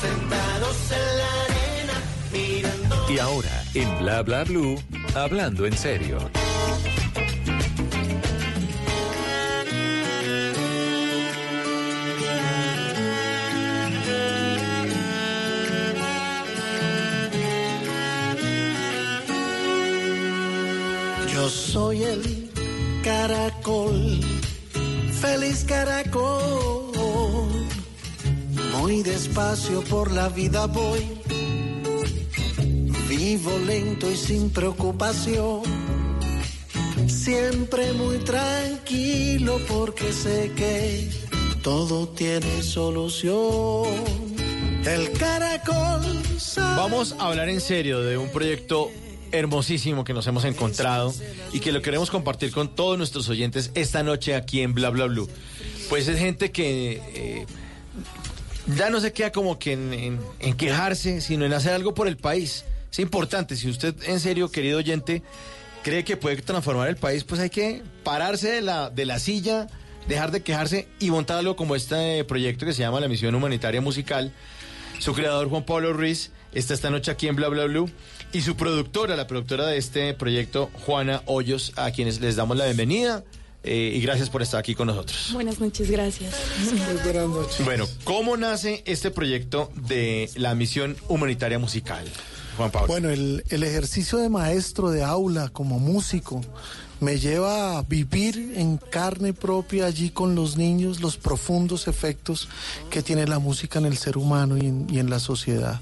[0.00, 1.96] Sentados en la arena,
[2.32, 3.12] mirando.
[3.12, 4.82] Y ahora, en Bla Bla Blue,
[5.14, 6.18] hablando en serio.
[21.42, 22.50] Yo soy el
[23.02, 24.20] caracol,
[25.20, 26.92] feliz caracol.
[28.78, 31.00] Muy despacio por la vida voy,
[33.08, 35.62] vivo lento y sin preocupación.
[37.08, 41.10] Siempre muy tranquilo porque sé que
[41.60, 43.88] todo tiene solución.
[44.86, 46.02] El caracol.
[46.56, 48.92] Vamos a hablar en serio de un proyecto
[49.32, 51.12] hermosísimo que nos hemos encontrado
[51.52, 55.06] y que lo queremos compartir con todos nuestros oyentes esta noche aquí en Bla Bla
[55.06, 55.28] Blue.
[55.88, 57.46] Pues es gente que eh,
[58.76, 62.64] ya no se queda como que en, quejarse, sino en hacer algo por el país.
[62.90, 65.22] Es importante, si usted en serio, querido oyente,
[65.82, 69.66] cree que puede transformar el país, pues hay que pararse de la, de la silla,
[70.08, 73.80] dejar de quejarse y montar algo como este proyecto que se llama la Misión Humanitaria
[73.80, 74.32] Musical.
[74.98, 77.90] Su creador, Juan Pablo Ruiz, está esta noche aquí en Bla Bla Blue.
[78.32, 82.64] Y su productora, la productora de este proyecto, Juana Hoyos, a quienes les damos la
[82.64, 83.24] bienvenida
[83.62, 85.30] eh, y gracias por estar aquí con nosotros.
[85.34, 86.34] Buenas noches, gracias.
[87.04, 87.64] buenas noches.
[87.64, 92.04] Bueno, ¿cómo nace este proyecto de la Misión Humanitaria Musical?
[92.56, 92.88] Juan Pablo.
[92.88, 96.40] Bueno, el, el ejercicio de maestro de aula como músico
[97.00, 102.48] me lleva a vivir en carne propia allí con los niños los profundos efectos
[102.90, 105.80] que tiene la música en el ser humano y en, y en la sociedad.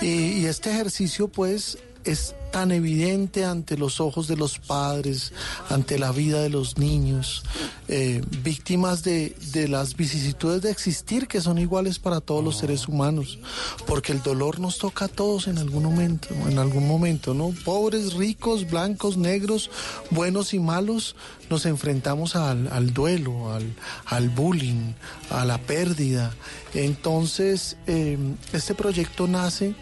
[0.00, 5.32] Y, este ejercicio pues es tan evidente ante los ojos de los padres,
[5.68, 7.42] ante la vida de los niños,
[7.88, 12.88] eh, víctimas de, de las vicisitudes de existir que son iguales para todos los seres
[12.88, 13.38] humanos,
[13.86, 17.54] porque el dolor nos toca a todos en algún momento, en algún momento, ¿no?
[17.64, 19.70] Pobres, ricos, blancos, negros,
[20.10, 21.16] buenos y malos,
[21.48, 23.74] nos enfrentamos al, al duelo, al,
[24.06, 24.92] al bullying,
[25.30, 26.32] a la pérdida.
[26.74, 28.16] Entonces, eh,
[28.52, 29.74] este proyecto nace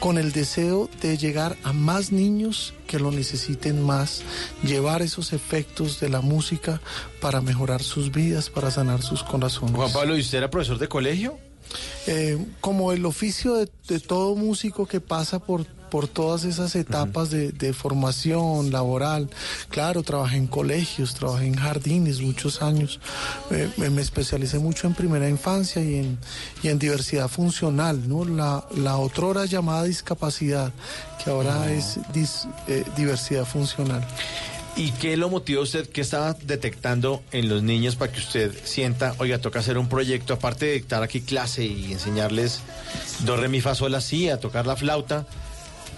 [0.00, 4.22] con el deseo de llegar a más niños que lo necesiten más,
[4.62, 6.80] llevar esos efectos de la música
[7.20, 9.74] para mejorar sus vidas, para sanar sus corazones.
[9.74, 11.38] Juan Pablo, ¿y usted era profesor de colegio?
[12.06, 17.30] Eh, como el oficio de, de todo músico que pasa por, por todas esas etapas
[17.30, 19.28] de, de formación laboral.
[19.68, 23.00] Claro, trabajé en colegios, trabajé en jardines muchos años.
[23.50, 26.18] Eh, me, especialicé mucho en primera infancia y en,
[26.62, 28.24] y en diversidad funcional, ¿no?
[28.24, 30.72] La, la otrora llamada discapacidad,
[31.22, 34.06] que ahora es dis- eh, diversidad funcional.
[34.76, 35.88] ¿Y qué lo motivó usted?
[35.88, 40.32] ¿Qué estaba detectando en los niños para que usted sienta, oiga, toca hacer un proyecto,
[40.32, 42.60] aparte de dictar aquí clase y enseñarles
[43.26, 45.26] do, re, mi, fa, sol, así, a tocar la flauta?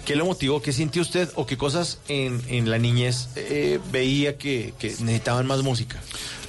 [0.05, 0.61] ¿Qué lo motivó?
[0.61, 1.29] ¿Qué sintió usted?
[1.35, 6.01] ¿O qué cosas en, en la niñez eh, veía que, que necesitaban más música?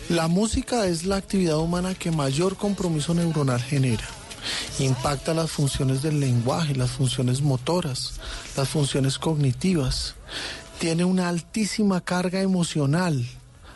[0.08, 4.04] La música es la actividad humana que mayor compromiso neuronal genera.
[4.78, 8.14] Impacta las funciones del lenguaje, las funciones motoras,
[8.56, 10.14] las funciones cognitivas.
[10.78, 13.24] Tiene una altísima carga emocional.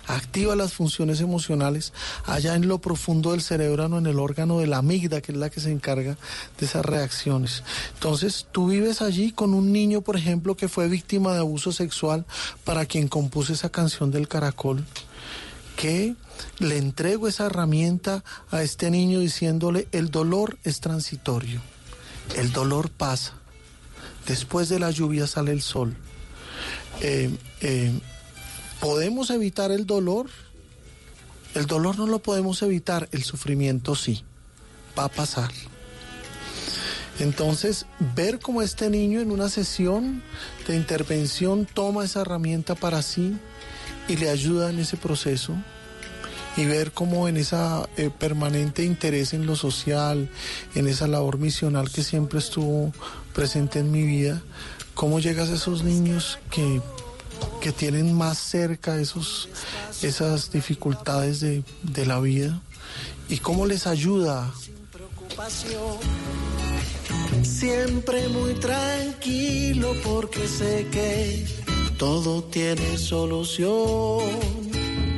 [0.08, 1.92] Activa las funciones emocionales
[2.24, 5.50] allá en lo profundo del cerebro, en el órgano de la amígdala, que es la
[5.50, 6.16] que se encarga
[6.58, 7.62] de esas reacciones.
[7.94, 12.24] Entonces, tú vives allí con un niño, por ejemplo, que fue víctima de abuso sexual,
[12.64, 14.84] para quien compuse esa canción del caracol
[15.76, 16.16] que
[16.58, 21.60] le entrego esa herramienta a este niño diciéndole, el dolor es transitorio,
[22.36, 23.34] el dolor pasa,
[24.26, 25.94] después de la lluvia sale el sol.
[27.00, 27.30] Eh,
[27.60, 27.92] eh,
[28.80, 30.26] ¿Podemos evitar el dolor?
[31.54, 34.24] El dolor no lo podemos evitar, el sufrimiento sí,
[34.96, 35.50] va a pasar.
[37.18, 40.22] Entonces, ver cómo este niño en una sesión
[40.68, 43.36] de intervención toma esa herramienta para sí
[44.06, 45.56] y le ayuda en ese proceso
[46.56, 50.28] y ver cómo en esa eh, permanente interés en lo social,
[50.76, 52.92] en esa labor misional que siempre estuvo
[53.32, 54.40] presente en mi vida,
[54.94, 56.80] cómo llegas a esos niños que,
[57.60, 62.60] que tienen más cerca esas dificultades de, de la vida
[63.28, 64.52] y cómo les ayuda
[67.42, 71.46] Siempre muy tranquilo porque sé que
[71.96, 74.24] todo tiene solución.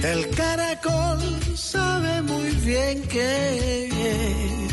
[0.02, 1.20] El caracol
[1.54, 4.68] sabe muy bien que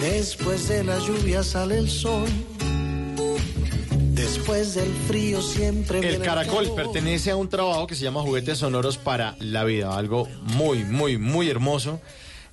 [0.00, 2.28] después de la lluvia sale el sol.
[4.14, 8.98] Después del frío siempre El Caracol pertenece a un trabajo que se llama Juguetes Sonoros
[8.98, 11.98] para la Vida, algo muy, muy, muy hermoso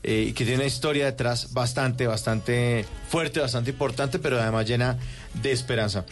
[0.02, 4.98] eh, y que tiene una historia detrás bastante, bastante fuerte, bastante importante, pero además llena
[5.42, 6.06] de esperanza.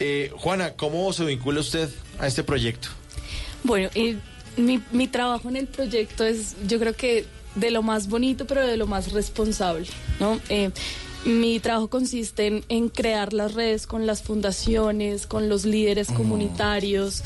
[0.00, 2.88] Eh, Juana, ¿cómo se vincula usted a este proyecto?
[3.62, 4.16] Bueno, eh,
[4.56, 7.26] mi, mi trabajo en el proyecto es, yo creo que
[7.56, 9.86] de lo más bonito, pero de lo más responsable,
[10.18, 10.40] ¿no?
[11.24, 17.22] Mi trabajo consiste en, en crear las redes con las fundaciones, con los líderes comunitarios.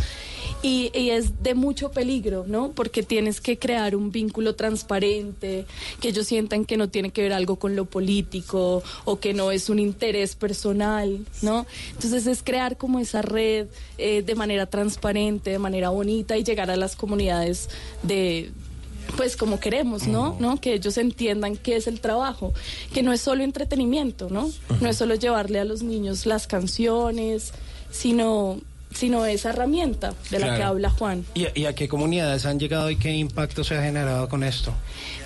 [0.63, 2.73] Y, y es de mucho peligro, ¿no?
[2.73, 5.67] Porque tienes que crear un vínculo transparente,
[6.01, 9.53] que ellos sientan que no tiene que ver algo con lo político o que no
[9.53, 11.67] es un interés personal, ¿no?
[11.93, 13.69] Entonces es crear como esa red
[13.99, 17.69] eh, de manera transparente, de manera bonita y llegar a las comunidades
[18.03, 18.51] de
[19.17, 20.37] pues como queremos, ¿no?
[20.39, 20.61] ¿no?
[20.61, 22.53] Que ellos entiendan qué es el trabajo,
[22.93, 24.51] que no es solo entretenimiento, ¿no?
[24.81, 27.53] No es solo llevarle a los niños las canciones,
[27.91, 28.59] sino
[28.91, 30.57] sino esa herramienta de la Claro.
[30.59, 31.25] que habla Juan.
[31.35, 34.73] ¿Y, y a qué comunidades han llegado y qué impacto se ha generado con esto?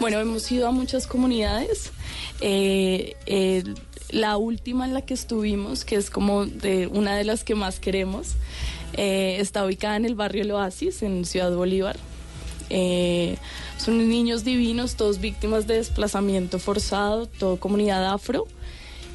[0.00, 1.92] Bueno, hemos ido a muchas comunidades.
[2.40, 3.62] Eh, eh,
[4.10, 7.78] la última en la que estuvimos, que es como de una de las que más
[7.78, 8.30] queremos,
[8.94, 11.96] eh, está ubicada en el barrio El Oasis, en Ciudad Bolívar.
[12.70, 13.36] Eh,
[13.78, 18.46] son niños divinos, todos víctimas de desplazamiento forzado, todo comunidad afro.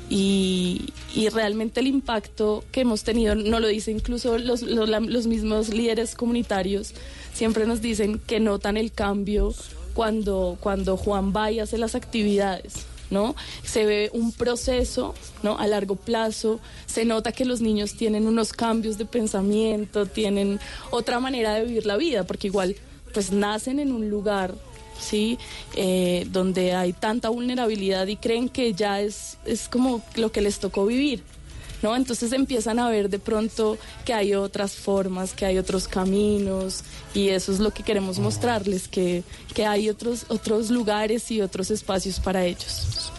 [0.10, 0.94] Y,
[1.34, 6.94] realmente el impacto que hemos tenido, no lo dicen incluso los, los mismos líderes comunitarios,
[7.34, 9.53] siempre nos dicen que notan el cambio
[9.94, 12.86] cuando, cuando Juan va y hace las actividades.
[13.10, 13.36] ¿no?
[13.64, 15.57] Se ve un proceso, ¿no?
[15.57, 20.60] A largo plazo, se nota que los niños tienen unos cambios de pensamiento, tienen
[20.91, 22.76] otra manera de vivir la vida, porque igual,
[23.13, 24.53] pues nacen en un lugar,
[24.99, 25.38] ¿sí?
[25.75, 30.59] Eh, donde hay tanta vulnerabilidad y creen que ya es, es como lo que les
[30.59, 31.23] tocó vivir.
[31.84, 31.95] ¿No?
[31.95, 37.29] Entonces empiezan a ver de pronto que hay otras formas, que hay otros caminos y
[37.29, 39.23] eso es lo que queremos mostrarles, que,
[39.53, 43.11] que hay otros, otros lugares y otros espacios para ellos.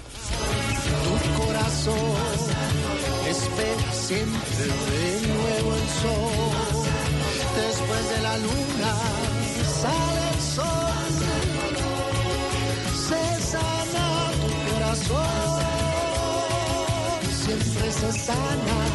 [0.84, 2.18] Tu corazón
[15.08, 15.64] corazón.
[17.44, 18.86] Siempre se sana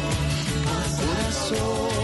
[0.96, 1.94] corazón.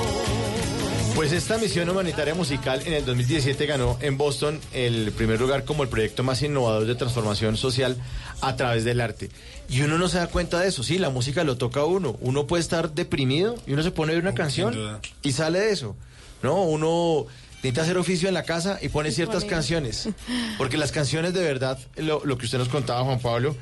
[1.15, 5.83] Pues esta misión humanitaria musical en el 2017 ganó en Boston el primer lugar como
[5.83, 7.97] el proyecto más innovador de transformación social
[8.41, 9.29] a través del arte.
[9.69, 12.17] Y uno no se da cuenta de eso, sí, la música lo toca a uno.
[12.21, 15.73] Uno puede estar deprimido y uno se pone a oír una canción y sale de
[15.73, 15.95] eso.
[16.43, 16.63] ¿No?
[16.63, 20.09] Uno necesita hacer oficio en la casa y pone ciertas pone- canciones.
[20.59, 23.55] Porque las canciones de verdad, lo, lo que usted nos contaba, Juan Pablo,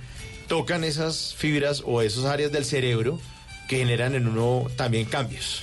[0.48, 3.20] tocan esas fibras o esas áreas del cerebro
[3.68, 5.62] que generan en uno también cambios.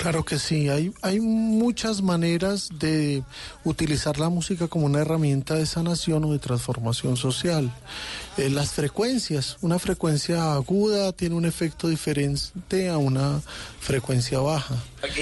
[0.00, 3.22] Claro que sí, hay, hay muchas maneras de
[3.64, 7.70] utilizar la música como una herramienta de sanación o de transformación social.
[8.38, 13.42] Eh, las frecuencias, una frecuencia aguda tiene un efecto diferente a una
[13.78, 14.74] frecuencia baja.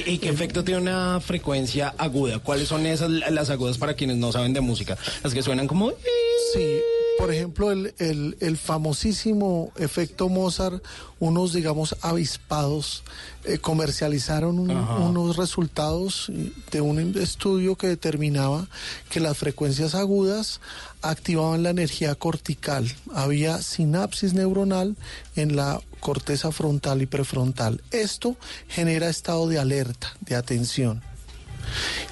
[0.06, 2.38] ¿Y y qué efecto tiene una frecuencia aguda?
[2.38, 4.96] ¿Cuáles son esas las agudas para quienes no saben de música?
[5.24, 5.90] Las que suenan como...
[6.54, 6.80] Sí,
[7.18, 10.82] por ejemplo, el, el- el famosísimo efecto Mozart,
[11.18, 13.02] unos, digamos, avispados
[13.44, 16.30] eh, comercializaron un- unos resultados
[16.70, 18.68] de un estudio que determinaba
[19.10, 20.60] que las frecuencias agudas
[21.02, 22.90] activaban la energía cortical.
[23.14, 24.96] Había sinapsis neuronal
[25.34, 27.82] en la corteza frontal y prefrontal.
[27.90, 28.36] Esto
[28.68, 31.02] genera estado de alerta, de atención.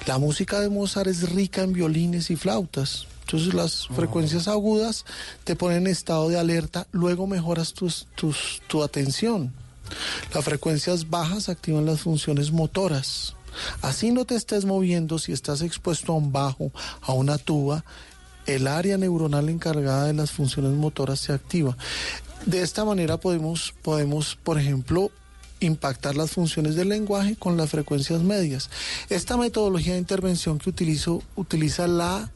[0.05, 3.07] La música de Mozart es rica en violines y flautas.
[3.27, 5.03] Entonces las frecuencias agudas
[5.43, 9.51] te ponen en estado de alerta, luego mejoras tu atención.
[10.33, 13.35] Las frecuencias bajas activan las funciones motoras.
[13.81, 16.71] Así no te estés moviendo si estás expuesto a un bajo,
[17.01, 17.83] a una tuba,
[18.45, 21.75] el área neuronal encargada de las funciones motoras se activa.
[22.45, 25.11] De esta manera podemos, podemos por ejemplo,
[25.59, 28.69] impactar las funciones del lenguaje con las frecuencias medias.
[29.09, 32.31] Esta metodología de intervención que utilizo utiliza la,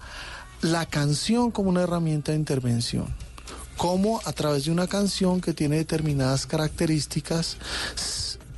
[0.61, 3.05] la canción como una herramienta de intervención.
[3.77, 7.57] Cómo a través de una canción que tiene determinadas características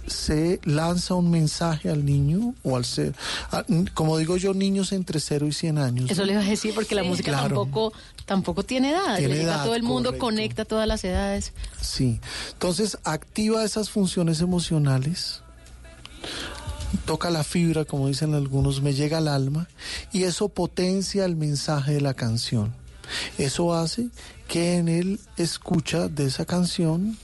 [0.05, 3.15] se lanza un mensaje al niño o al ser,
[3.51, 3.63] a-
[3.93, 6.11] como digo yo, niños entre 0 y 100 años.
[6.11, 6.25] Eso ¿no?
[6.27, 7.55] le iba a decir porque la música Claro.
[7.55, 7.93] tampoco
[8.25, 9.17] tampoco tiene edad.
[9.17, 10.25] Tiene Le llega a edad, todo el mundo, correcto.
[10.25, 11.53] conecta a todas las edades.
[11.81, 12.19] Sí.
[12.51, 15.41] Entonces activa esas funciones emocionales,
[17.05, 19.67] toca la fibra, como dicen algunos, me llega al alma,
[20.11, 22.73] y eso potencia el mensaje de la canción.
[23.37, 24.07] Eso hace
[24.47, 27.17] que en el escucha de esa canción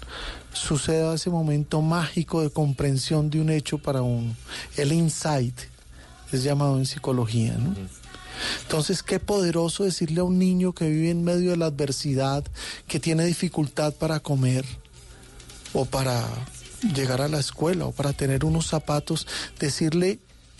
[0.53, 4.35] suceda ese momento mágico de comprensión de un hecho para uno.
[4.75, 5.57] El insight
[6.31, 7.75] es llamado en psicología, ¿no?
[8.63, 12.43] Entonces, qué poderoso decirle a un niño que vive en medio de la adversidad,
[12.87, 14.65] que tiene dificultad para comer
[15.73, 16.25] o para
[16.81, 19.27] llegar a la escuela o para tener unos zapatos,
[19.59, 20.19] decirle,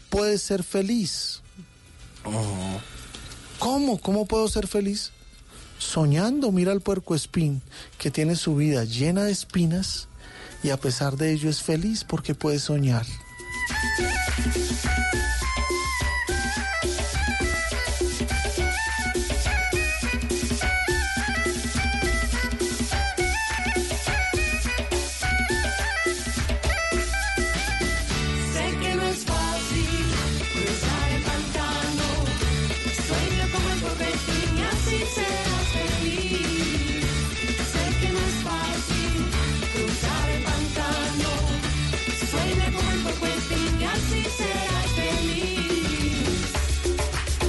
[0.09, 1.41] puedes ser feliz.
[3.59, 3.99] ¿Cómo?
[3.99, 5.11] ¿Cómo puedo ser feliz?
[5.77, 7.61] Soñando, mira al puerco espín
[7.97, 10.07] que tiene su vida llena de espinas
[10.61, 13.05] y a pesar de ello es feliz porque puede soñar.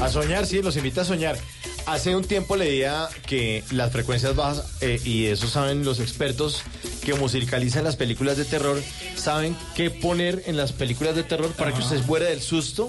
[0.01, 1.37] A soñar, sí, los invita a soñar.
[1.87, 6.63] Hace un tiempo leía que las frecuencias bajas, eh, y eso saben los expertos
[7.05, 8.81] que musicalizan las películas de terror,
[9.15, 12.89] saben qué poner en las películas de terror para que usted muera del susto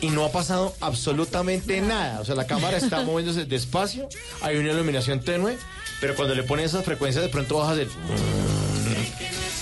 [0.00, 2.20] y no ha pasado absolutamente nada.
[2.20, 4.08] O sea, la cámara está moviéndose despacio,
[4.42, 5.56] hay una iluminación tenue,
[6.00, 7.88] pero cuando le ponen esas frecuencias de pronto bajas el...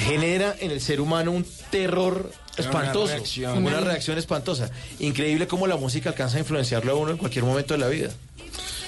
[0.07, 3.65] Genera en el ser humano un terror Una espantoso, reacción.
[3.65, 4.71] una reacción espantosa.
[4.99, 8.11] Increíble cómo la música alcanza a influenciarlo a uno en cualquier momento de la vida.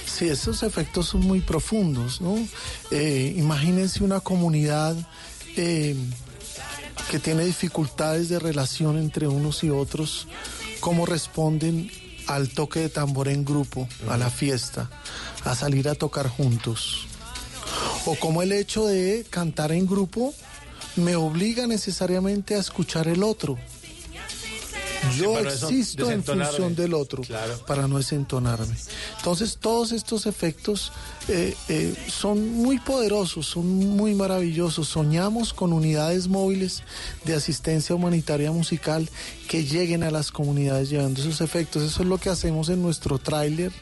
[0.06, 2.36] Sí, esos efectos son muy profundos, ¿no?
[2.90, 4.94] Eh, imagínense una comunidad
[5.56, 5.96] eh,
[7.10, 10.28] que tiene dificultades de relación entre unos y otros,
[10.80, 11.90] cómo responden
[12.26, 14.90] al toque de tambor en grupo, a la fiesta,
[15.44, 17.06] a salir a tocar juntos.
[18.06, 20.34] O como el hecho de cantar en grupo
[20.96, 23.58] me obliga necesariamente a escuchar el otro.
[25.16, 27.22] Yo existo en función del otro
[27.66, 28.74] para no desentonarme.
[29.18, 30.92] Entonces todos estos efectos
[31.28, 34.88] eh, eh, son muy poderosos, son muy maravillosos.
[34.88, 36.82] Soñamos con unidades móviles
[37.24, 39.08] de asistencia humanitaria musical
[39.48, 41.82] que lleguen a las comunidades llevando esos efectos.
[41.82, 43.72] Eso es lo que hacemos en nuestro tráiler,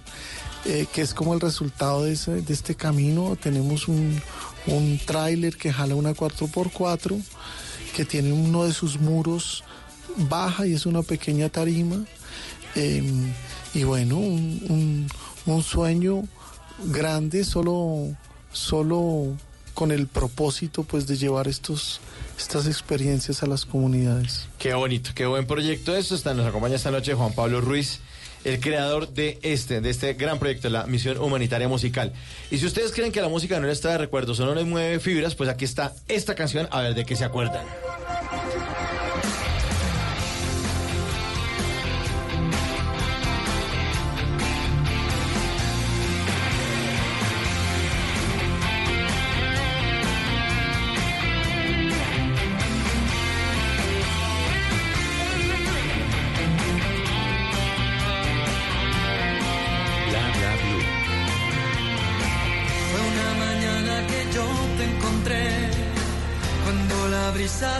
[0.64, 3.36] eh, que es como el resultado de, ese- de este camino.
[3.40, 4.20] Tenemos un,
[4.66, 7.20] un tráiler que jala una 4x4,
[7.96, 9.64] que tiene uno de sus muros
[10.16, 12.04] baja y es una pequeña tarima.
[12.74, 13.02] Eh,
[13.74, 15.08] y bueno, un, un-
[15.46, 16.22] un sueño
[16.84, 18.14] grande, solo,
[18.52, 19.36] solo
[19.74, 22.00] con el propósito pues de llevar estos,
[22.38, 24.46] estas experiencias a las comunidades.
[24.58, 26.14] Qué bonito, qué buen proyecto eso.
[26.14, 28.00] Está, nos acompaña esta noche Juan Pablo Ruiz,
[28.44, 32.12] el creador de este, de este gran proyecto, la Misión Humanitaria Musical.
[32.50, 35.00] Y si ustedes creen que la música no les trae recuerdos o no les mueve
[35.00, 37.64] fibras, pues aquí está esta canción, a ver de qué se acuerdan.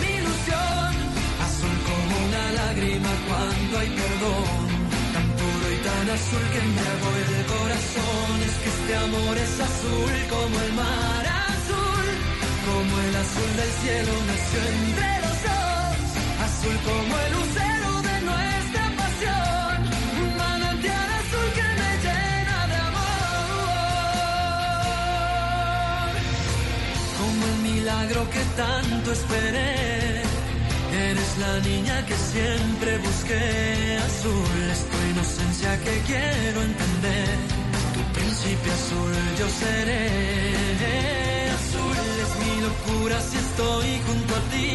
[0.00, 0.92] Mi ilusión.
[1.46, 4.62] Azul como una lágrima cuando hay perdón.
[5.14, 8.34] Tan puro y tan azul que me hago el corazón.
[8.48, 12.06] Es que este amor es azul como el mar azul.
[12.68, 15.96] Como el azul del cielo nació entre los dos.
[16.46, 17.75] Azul como el lucero
[27.86, 30.22] milagro que tanto esperé.
[31.08, 33.98] Eres la niña que siempre busqué.
[34.08, 37.34] Azul es tu inocencia que quiero entender.
[37.94, 40.04] Tu príncipe azul yo seré.
[41.58, 44.70] Azul es mi locura si estoy junto a ti.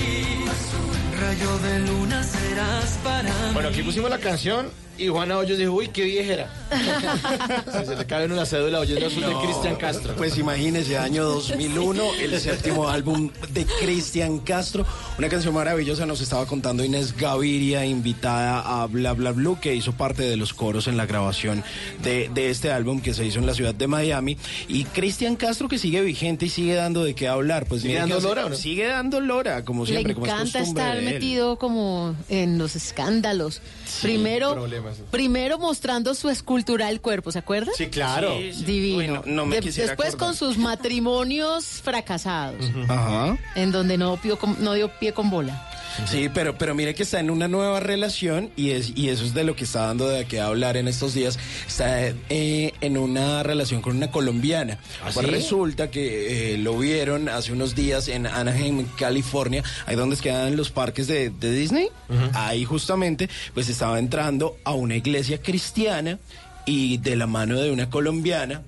[0.56, 3.32] Azul, rayo de luna serás para.
[3.54, 4.68] Bueno, aquí pusimos la canción
[4.98, 6.48] y Juana Hoyos dijo, uy, qué viejera.
[7.72, 10.16] Si se le cabe en una cédula oyendo azul de Cristian Castro.
[10.16, 14.86] Pues imagínese, año 2001, el séptimo álbum de Cristian Castro.
[15.18, 19.94] Una canción maravillosa, nos estaba contando Inés Gaviria, invitada a Bla Bla Blue, que hizo
[19.94, 21.64] parte de los coros en la grabación
[22.04, 24.38] de, de este álbum que se hizo en la ciudad de Miami.
[24.68, 27.66] Y Cristian Castro que sigue vigente y sigue dando de qué hablar.
[27.66, 28.56] Pues ¿Sigue dando lora o no?
[28.56, 31.11] Sigue dando lora, como siempre, Le como es encanta costumbre estar de él.
[31.14, 33.62] Metido como en los escándalos.
[34.02, 34.98] primero, problemas.
[35.12, 37.72] primero mostrando su escultural cuerpo, ¿se acuerda?
[37.76, 38.36] Sí, claro.
[38.38, 38.66] Sí, sí.
[38.66, 38.98] Divino.
[38.98, 40.28] Uy, no- no me De- quisiera después acordar.
[40.28, 43.38] con sus matrimonios fracasados, Ajá.
[43.56, 45.68] en donde no, pio no dio pie con bola.
[46.08, 49.34] Sí, pero, pero mire que está en una nueva relación y, es, y eso es
[49.34, 51.38] de lo que está dando de qué hablar en estos días.
[51.68, 54.78] Está eh, en una relación con una colombiana.
[55.04, 55.32] ¿Ah, Pues sí?
[55.32, 60.72] resulta que eh, lo vieron hace unos días en Anaheim, California, ahí donde quedan los
[60.72, 61.88] parques de, de Disney.
[62.34, 66.20] Ahí justamente, pues estaba entrando a una iglesia cristiana
[66.66, 68.62] y de la mano de una colombiana.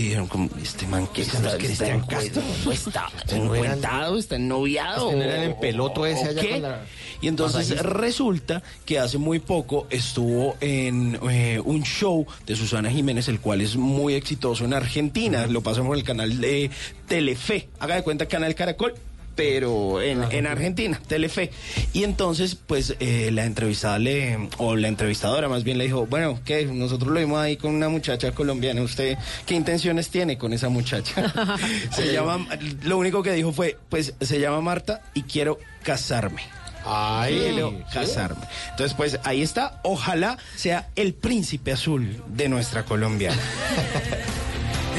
[0.00, 5.12] Y dijeron como, este man que está, está en Castro, está encuentado, está ennoviado.
[5.12, 6.86] No era el empeloto ese allá con la
[7.20, 13.28] Y entonces resulta que hace muy poco estuvo en eh, un show de Susana Jiménez,
[13.28, 15.46] el cual es muy exitoso en Argentina.
[15.46, 16.70] Lo pasan por el canal de
[17.06, 17.68] Telefe.
[17.78, 18.94] Haga de cuenta Canal Caracol.
[19.36, 21.50] Pero en, en Argentina, Telefe.
[21.92, 26.40] Y entonces, pues, eh, la entrevistada le, o la entrevistadora más bien le dijo, bueno,
[26.44, 26.66] ¿qué?
[26.66, 28.82] Nosotros lo vimos ahí con una muchacha colombiana.
[28.82, 29.16] ¿Usted
[29.46, 31.32] qué intenciones tiene con esa muchacha?
[31.92, 32.46] se llama,
[32.82, 36.42] lo único que dijo fue, pues, se llama Marta y quiero casarme.
[36.84, 37.84] Ay, quiero ¿sí?
[37.92, 38.42] casarme.
[38.70, 39.80] Entonces, pues ahí está.
[39.82, 43.32] Ojalá sea el príncipe azul de nuestra Colombia.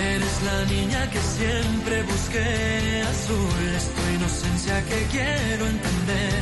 [0.01, 6.39] Eres la niña que siempre busqué azul, es tu inocencia que quiero entender.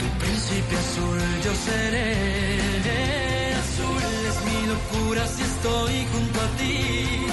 [0.00, 3.54] Tu príncipe azul yo seré.
[3.64, 7.26] Azul es mi locura si estoy junto a ti.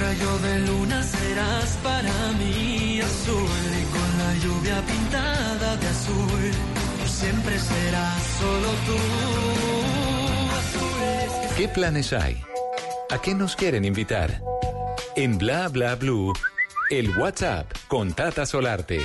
[0.00, 6.50] Rayo de luna serás para mí azul y con la lluvia pintada de azul.
[6.98, 8.98] Por siempre serás solo tú.
[10.60, 12.42] Azul es ¿Qué planes hay?
[13.10, 14.40] ¿A qué nos quieren invitar?
[15.20, 16.32] En Bla Bla Blue,
[16.88, 19.00] el WhatsApp con Tata Solarte.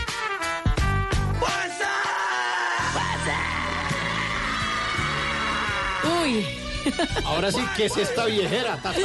[7.26, 8.98] Ahora sí, ¿qué es esta viejera, Tata?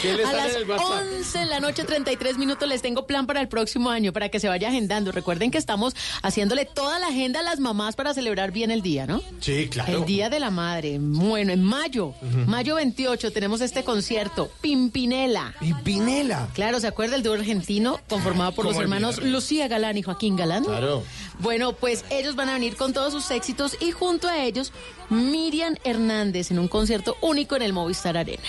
[0.00, 1.04] ¿Qué le A sale las en el WhatsApp?
[1.16, 4.40] 11 de la noche, 33 minutos, les tengo plan para el próximo año, para que
[4.40, 5.12] se vaya agendando.
[5.12, 9.06] Recuerden que estamos haciéndole toda la agenda a las mamás para celebrar bien el día,
[9.06, 9.22] ¿no?
[9.40, 9.98] Sí, claro.
[9.98, 10.98] El Día de la Madre.
[11.00, 12.14] Bueno, en mayo,
[12.46, 15.54] mayo 28, tenemos este concierto, Pimpinela.
[15.60, 16.48] Pimpinela.
[16.54, 19.22] Claro, ¿se acuerda el dúo argentino conformado por los ¿Cómo hermanos?
[19.22, 20.64] Lucía Galán y Joaquín Galán?
[20.64, 21.02] Claro.
[21.38, 24.72] Bueno, pues ellos van a venir con todos sus éxitos y junto a ellos
[25.10, 28.42] Miriam Hernández en un concierto único en el Movistar Arena.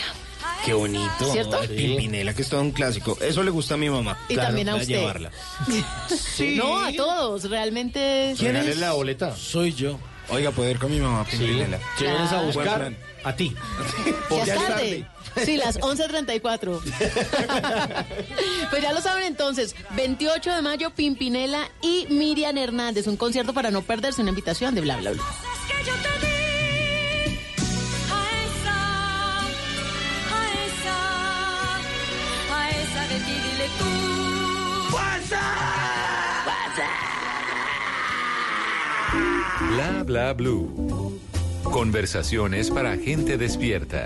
[0.66, 1.32] Qué bonito.
[1.32, 1.60] ¿Cierto?
[1.68, 3.18] Pimpinela, que es todo un clásico.
[3.22, 4.18] Eso le gusta a mi mamá.
[4.30, 4.96] Y también a voy usted.
[4.96, 5.30] llevarla.
[6.56, 8.34] No, a todos, realmente.
[8.40, 8.78] ¿Quién es?
[8.78, 9.36] la boleta.
[9.36, 10.00] Soy yo.
[10.30, 11.80] Oiga, puedo ir con mi mamá, Pimpinela.
[11.98, 12.46] ¿Qué vienes a Claro.
[12.46, 12.94] buscar?
[13.26, 13.54] A ti.
[14.46, 15.06] Ya es tarde.
[15.44, 16.80] Sí, las 11.34.
[18.70, 23.70] pues ya lo saben entonces, 28 de mayo, Pimpinela y Miriam Hernández, un concierto para
[23.72, 25.24] no perderse una invitación de bla bla bla.
[40.04, 41.20] Bla Blue.
[41.64, 44.06] Conversaciones para gente despierta.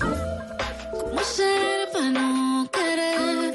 [0.00, 3.54] ¿Cómo ser para no querer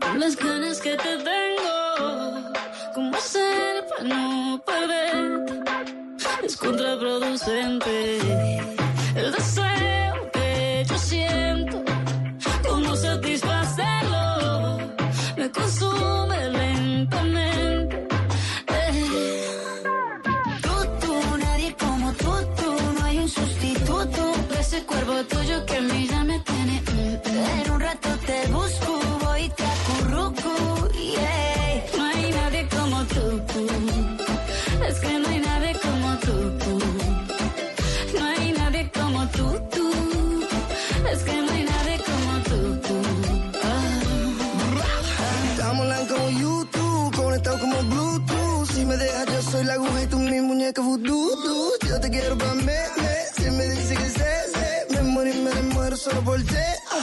[0.00, 2.52] con las ganas que te tengo?
[2.94, 5.64] ¿Cómo ser para no perder?
[6.42, 8.18] Es contraproducente
[9.14, 9.79] el deseo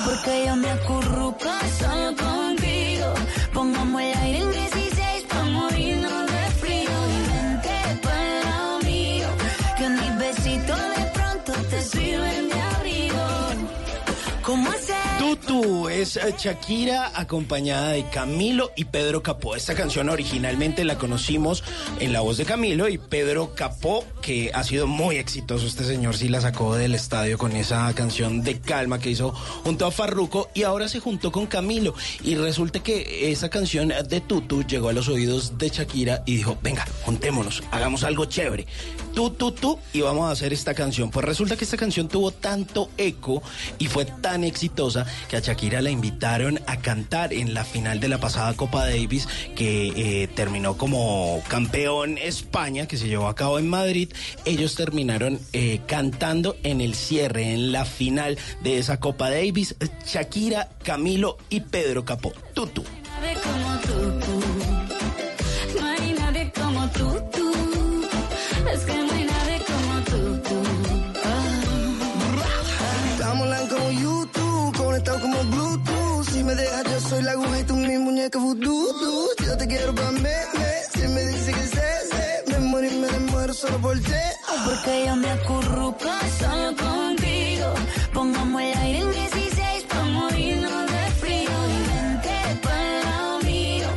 [0.05, 3.13] Porque yo me acurruco solo contigo.
[15.37, 19.55] Tutu es eh, Shakira acompañada de Camilo y Pedro Capó.
[19.55, 21.63] Esta canción originalmente la conocimos
[21.99, 25.67] en la voz de Camilo y Pedro Capó, que ha sido muy exitoso.
[25.67, 29.31] Este señor sí la sacó del estadio con esa canción de calma que hizo
[29.63, 31.93] junto a Farruko y ahora se juntó con Camilo.
[32.23, 36.57] Y resulta que esa canción de Tutu llegó a los oídos de Shakira y dijo,
[36.61, 38.65] venga, juntémonos, hagamos algo chévere.
[39.17, 41.09] Tú, tú, tú, y vamos a hacer esta canción.
[41.09, 43.41] Pues resulta que esta canción tuvo tanto eco
[43.79, 48.09] y fue tan exitosa que a Shakira la invitaron a cantar en la final de
[48.09, 53.57] la pasada Copa Davis que eh, terminó como campeón España, que se llevó a cabo
[53.57, 54.13] en Madrid.
[54.45, 59.73] Ellos terminaron eh, cantando en el cierre, en la final de esa Copa Davis.
[60.05, 62.33] Shakira, Camilo y Pedro Capó.
[62.53, 62.83] Tutu.
[63.83, 64.27] Tú, tú.
[74.97, 76.25] YouTube, conectados como Bluetooth.
[76.29, 79.27] Si me dejas, yo soy la aguja y tú mi muñeca voodoo.
[79.45, 80.71] Yo te quiero pa' me, me.
[80.93, 82.51] Si me dice que se, se.
[82.51, 84.11] Me muero y me muero solo por ti.
[84.65, 86.09] Porque yo me acurruco
[86.39, 87.73] solo contigo.
[88.13, 91.49] Pongamos el aire en 16 pa' morirnos de frío.
[91.49, 93.87] Y vente para lado mío.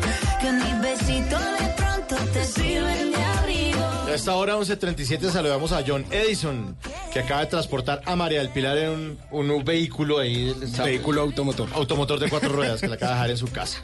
[0.40, 3.84] Que mis besitos de pronto te sirven de abrigo.
[4.08, 6.76] A esta hora 11.37 saludamos a John Edison,
[7.12, 10.54] que acaba de transportar a María del Pilar en un, un vehículo ahí.
[10.84, 11.68] Vehículo automotor.
[11.74, 13.78] Automotor de cuatro ruedas que la acaba de dejar en su casa.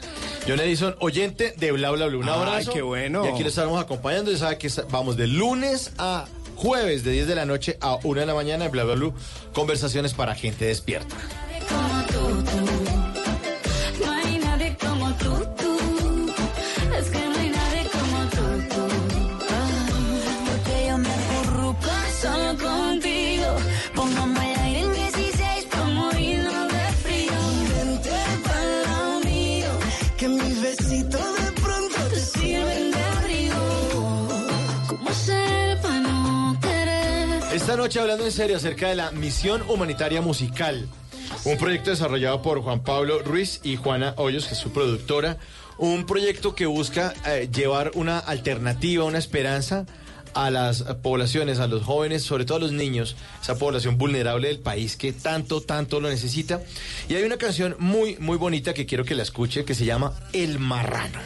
[0.47, 2.17] John Edison, oyente de Bla Bla Bla.
[2.17, 2.71] Un Ay, abrazo.
[2.71, 3.25] qué bueno.
[3.25, 4.31] Y aquí lo estamos acompañando.
[4.31, 6.25] Ya sabe que vamos de lunes a
[6.55, 9.11] jueves, de 10 de la noche a 1 de la mañana en Bla Bla Bla.
[9.53, 11.15] Conversaciones para gente despierta.
[37.67, 40.87] Esta noche hablando en serio acerca de la misión humanitaria musical.
[41.43, 45.37] Un proyecto desarrollado por Juan Pablo Ruiz y Juana Hoyos, que es su productora.
[45.77, 49.85] Un proyecto que busca eh, llevar una alternativa, una esperanza
[50.33, 54.59] a las poblaciones, a los jóvenes, sobre todo a los niños, esa población vulnerable del
[54.59, 56.61] país que tanto, tanto lo necesita.
[57.09, 60.13] Y hay una canción muy, muy bonita que quiero que la escuche, que se llama
[60.31, 61.19] El Marrano.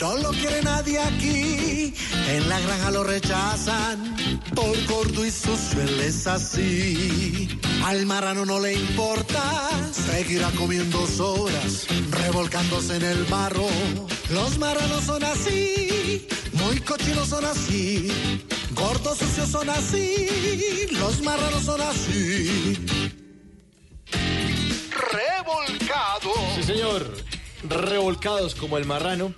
[0.00, 1.94] No lo quiere nadie aquí,
[2.28, 7.48] en la granja lo rechazan, por gordo y sucio él es así.
[7.84, 13.68] Al marrano no le importa, seguirá comiendo sobras, revolcándose en el barro.
[14.30, 18.08] Los marranos son así, muy cochinos son así,
[18.74, 22.76] gordos sucios son así, los marranos son así.
[25.12, 26.54] Revolcados.
[26.56, 27.16] Sí, señor.
[27.64, 29.32] Revolcados como el marrano.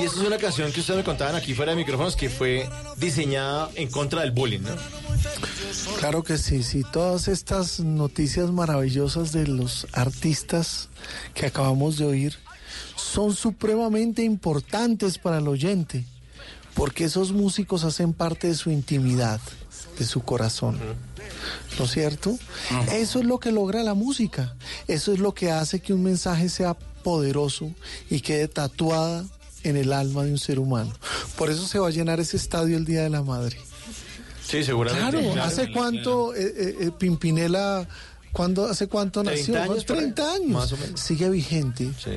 [0.00, 2.68] Y esa es una canción que ustedes me contaban aquí fuera de micrófonos que fue
[2.96, 4.74] diseñada en contra del bullying, ¿no?
[5.98, 10.88] Claro que sí, sí, todas estas noticias maravillosas de los artistas
[11.34, 12.38] que acabamos de oír
[12.96, 16.04] son supremamente importantes para el oyente,
[16.74, 19.40] porque esos músicos hacen parte de su intimidad,
[19.98, 20.78] de su corazón.
[21.78, 22.38] ¿No es cierto?
[22.92, 24.54] Eso es lo que logra la música,
[24.88, 27.70] eso es lo que hace que un mensaje sea poderoso
[28.10, 29.24] y quede tatuada
[29.62, 30.92] en el alma de un ser humano.
[31.38, 33.56] Por eso se va a llenar ese estadio el Día de la Madre.
[34.44, 35.08] Sí, seguramente.
[35.08, 37.88] Claro, Claro, ¿hace cuánto eh, eh, eh, Pimpinela,
[38.32, 39.62] ¿cuándo, hace cuánto 30 nació?
[39.62, 40.48] años por ahí, 30 años.
[40.48, 41.00] más o menos.
[41.00, 41.92] Sigue vigente.
[42.02, 42.10] Sí.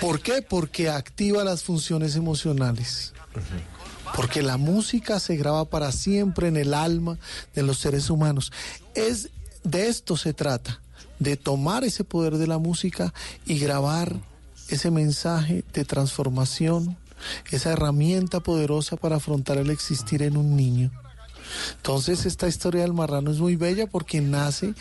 [0.00, 0.40] ¿Por qué?
[0.40, 3.12] Porque activa las funciones emocionales.
[4.16, 7.18] Porque la música se graba para siempre en el alma
[7.54, 8.50] de los seres humanos.
[8.94, 9.28] Es
[9.64, 10.80] de esto se trata,
[11.18, 13.12] de tomar ese poder de la música
[13.46, 14.16] y grabar
[14.68, 16.96] ese mensaje de transformación,
[17.50, 20.90] esa herramienta poderosa para afrontar el existir en un niño.
[21.76, 24.74] Entonces esta historia del marrano es muy bella porque nace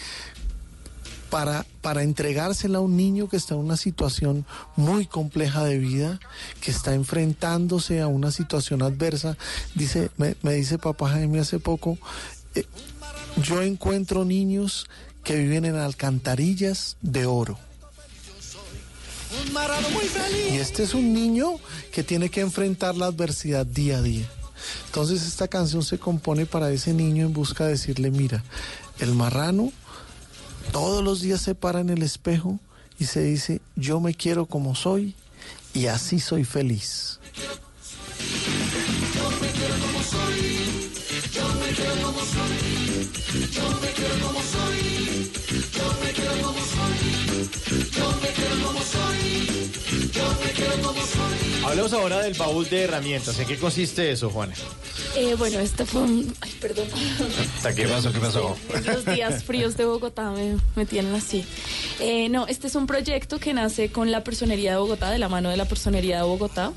[1.30, 4.46] para, para entregársela a un niño que está en una situación
[4.76, 6.20] muy compleja de vida,
[6.62, 9.38] que está enfrentándose a una situación adversa.
[9.76, 11.98] Dice, me, dice papá Jaime hace poco,
[12.56, 12.66] eh,
[13.44, 14.88] yo encuentro niños
[15.28, 17.60] que viven en alcantarillas de oro.
[20.49, 21.56] Y este es un niño
[21.91, 24.26] que tiene que enfrentar la adversidad día a día.
[24.86, 28.41] Entonces esta canción se compone para ese niño en busca de decirle, mira,
[28.99, 29.74] el marrano
[30.72, 32.58] todos los días se para en el espejo
[32.98, 35.14] y se dice, yo me quiero como soy
[35.74, 37.20] y así soy feliz.
[51.78, 53.38] Hablemos ahora del baúl de herramientas.
[53.38, 54.56] ¿En qué consiste eso, Juana?
[55.16, 56.34] Eh, bueno, este fue un...
[56.42, 56.86] Ay, perdón.
[57.76, 58.12] ¿Qué pasó?
[58.14, 58.56] ¿Qué pasó?
[58.86, 61.44] Los días fríos de Bogotá me, me tienen así.
[62.00, 65.28] Eh, no, este es un proyecto que nace con la Personería de Bogotá, de la
[65.30, 66.72] mano de la Personería de Bogotá.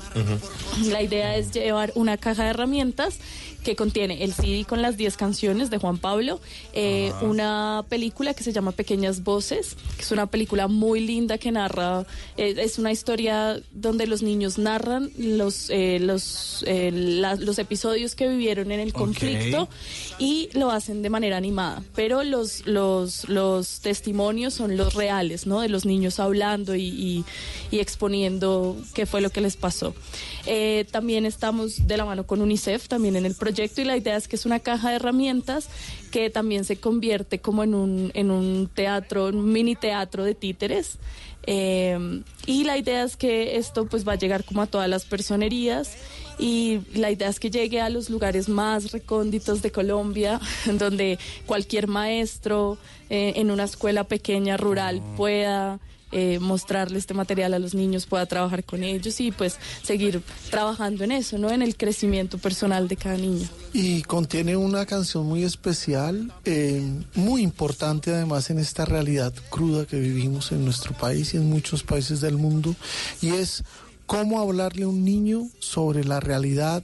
[0.87, 3.19] La idea es llevar una caja de herramientas
[3.63, 6.41] que contiene el CD con las 10 canciones de Juan Pablo,
[6.73, 11.51] eh, una película que se llama Pequeñas Voces, que es una película muy linda que
[11.51, 17.59] narra, eh, es una historia donde los niños narran los, eh, los, eh, la- los
[17.59, 19.69] episodios que vivieron en el conflicto
[20.19, 25.61] y lo hacen de manera animada, pero los, los, los testimonios son los reales, ¿no?
[25.61, 27.25] De los niños hablando y, y-
[27.71, 29.93] y exponiendo qué fue lo que les pasó.
[30.45, 34.17] Eh, también estamos de la mano con UNICEF, también en el proyecto, y la idea
[34.17, 35.69] es que es una caja de herramientas
[36.11, 40.97] que también se convierte como en un, en un teatro, un mini teatro de títeres.
[41.47, 45.05] Eh, y la idea es que esto pues va a llegar como a todas las
[45.05, 45.91] personerías
[46.41, 50.41] y la idea es que llegue a los lugares más recónditos de Colombia,
[50.79, 52.77] donde cualquier maestro
[53.09, 55.79] eh, en una escuela pequeña rural pueda
[56.13, 61.05] eh, mostrarle este material a los niños, pueda trabajar con ellos y pues seguir trabajando
[61.05, 61.49] en eso, ¿no?
[61.51, 63.47] En el crecimiento personal de cada niño.
[63.71, 66.83] Y contiene una canción muy especial, eh,
[67.15, 71.83] muy importante además en esta realidad cruda que vivimos en nuestro país y en muchos
[71.83, 72.75] países del mundo,
[73.21, 73.63] y es
[74.11, 76.83] cómo hablarle a un niño sobre la realidad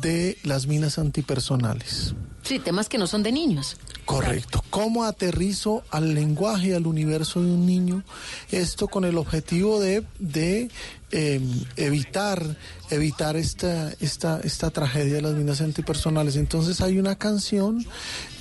[0.00, 2.14] de las minas antipersonales.
[2.42, 3.76] Sí, temas que no son de niños.
[4.04, 4.64] Correcto.
[4.70, 8.02] ¿Cómo aterrizo al lenguaje al universo de un niño?
[8.50, 10.68] Esto con el objetivo de, de
[11.12, 11.40] eh,
[11.76, 12.56] evitar,
[12.90, 16.34] evitar esta, esta, esta tragedia de las minas antipersonales.
[16.34, 17.86] Entonces hay una canción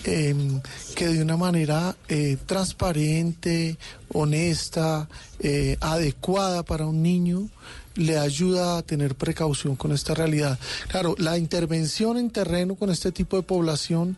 [0.06, 0.36] eh,
[0.96, 3.78] que de una manera eh, transparente,
[4.12, 5.08] honesta,
[5.40, 7.48] eh, adecuada para un niño,
[7.95, 10.60] le ayuda a tener precaución con esta realidad.
[10.88, 14.18] Claro, la intervención en terreno con este tipo de población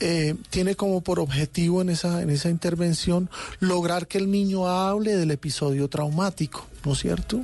[0.00, 3.28] eh, tiene como por objetivo en esa, en esa intervención
[3.58, 7.40] lograr que el niño hable del episodio traumático, ¿no es cierto?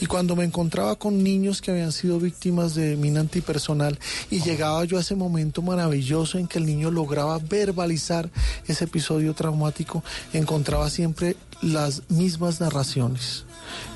[0.00, 3.98] Y cuando me encontraba con niños que habían sido víctimas de mina antipersonal
[4.30, 8.30] y llegaba yo a ese momento maravilloso en que el niño lograba verbalizar
[8.68, 13.44] ese episodio traumático, encontraba siempre las mismas narraciones.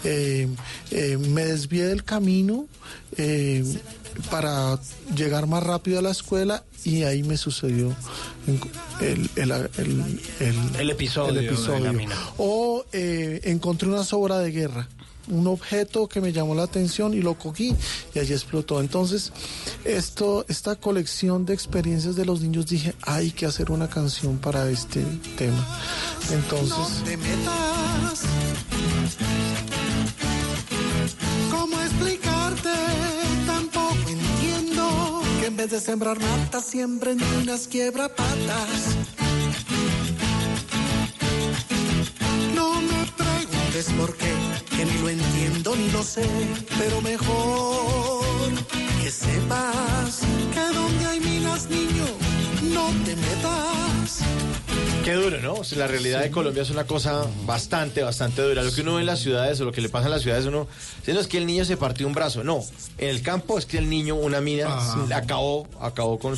[0.04, 0.48] Eh,
[0.90, 2.66] eh, me desvié del camino
[3.16, 3.64] eh,
[4.30, 4.78] para
[5.14, 7.94] llegar más rápido a la escuela y ahí me sucedió
[9.00, 10.20] el, el, el-
[10.76, 11.92] el- episodio episodio.
[12.38, 14.88] O eh, encontré una sobra de guerra,
[15.30, 17.74] un objeto que me llamó la atención y lo cogí
[18.14, 18.80] y allí explotó.
[18.80, 19.32] Entonces,
[19.84, 24.68] esto, esta colección de experiencias de los niños dije, hay que hacer una canción para
[24.70, 25.04] este
[25.36, 25.66] tema.
[26.30, 27.04] Entonces...
[27.04, 28.22] te metas.
[31.50, 32.70] ¿Cómo explicarte?
[33.46, 38.96] Tampoco entiendo que en vez de sembrar matas, siembren minas quiebra patas.
[43.82, 46.26] Preguntes por que ni lo entiendo ni lo sé,
[46.78, 48.24] pero mejor
[49.10, 50.20] que sepas
[50.54, 52.04] que donde hay minas, niño,
[52.72, 54.20] no te metas.
[55.04, 55.54] Qué duro, ¿no?
[55.54, 58.62] O sea, la realidad de Colombia es una cosa bastante, bastante dura.
[58.62, 60.44] Lo que uno ve en las ciudades o lo que le pasa en las ciudades,
[60.44, 60.68] uno,
[61.04, 62.62] si no es que el niño se partió un brazo, no.
[62.98, 65.06] En el campo es que el niño, una mina, Ah.
[65.14, 66.36] acabó, acabó con,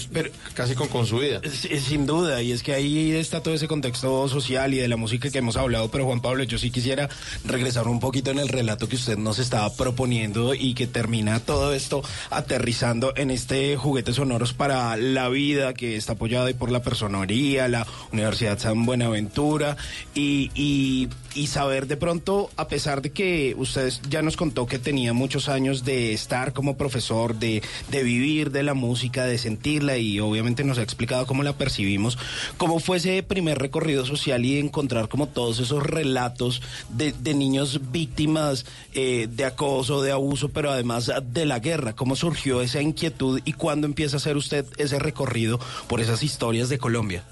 [0.54, 1.40] casi con, con su vida.
[1.86, 5.28] Sin duda, y es que ahí está todo ese contexto social y de la música
[5.28, 7.08] que hemos hablado, pero Juan Pablo, yo sí quisiera
[7.44, 11.74] regresar un poquito en el relato que usted nos estaba proponiendo y que termina todo
[11.74, 12.02] esto
[12.62, 17.84] aterrizando en este juguete sonoros para la vida que está apoyado por la personería, la
[18.12, 19.76] Universidad San Buenaventura
[20.14, 21.08] y,
[21.48, 25.84] saber de pronto, a pesar de que usted ya nos contó que tenía muchos años
[25.84, 30.78] de estar como profesor, de, de vivir de la música, de sentirla y obviamente nos
[30.78, 32.16] ha explicado cómo la percibimos,
[32.58, 37.90] cómo fue ese primer recorrido social y encontrar como todos esos relatos de, de niños
[37.90, 38.64] víctimas
[38.94, 43.54] eh, de acoso, de abuso, pero además de la guerra, cómo surgió esa inquietud y
[43.54, 45.58] cuándo empieza a hacer usted ese recorrido
[45.88, 47.24] por esas historias de Colombia.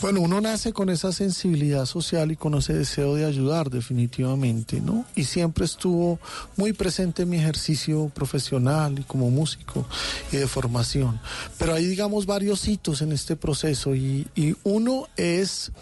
[0.00, 5.06] Bueno, uno nace con esa sensibilidad social y con ese deseo de ayudar definitivamente, ¿no?
[5.14, 6.18] Y siempre estuvo
[6.56, 9.86] muy presente en mi ejercicio profesional y como músico
[10.30, 11.20] y de formación.
[11.58, 14.26] Pero hay, digamos, varios hitos en este proceso y,
[14.64, 15.72] uno es...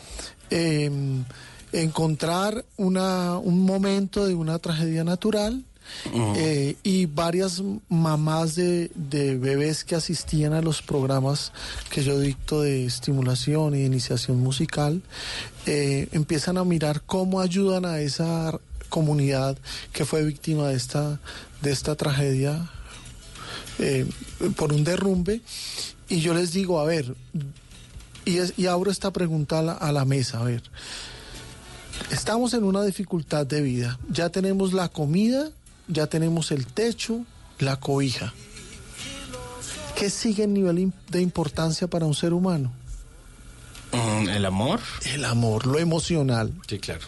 [0.51, 1.24] em,
[1.72, 5.64] encontrar una, un momento de una tragedia natural
[6.14, 8.90] eh, y varias mamás de,
[9.40, 11.52] bebés que asistían a los programas
[11.90, 15.02] que yo dicto de estimulación y iniciación musical
[15.66, 18.59] eh, empiezan a mirar cómo ayudan a esa
[18.89, 19.56] comunidad
[19.93, 21.20] que fue víctima de esta,
[21.62, 22.69] de esta tragedia
[23.78, 24.06] eh,
[24.56, 25.40] por un derrumbe.
[26.09, 27.14] Y yo les digo, a ver,
[28.24, 30.62] y, y abro esta pregunta a la mesa, a ver,
[32.10, 35.51] estamos en una dificultad de vida, ya tenemos la comida,
[35.93, 37.24] ya tenemos el techo,
[37.59, 38.32] la cobija.
[39.97, 42.73] ¿Qué sigue en nivel de importancia para un ser humano?
[43.93, 44.81] Mm, ¿El amor?
[45.05, 46.52] El amor, lo emocional.
[46.66, 47.06] Sí, claro.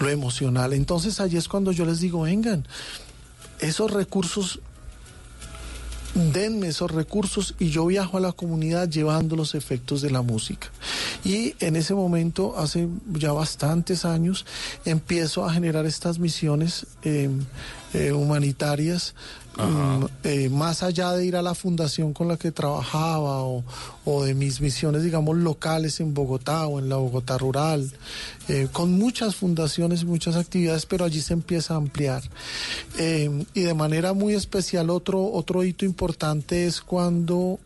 [0.00, 0.72] Lo emocional.
[0.72, 2.66] Entonces allí es cuando yo les digo, vengan,
[3.58, 4.60] esos recursos,
[6.14, 10.68] denme esos recursos y yo viajo a la comunidad llevando los efectos de la música.
[11.24, 14.44] Y en ese momento, hace ya bastantes años,
[14.84, 17.30] empiezo a generar estas misiones eh,
[17.94, 19.14] eh, humanitarias.
[19.56, 24.34] Mm, eh, más allá de ir a la fundación con la que trabajaba o, de
[24.34, 27.90] mis misiones, digamos, locales en Bogotá o en la Bogotá rural,
[28.48, 32.22] eh, con muchas fundaciones y muchas actividades, pero allí se empieza a ampliar.
[32.98, 37.58] Eh, y de manera muy especial, otro, otro hito importante es cuando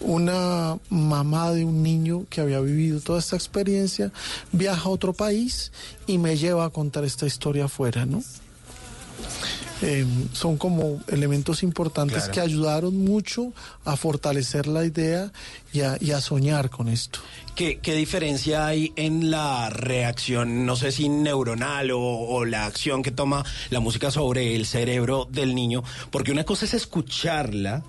[0.00, 4.12] una mamá de un niño que había vivido toda esta experiencia
[4.52, 5.72] viaja a otro país
[6.06, 8.22] y me lleva a contar esta historia afuera, ¿no?
[9.82, 12.32] Eh, son como elementos importantes Claro.
[12.32, 13.52] que ayudaron mucho
[13.84, 15.32] a fortalecer la idea
[15.72, 17.18] y a, y a soñar con esto.
[17.54, 23.02] ¿Qué, qué diferencia hay en la reacción, no sé si neuronal o, o la acción
[23.02, 25.82] que toma la música sobre el cerebro del niño?
[26.10, 27.82] Porque una cosa es escucharla,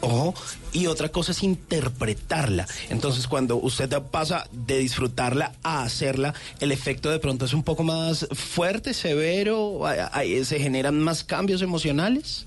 [0.00, 0.34] ojo,
[0.72, 2.66] y otra cosa es interpretarla.
[2.90, 7.82] Entonces, cuando usted pasa de disfrutarla a hacerla, el efecto de pronto es un poco
[7.82, 9.82] más fuerte, severo,
[10.44, 12.46] se generan más cambios emocionales.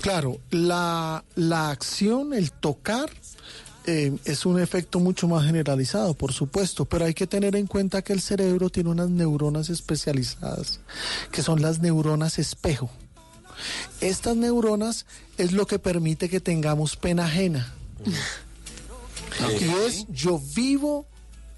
[0.00, 3.10] Claro, la, la acción, el tocar,
[3.86, 8.02] eh, es un efecto mucho más generalizado, por supuesto, pero hay que tener en cuenta
[8.02, 10.80] que el cerebro tiene unas neuronas especializadas,
[11.32, 12.90] que son las neuronas espejo.
[14.00, 15.06] Estas neuronas
[15.36, 17.72] es lo que permite que tengamos pena ajena.
[19.60, 21.06] Y es, yo vivo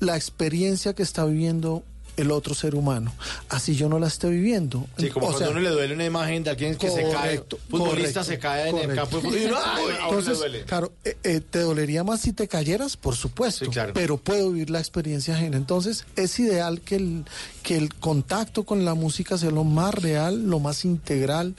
[0.01, 1.85] la experiencia que está viviendo
[2.21, 3.13] el otro ser humano,
[3.49, 4.87] así yo no la esté viviendo.
[4.99, 7.43] Sí, como O cuando sea, uno le duele una imagen de alguien que se cae,
[7.69, 9.57] futbolista correcto, se cae en el campo de fútbol
[10.05, 10.63] Entonces, duele.
[10.65, 14.79] claro, eh, eh, te dolería más si te cayeras, por supuesto, pero puedo vivir la
[14.79, 15.57] experiencia ajena.
[15.57, 17.25] Entonces, es ideal que el,
[17.63, 21.55] que el contacto con la música sea lo más real, lo más integral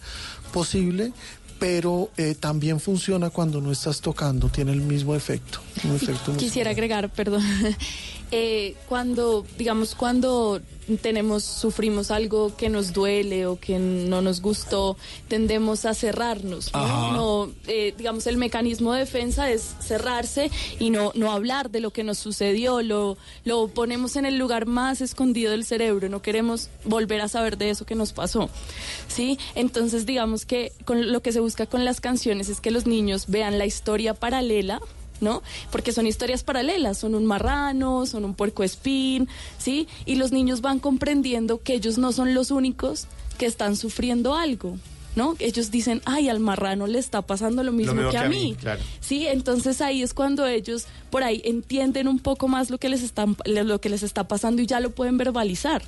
[0.53, 1.13] posible,
[1.59, 5.59] pero eh, también funciona cuando no estás tocando, tiene el mismo efecto.
[5.83, 7.43] Un efecto muy Quisiera agregar, perdón,
[8.31, 10.61] eh, cuando, digamos, cuando
[11.01, 14.97] tenemos, sufrimos algo que nos duele o que no nos gustó,
[15.27, 17.51] tendemos a cerrarnos, ¿no?
[17.67, 20.49] Eh, digamos, el mecanismo de defensa es cerrarse
[20.79, 24.65] y no, no hablar de lo que nos sucedió, lo, lo ponemos en el lugar
[24.65, 28.49] más escondido del cerebro, no queremos volver a saber de eso que nos pasó,
[29.07, 29.37] ¿sí?
[29.55, 33.25] Entonces, digamos que con lo que se busca con las canciones es que los niños
[33.27, 34.81] vean la historia paralela,
[35.21, 35.41] ¿no?
[35.71, 39.87] Porque son historias paralelas, son un marrano, son un puercoespín, ¿sí?
[40.05, 43.07] Y los niños van comprendiendo que ellos no son los únicos
[43.37, 44.77] que están sufriendo algo,
[45.15, 45.35] ¿no?
[45.39, 48.55] Ellos dicen, ay, al marrano le está pasando lo mismo, que, a mí.
[48.59, 48.81] claro.
[48.99, 53.03] Sí, entonces ahí es cuando ellos por ahí entienden un poco más lo que les
[53.03, 55.83] está, lo que les está pasando y ya lo pueden verbalizar.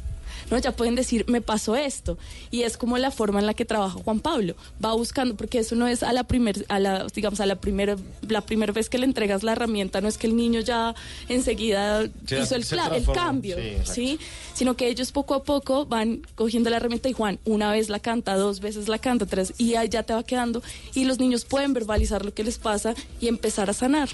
[0.52, 0.58] ¿No?
[0.58, 2.18] Ya pueden decir, me pasó esto.
[2.52, 4.56] Y es como la forma en la que trabaja Juan Pablo.
[4.84, 7.96] Va buscando, porque eso no es a la primer, a la, digamos, a la primera,
[8.28, 10.94] la primera vez que le entregas la herramienta, no es que el niño ya
[11.30, 14.20] enseguida Se- hizo el, cla- el cambio, Sí.
[14.54, 18.00] Sino que ellos poco a poco van cogiendo la herramienta y Juan, una vez la
[18.00, 20.62] canta, dos veces la canta, tres, y ahí ya te va quedando.
[20.94, 24.10] Y los niños pueden verbalizar lo que les pasa y empezar a sanar.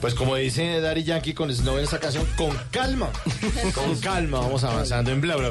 [0.00, 3.10] Pues como dice Daddy Yankee con Snow en esta canción, con calma,
[3.74, 5.50] con calma vamos avanzando en bla bla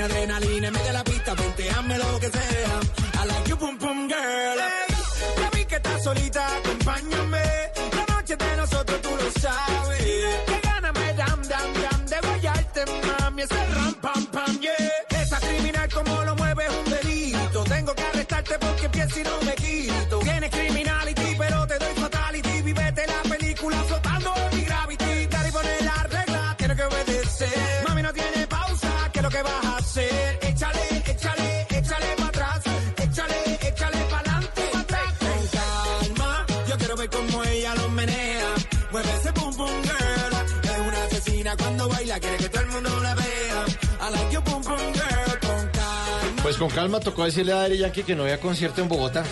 [0.00, 2.80] Tiene adrenalina en medio de la pista, venteame lo que sea.
[3.22, 4.58] I like your boom boom girl.
[4.58, 4.94] Hey,
[5.36, 7.42] ya vi que estás solita, acompáñame.
[7.96, 10.00] La noche de nosotros tú lo sabes.
[10.46, 12.84] Que gana me dam dam dam de guayarte,
[13.20, 13.42] mami.
[13.42, 15.20] Ese ram pam pam, yeah.
[15.22, 17.64] Esa criminal como lo mueve es un delito.
[17.64, 19.54] Tengo que arrestarte porque pienso y no me
[42.10, 43.64] baila, quiere que todo el mundo la vea.
[44.00, 45.38] I like your boom boom girl.
[45.40, 46.42] Con calma.
[46.42, 49.24] Pues con calma tocó decirle a Daddy Yankee que no había concierto en Bogotá.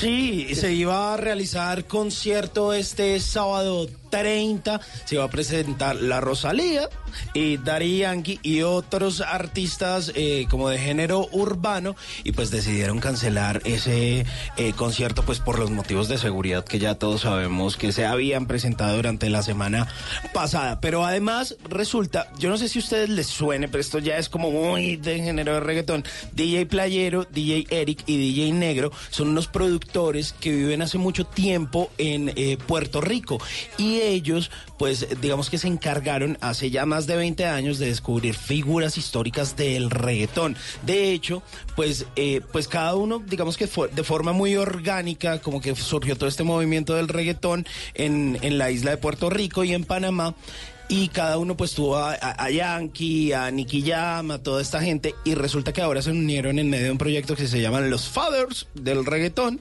[0.00, 4.80] Sí, se iba a realizar concierto este sábado 30.
[5.04, 6.88] Se iba a presentar La Rosalía
[7.34, 11.94] y Daddy Yankee y otros artistas eh, como de género urbano.
[12.24, 14.26] Y pues decidieron cancelar ese
[14.56, 18.46] eh, concierto pues por los motivos de seguridad que ya todos sabemos que se habían
[18.46, 19.88] presentado durante la semana
[20.32, 20.80] pasada.
[20.80, 24.28] Pero además resulta, yo no sé si a ustedes les suene, pero esto ya es
[24.28, 26.04] como muy de género de reggaetón.
[26.32, 31.26] DJ Playero, DJ Eric y DJ Negro son unos productores productores que viven hace mucho
[31.26, 33.38] tiempo en eh, Puerto Rico
[33.76, 38.34] y ellos, pues digamos que se encargaron hace ya más de 20 años de descubrir
[38.34, 40.56] figuras históricas del reggaetón.
[40.84, 41.42] De hecho,
[41.74, 46.16] pues, eh, pues cada uno, digamos que fue de forma muy orgánica, como que surgió
[46.16, 50.34] todo este movimiento del reggaetón en, en la isla de Puerto Rico y en Panamá.
[50.88, 55.16] Y cada uno pues tuvo a, a- Yankee, a Nicky Jam, a toda esta gente.
[55.24, 58.08] Y resulta que ahora se unieron en medio de un proyecto que se llaman Los
[58.08, 59.60] Fathers del reggaetón.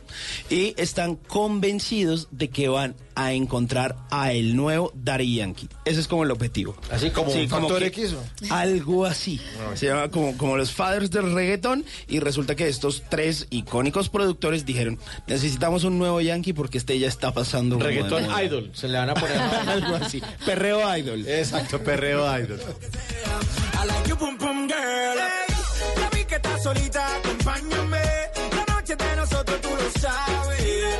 [0.52, 5.70] Y están convencidos de que van a encontrar a el nuevo Daddy Yankee.
[5.86, 6.76] Ese es como el objetivo.
[6.92, 8.54] Así como un Factor que- X, ¿o?
[8.54, 9.40] Algo así.
[9.76, 11.86] Se llama como, como los Fathers del reggaetón.
[12.08, 17.08] Y resulta que estos tres icónicos productores dijeron, necesitamos un nuevo Yankee porque este ya
[17.08, 17.76] está pasando.
[17.76, 18.44] como Reggaetón moda".
[18.44, 19.38] idol, se le van a poner
[19.68, 20.22] Algo así.
[20.46, 21.28] Perreo idol.
[21.28, 22.60] Exacto, perreo idol.
[22.62, 24.76] I like you, pum pum girl.
[25.18, 25.56] Hey,
[25.98, 28.02] ya vi que estás solita, acompáñame.
[28.56, 31.00] La noche de nosotros, tú lo sabes.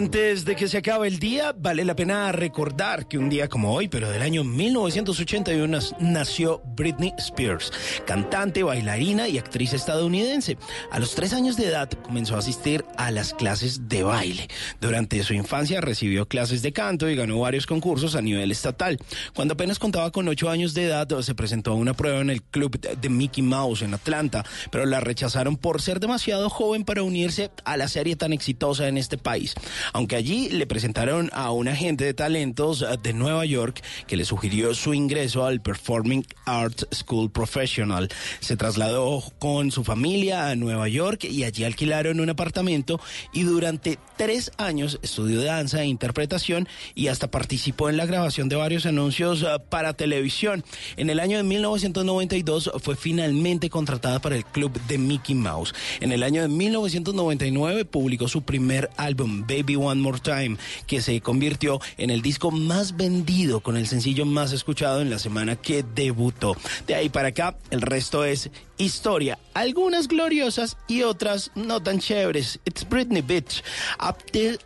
[0.00, 3.72] Antes de que se acabe el día, vale la pena recordar que un día como
[3.72, 7.72] hoy, pero del año 1981, nas- nació Britney Spears,
[8.06, 10.58] cantante, bailarina y actriz estadounidense.
[10.90, 14.48] A los tres años de edad comenzó a asistir a las clases de baile.
[14.82, 18.98] Durante su infancia recibió clases de canto y ganó varios concursos a nivel estatal.
[19.34, 22.42] Cuando apenas contaba con ocho años de edad, se presentó a una prueba en el
[22.42, 27.50] club de Mickey Mouse en Atlanta, pero la rechazaron por ser demasiado joven para unirse
[27.64, 29.54] a la serie tan exitosa en este país.
[29.92, 34.24] Aunque allí le presentaron a un agente de talentos eh, de Nueva York que le
[34.24, 38.08] sugirió su ingreso al Performing Arts School Professional.
[38.40, 43.00] Se trasladó con su familia a Nueva York y allí alquilaron un apartamento
[43.32, 48.56] y durante tres años estudió danza e interpretación y hasta participó en la grabación de
[48.56, 50.64] varios anuncios eh, para televisión.
[50.96, 55.74] En el año de 1992 fue finalmente contratada para el club de Mickey Mouse.
[56.00, 61.20] En el año de 1999 publicó su primer álbum Baby One More Time, que se
[61.20, 65.84] convirtió en el disco más vendido con el sencillo más escuchado en la semana que
[65.94, 66.56] debutó.
[66.86, 72.60] De ahí para acá, el resto es historia, algunas gloriosas y otras no tan chéveres.
[72.64, 73.62] It's Britney Bitch.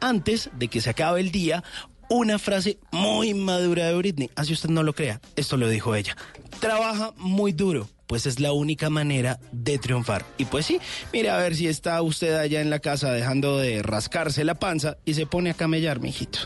[0.01, 1.62] Antes de que se acabe el día,
[2.09, 4.31] una frase muy madura de Britney.
[4.35, 6.16] Así usted no lo crea, esto lo dijo ella.
[6.59, 10.24] Trabaja muy duro, pues es la única manera de triunfar.
[10.37, 10.81] Y pues sí,
[11.12, 14.97] mire a ver si está usted allá en la casa dejando de rascarse la panza
[15.05, 16.41] y se pone a camellar, mijito.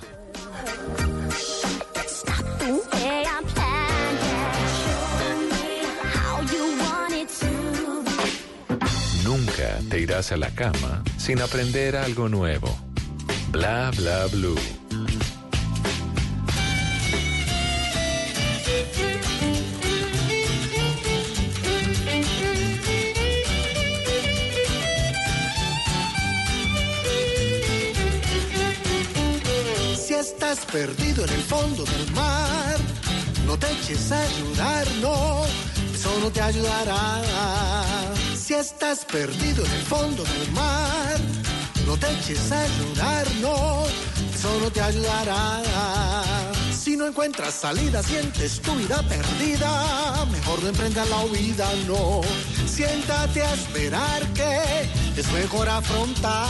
[9.24, 12.68] Nunca te irás a la cama sin aprender algo nuevo.
[13.50, 14.83] Bla Bla Blue.
[30.54, 32.76] Estás perdido en el fondo del mar,
[33.44, 35.42] no te eches a ayudar, no,
[35.92, 37.22] eso no te ayudará.
[38.36, 41.18] Si estás perdido en el fondo del mar,
[41.86, 43.84] no te eches a ayudar, no,
[44.44, 45.62] eso no te ayudará.
[46.72, 52.20] Si no encuentras salida, sientes tu vida perdida, mejor no emprendas la huida, no.
[52.66, 54.58] Siéntate a esperar que
[55.16, 56.48] es mejor afrontar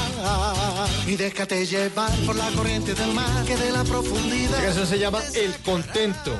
[1.07, 4.55] y déjate llevar por la corriente del mar que de la profundidad.
[4.55, 6.33] Esta canción se llama El Contento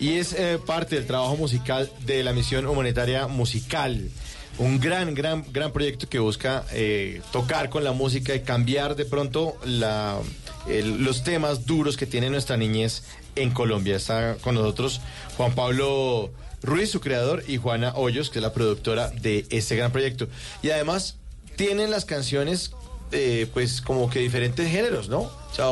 [0.00, 4.10] y es eh, parte del trabajo musical de la misión humanitaria musical.
[4.58, 9.04] Un gran, gran, gran proyecto que busca eh, tocar con la música y cambiar de
[9.04, 13.04] pronto los temas duros que tiene nuestra niñez
[13.34, 13.96] en Colombia.
[13.96, 15.00] Está con nosotros
[15.36, 16.30] Juan Pablo
[16.62, 20.28] Ruiz, su creador, y Juana Hoyos, que es la productora de este gran proyecto.
[20.62, 21.16] Y además
[21.56, 22.72] tienen las canciones
[23.10, 25.20] eh, pues como que diferentes géneros, ¿no?
[25.20, 25.70] O sea,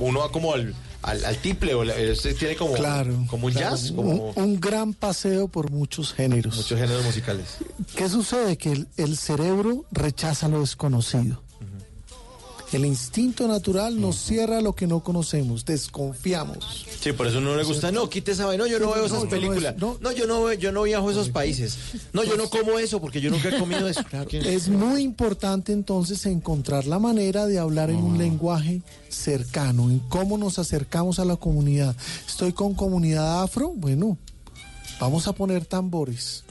[0.00, 3.52] uno va como al, al, al tiple, o la- este tiene como, Claro, como un
[3.52, 6.56] claro, jazz, un- gran paseo por muchos géneros.
[6.56, 7.56] muchos géneros musicales.
[7.96, 8.56] ¿Qué sucede?
[8.56, 11.42] Que el, el cerebro rechaza lo desconocido.
[12.72, 16.86] El instinto natural nos cierra a lo que no conocemos, desconfiamos.
[17.00, 17.92] Sí, por eso no le gusta.
[17.92, 18.64] No, quite esa vaina.
[18.64, 19.74] No, yo no veo esas películas.
[19.76, 20.12] No, no.
[20.12, 21.76] yo no, yo no viajo a esos países.
[22.14, 24.02] No, yo no como eso porque yo nunca he comido eso.
[24.32, 30.38] Es muy importante entonces encontrar la manera de hablar en un lenguaje cercano, en cómo
[30.38, 31.94] nos acercamos a la comunidad.
[32.26, 34.16] Estoy con comunidad afro, bueno,
[35.00, 36.44] vamos a poner tambores.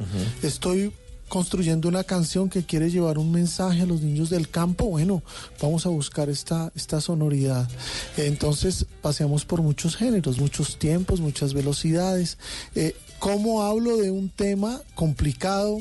[0.43, 0.93] Estoy
[1.35, 5.23] construyendo una canción que quiere llevar un mensaje a los niños del campo, bueno,
[5.61, 7.69] vamos a buscar esta, esta sonoridad.
[8.17, 12.37] Entonces paseamos por muchos géneros, muchos tiempos, muchas velocidades.
[12.75, 15.77] Eh, ¿Cómo hablo de un tema complicado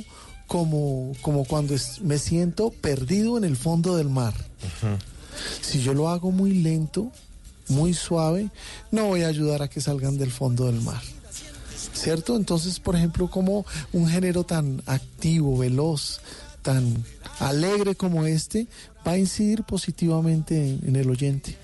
[0.46, 4.34] como, como cuando es- me siento perdido en el fondo del mar?
[5.62, 7.10] Si yo lo hago muy lento,
[7.66, 8.50] muy suave,
[8.92, 11.02] no voy a ayudar a que salgan del fondo del mar.
[11.92, 12.36] ¿Cierto?
[12.36, 16.20] Entonces, por ejemplo, como un género tan activo, veloz,
[16.62, 17.04] tan
[17.38, 18.66] alegre como este,
[19.06, 21.56] va a incidir positivamente en, el oyente.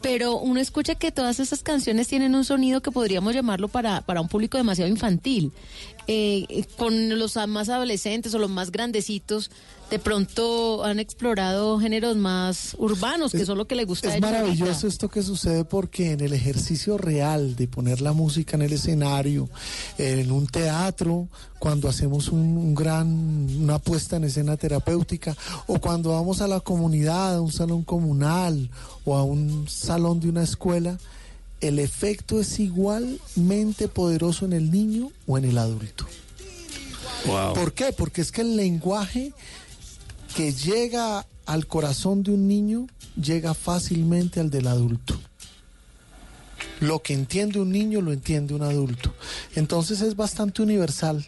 [0.00, 4.20] Pero uno escucha que todas esas canciones tienen un sonido que podríamos llamarlo para, para
[4.20, 5.52] un público demasiado infantil.
[6.06, 9.50] Eh, con los más adolescentes o los más grandecitos,
[9.90, 14.30] de pronto han explorado géneros más urbanos, que son lo que les gusta Es ahorita.
[14.30, 18.72] maravilloso esto que sucede porque en el ejercicio real de poner la música en el
[18.72, 19.48] escenario,
[19.98, 21.28] en un teatro,
[21.58, 23.06] cuando hacemos un, un gran,
[23.60, 25.36] una puesta en escena terapéutica,
[25.66, 28.70] o cuando vamos a la comunidad, a un salón comunal
[29.04, 30.98] o a un salón de una escuela,
[31.68, 36.06] el efecto es igualmente poderoso en el niño o en el adulto.
[37.24, 37.92] ¿Por qué?
[37.92, 39.32] Porque es que el lenguaje
[40.36, 42.86] que llega al corazón de un niño
[43.20, 45.18] llega fácilmente al del adulto.
[46.80, 49.14] Lo que entiende un niño lo entiende un adulto.
[49.54, 51.24] Entonces es bastante universal.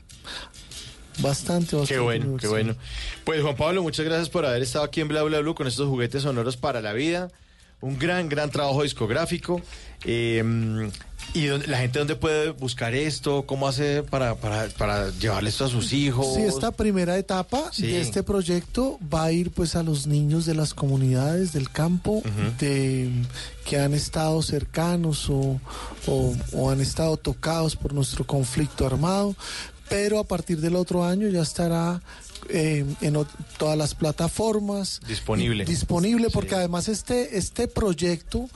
[1.19, 2.51] Bastante, bastante Qué bueno, qué universal.
[2.51, 2.77] bueno.
[3.25, 5.89] Pues Juan Pablo, muchas gracias por haber estado aquí en Bla Bla Blue con estos
[5.89, 7.31] juguetes sonoros para la vida.
[7.81, 9.61] Un gran, gran trabajo discográfico.
[10.05, 10.43] Eh,
[11.35, 13.45] ¿Y dónde- la gente dónde puede buscar esto?
[13.47, 16.35] ¿Cómo hace para, para, para llevarle esto a sus hijos?
[16.37, 17.87] Sí, esta primera etapa Sí.
[17.89, 22.23] de este proyecto va a ir pues a los niños de las comunidades del campo
[22.61, 23.11] de,
[23.65, 25.61] que han estado cercanos o,
[26.07, 29.35] o- o han estado tocados por nuestro conflicto armado,
[29.89, 32.01] pero a partir del otro año ya estará
[32.51, 33.27] eh, en o-
[33.59, 35.65] todas las plataformas Disponible.
[35.65, 38.49] disponible porque además este este proyecto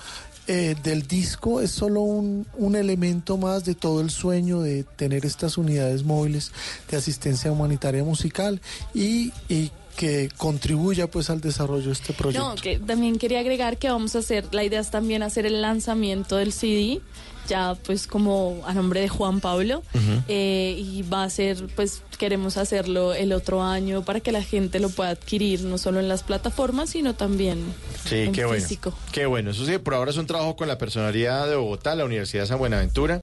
[0.46, 5.24] eh, del disco es solo un, un elemento más de todo el sueño de tener
[5.24, 6.50] estas unidades móviles
[6.90, 8.60] de asistencia humanitaria musical
[8.94, 12.48] y, y que contribuya pues al desarrollo de este proyecto.
[12.48, 15.60] No, que también quería agregar que vamos a hacer, la idea es también hacer el
[15.60, 17.00] lanzamiento del CD,
[17.48, 19.82] ya pues como a nombre de Juan Pablo,
[20.28, 24.78] eh, y va a ser, pues queremos hacerlo el otro año para que la gente
[24.78, 27.58] lo pueda adquirir, no solo en las plataformas, sino también
[28.04, 28.62] Sí, en qué bueno.
[28.62, 28.94] físico.
[29.12, 29.50] Qué bueno.
[29.50, 32.46] Eso sí, por ahora es un trabajo con la personalidad de Bogotá, la Universidad de
[32.48, 33.18] San Buenaventura.